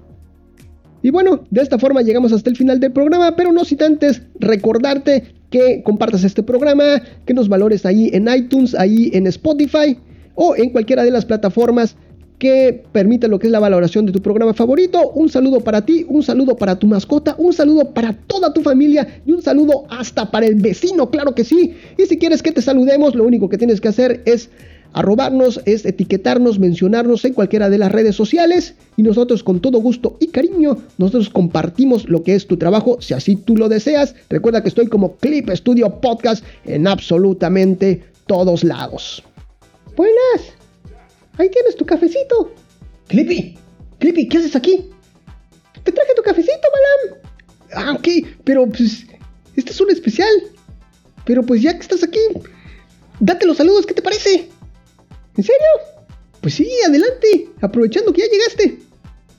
Y 1.02 1.10
bueno, 1.10 1.44
de 1.52 1.62
esta 1.62 1.78
forma 1.78 2.02
llegamos 2.02 2.32
hasta 2.32 2.50
el 2.50 2.56
final 2.56 2.80
del 2.80 2.94
programa, 2.94 3.36
pero 3.36 3.52
no 3.52 3.66
sin 3.66 3.84
antes 3.84 4.22
recordarte 4.40 5.34
que 5.54 5.84
compartas 5.84 6.24
este 6.24 6.42
programa, 6.42 7.00
que 7.28 7.34
nos 7.36 7.48
valores 7.48 7.86
ahí 7.86 8.10
en 8.12 8.28
iTunes, 8.28 8.74
ahí 8.74 9.12
en 9.14 9.28
Spotify 9.28 9.96
o 10.34 10.56
en 10.56 10.72
cualquiera 10.72 11.04
de 11.04 11.12
las 11.12 11.26
plataformas 11.26 11.96
que 12.40 12.84
permita 12.92 13.28
lo 13.28 13.38
que 13.38 13.46
es 13.46 13.52
la 13.52 13.60
valoración 13.60 14.08
de 14.08 14.12
tu 14.12 14.20
programa 14.20 14.56
favorito. 14.56 15.12
Un 15.12 15.30
saludo 15.30 15.60
para 15.60 15.86
ti, 15.86 16.08
un 16.10 16.24
saludo 16.24 16.56
para 16.56 16.80
tu 16.80 16.88
mascota, 16.88 17.36
un 17.38 17.54
saludo 17.54 17.92
para 17.94 18.14
toda 18.14 18.52
tu 18.52 18.64
familia 18.64 19.22
y 19.28 19.32
un 19.32 19.44
saludo 19.44 19.86
hasta 19.92 20.32
para 20.32 20.48
el 20.48 20.56
vecino, 20.56 21.12
claro 21.12 21.36
que 21.36 21.44
sí. 21.44 21.76
Y 22.00 22.08
si 22.08 22.18
quieres 22.18 22.42
que 22.42 22.52
te 22.52 22.64
saludemos, 22.64 23.14
lo 23.14 23.24
único 23.24 23.48
que 23.48 23.60
tienes 23.60 23.80
que 23.80 23.90
hacer 23.90 24.24
es 24.26 24.50
arrobarnos, 24.94 25.62
es 25.66 25.86
etiquetarnos, 25.86 26.60
mencionarnos 26.60 27.26
en 27.26 27.34
cualquiera 27.34 27.70
de 27.70 27.78
las 27.78 27.92
redes 27.92 28.16
sociales 28.16 28.76
y 28.96 29.04
nosotros 29.04 29.44
con 29.44 29.60
todo 29.60 29.80
gusto 29.80 30.18
y 30.20 30.28
cariño, 30.28 30.78
nosotros 30.98 31.30
compartimos 31.30 32.08
lo 32.08 32.24
que 32.24 32.36
es 32.36 32.48
tu 32.48 32.58
trabajo, 32.58 33.02
si 33.02 33.14
así 33.14 33.36
tú 33.36 33.58
lo 33.58 33.70
deseas. 33.70 34.16
Recuerda 34.30 34.62
que 34.62 34.70
estoy 34.70 34.88
como 34.88 35.16
Clip 35.18 35.50
Studio 35.50 36.00
Podcast 36.00 36.44
en 36.66 36.88
absolutamente 36.88 38.04
todos 38.28 38.64
lados. 38.64 39.24
Buenas. 39.96 40.54
Ahí 41.38 41.50
tienes 41.50 41.76
tu 41.76 41.86
cafecito. 41.86 42.52
Clippy, 43.08 43.58
Clippy, 44.00 44.28
¿qué 44.28 44.38
haces 44.38 44.56
aquí? 44.56 44.86
Te 45.84 45.92
traje 45.92 46.12
tu 46.16 46.22
cafecito, 46.22 46.68
Malam. 46.74 47.22
Ah, 47.76 47.94
ok, 47.94 48.08
pero 48.44 48.68
pues 48.68 49.06
este 49.56 49.72
es 49.72 49.82
un 49.82 49.90
especial. 49.90 50.30
Pero 51.26 51.44
pues 51.44 51.62
ya 51.62 51.74
que 51.74 51.82
estás 51.82 52.04
aquí, 52.04 52.20
date 53.20 53.46
los 53.46 53.58
saludos, 53.58 53.86
¿qué 53.86 53.94
te 53.94 54.02
parece? 54.02 54.50
¿En 55.36 55.44
serio? 55.44 55.68
Pues 56.42 56.56
sí, 56.56 56.70
adelante, 56.86 57.50
aprovechando 57.62 58.14
que 58.14 58.22
ya 58.22 58.28
llegaste. 58.28 58.80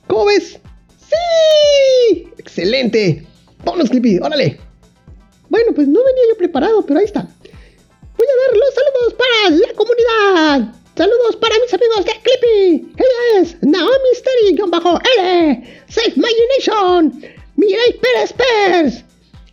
¿Cómo 0.07 0.25
ves? 0.25 0.59
¡Sí! 1.07 2.27
¡Excelente! 2.37 3.25
Vámonos, 3.63 3.89
Clippy, 3.89 4.19
órale. 4.19 4.59
Bueno, 5.49 5.71
pues 5.73 5.87
no 5.87 6.03
venía 6.03 6.23
yo 6.29 6.37
preparado, 6.37 6.85
pero 6.85 6.99
ahí 6.99 7.05
está. 7.05 7.21
Voy 8.17 8.27
a 8.27 8.47
dar 8.47 8.57
los 8.57 8.73
saludos 8.73 9.13
para 9.13 9.49
la 9.55 9.73
comunidad. 9.73 10.73
Saludos 10.97 11.35
para 11.37 11.55
mis 11.59 11.73
amigos 11.73 12.05
de 12.05 12.11
Clippy. 12.23 12.91
Ella 12.97 13.41
es 13.41 13.57
Naomi 13.61 14.15
Steri-L. 14.15 15.83
Save 15.87 16.13
My 16.15 16.33
Nation. 16.57 17.21
Mirai 17.55 17.93
Pérez 18.01 18.33
Pérez. 18.33 19.04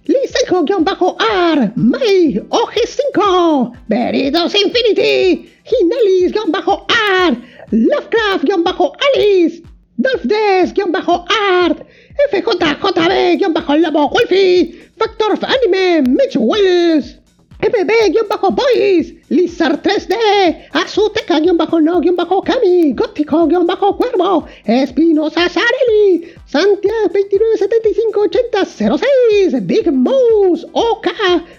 Lisenjo-R. 0.06 1.72
May 1.76 2.40
OG5. 2.50 3.18
Veridos 3.88 4.54
Infinity. 4.54 5.48
Ginelis-R. 5.64 7.36
Lovecraft-Alice. 7.70 9.62
Dolphdes-Art. 9.96 11.78
FJJB-Lobo 12.32 14.02
Wolfie. 14.10 14.74
Factor 14.98 15.38
Anime. 15.46 16.02
Mitch 16.16 16.36
Wills. 16.36 17.21
MB-Boys, 17.72 19.14
Lizard 19.28 19.82
3D, 19.82 20.14
Azuteca-No-Kami, 20.72 22.94
Gótico-Cuervo, 22.94 24.46
Espinosa 24.64 25.48
Sareli, 25.48 26.32
Santiago 26.44 27.08
29758006, 27.08 29.66
Big 29.66 29.90
Mouse, 29.90 30.64
OK, 30.72 31.08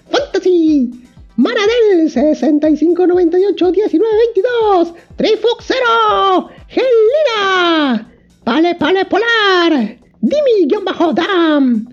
Fantasy, 0.09 0.89
Maradel 1.36 2.09
65981922, 2.09 4.93
Trifox 5.18 5.66
0, 5.66 6.49
Gelina, 6.70 8.07
Pale 8.43 8.76
Pale 8.76 9.05
Polar, 9.05 9.97
Dimi-Dam, 10.22 11.88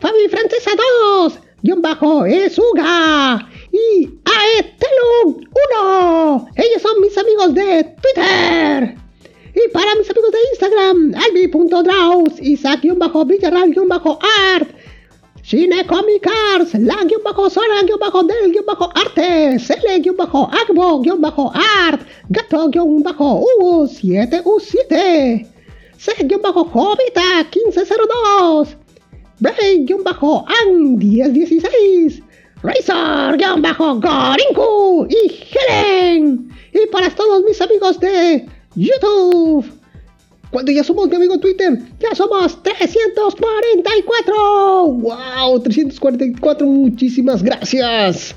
Fabi 0.00 0.28
Francesa 0.30 0.70
2, 0.74 1.38
guion 1.62 1.82
bajo 1.82 2.26
Esuga 2.26 3.38
y 3.76 4.08
Aetelum 4.24 5.44
1. 5.72 6.48
Ellos 6.56 6.82
son 6.82 7.00
mis 7.00 7.16
amigos 7.18 7.54
de 7.54 7.84
Twitter. 7.84 8.96
Y 9.54 9.68
para 9.72 9.94
mis 9.94 10.10
amigos 10.10 10.32
de 10.32 10.38
Instagram, 10.52 11.14
albi.draus, 11.14 12.32
Isaac-Villarral-Art, 12.40 14.68
Shinecomic 15.42 16.26
la 16.80 16.96
bajo 17.24 17.48
Sora 17.48 17.82
bajo 18.00 18.24
del 18.24 18.52
bajo 18.66 18.90
arte, 18.94 19.60
Cele 19.60 20.02
bajo 20.16 20.50
Agbo 20.52 21.00
bajo 21.18 21.52
art, 21.54 22.02
Gato 22.28 22.68
bajo 23.02 23.44
U7U7, 23.60 25.46
C 25.96 26.12
bajo 26.42 26.64
Jovita 26.64 27.44
1502, 27.44 28.76
Bray-An1016, 29.40 32.25
Razor-Gorinku 32.62 35.06
y 35.08 35.32
Helen. 35.52 36.50
Y 36.72 36.86
para 36.90 37.10
todos 37.10 37.44
mis 37.44 37.60
amigos 37.60 38.00
de 38.00 38.46
YouTube. 38.74 39.66
Cuando 40.50 40.72
ya 40.72 40.82
somos 40.84 41.08
mi 41.08 41.16
amigo 41.16 41.38
Twitter, 41.38 41.78
ya 42.00 42.14
somos 42.14 42.62
344. 42.62 44.86
¡Wow! 44.86 45.60
344, 45.60 46.66
muchísimas 46.66 47.42
gracias. 47.42 48.34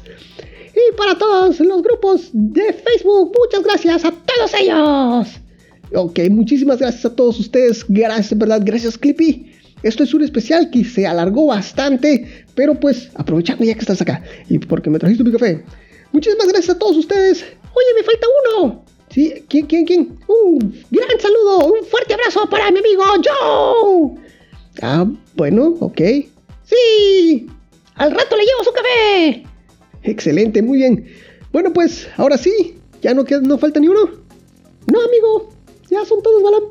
Y 0.74 0.91
para 0.95 1.17
todos 1.17 1.59
los 1.59 1.82
grupos 1.82 2.30
de 2.34 2.74
Facebook, 2.74 3.34
muchas 3.38 3.63
gracias 3.63 4.05
a 4.05 4.11
todos 4.11 4.53
ellos. 4.53 5.28
Ok, 5.93 6.20
muchísimas 6.30 6.80
gracias 6.80 7.05
a 7.05 7.15
todos 7.15 7.39
ustedes. 7.39 7.86
Gracias, 7.88 8.38
verdad. 8.38 8.61
Gracias, 8.63 8.97
Clippy. 8.97 9.51
Esto 9.84 10.03
es 10.03 10.13
un 10.13 10.23
especial 10.23 10.69
que 10.69 10.84
se 10.84 11.07
alargó 11.07 11.47
bastante, 11.47 12.45
pero 12.55 12.80
pues 12.80 13.09
aprovechando 13.15 13.63
ya 13.63 13.73
que 13.73 13.80
estás 13.80 14.01
acá 14.01 14.23
y 14.49 14.59
porque 14.59 14.89
me 14.89 14.99
trajiste 14.99 15.23
mi 15.23 15.32
café. 15.32 15.63
Muchísimas 16.11 16.47
gracias 16.47 16.75
a 16.75 16.80
todos 16.80 16.97
ustedes. 16.97 17.43
Oye, 17.43 17.93
me 17.95 18.03
falta 18.03 18.27
uno. 18.57 18.86
¿Sí? 19.09 19.34
¿Quién, 19.47 19.65
quién, 19.65 19.86
quién? 19.86 20.19
Un 20.27 20.84
gran 20.91 21.19
saludo, 21.19 21.73
un 21.73 21.86
fuerte 21.86 22.13
abrazo 22.13 22.47
para 22.49 22.69
mi 22.71 22.80
amigo 22.80 23.03
Joe. 23.23 24.19
Ah, 24.82 25.05
bueno, 25.36 25.75
ok. 25.80 26.01
Sí, 26.63 27.47
al 27.95 28.11
rato 28.11 28.36
le 28.38 28.43
llevo 28.43 28.63
su 28.63 28.71
café. 28.71 29.43
Excelente, 30.03 30.61
muy 30.61 30.77
bien. 30.77 31.07
Bueno, 31.51 31.73
pues 31.73 32.07
ahora 32.17 32.38
sí, 32.38 32.75
ya 33.01 33.13
no, 33.13 33.25
queda, 33.25 33.41
no 33.41 33.57
falta 33.57 33.80
ni 33.80 33.88
uno. 33.88 34.11
No, 34.88 35.01
amigo, 35.01 35.49
ya 35.89 36.05
son 36.05 36.21
todos, 36.21 36.43
Balam. 36.43 36.63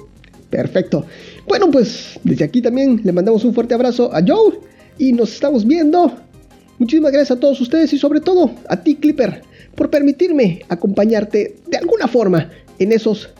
Perfecto. 0.51 1.05
Bueno, 1.49 1.71
pues 1.71 2.21
desde 2.25 2.45
aquí 2.45 2.61
también 2.61 3.01
le 3.03 3.13
mandamos 3.13 3.43
un 3.45 3.55
fuerte 3.55 3.75
abrazo 3.75 4.15
a 4.15 4.21
Joe 4.25 4.61
y 4.99 5.13
nos 5.13 5.33
estamos 5.33 5.67
viendo. 5.67 6.15
Muchísimas 6.79 7.11
gracias 7.11 7.37
a 7.37 7.41
todos 7.41 7.61
ustedes 7.61 7.93
y 7.93 7.99
sobre 7.99 8.21
todo 8.21 8.51
a 8.69 8.77
ti, 8.77 8.97
Clipper, 8.97 9.43
por 9.75 9.89
permitirme 9.89 10.61
acompañarte 10.69 11.57
de 11.67 11.77
alguna 11.79 12.07
forma 12.07 12.51
en 12.79 12.93
esos 12.93 13.31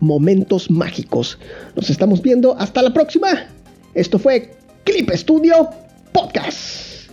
momentos 0.00 0.70
mágicos. 0.70 1.38
Nos 1.74 1.90
estamos 1.90 2.22
viendo 2.22 2.56
hasta 2.56 2.82
la 2.82 2.92
próxima. 2.92 3.48
Esto 3.94 4.18
fue 4.18 4.50
Clip 4.84 5.10
Studio 5.10 5.68
Podcast. 6.12 7.10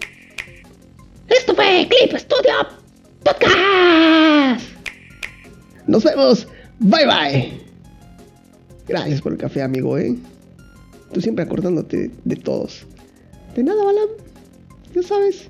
Esto 1.28 1.56
fue 1.56 1.88
Clip 1.89 2.18
Studio 2.18 2.54
Podcast. 3.24 4.68
Nos 5.88 6.04
vemos. 6.04 6.47
Bye 6.80 7.06
bye. 7.06 7.54
Gracias 8.88 9.22
por 9.22 9.32
el 9.32 9.38
café, 9.38 9.62
amigo, 9.62 9.97
¿eh? 9.97 10.16
Tú 11.14 11.22
siempre 11.22 11.43
acordándote 11.45 12.11
de 12.26 12.36
todos. 12.36 12.86
De 13.55 13.64
nada, 13.64 13.84
Balam. 13.84 14.09
Ya 14.95 15.03
sabes. 15.03 15.49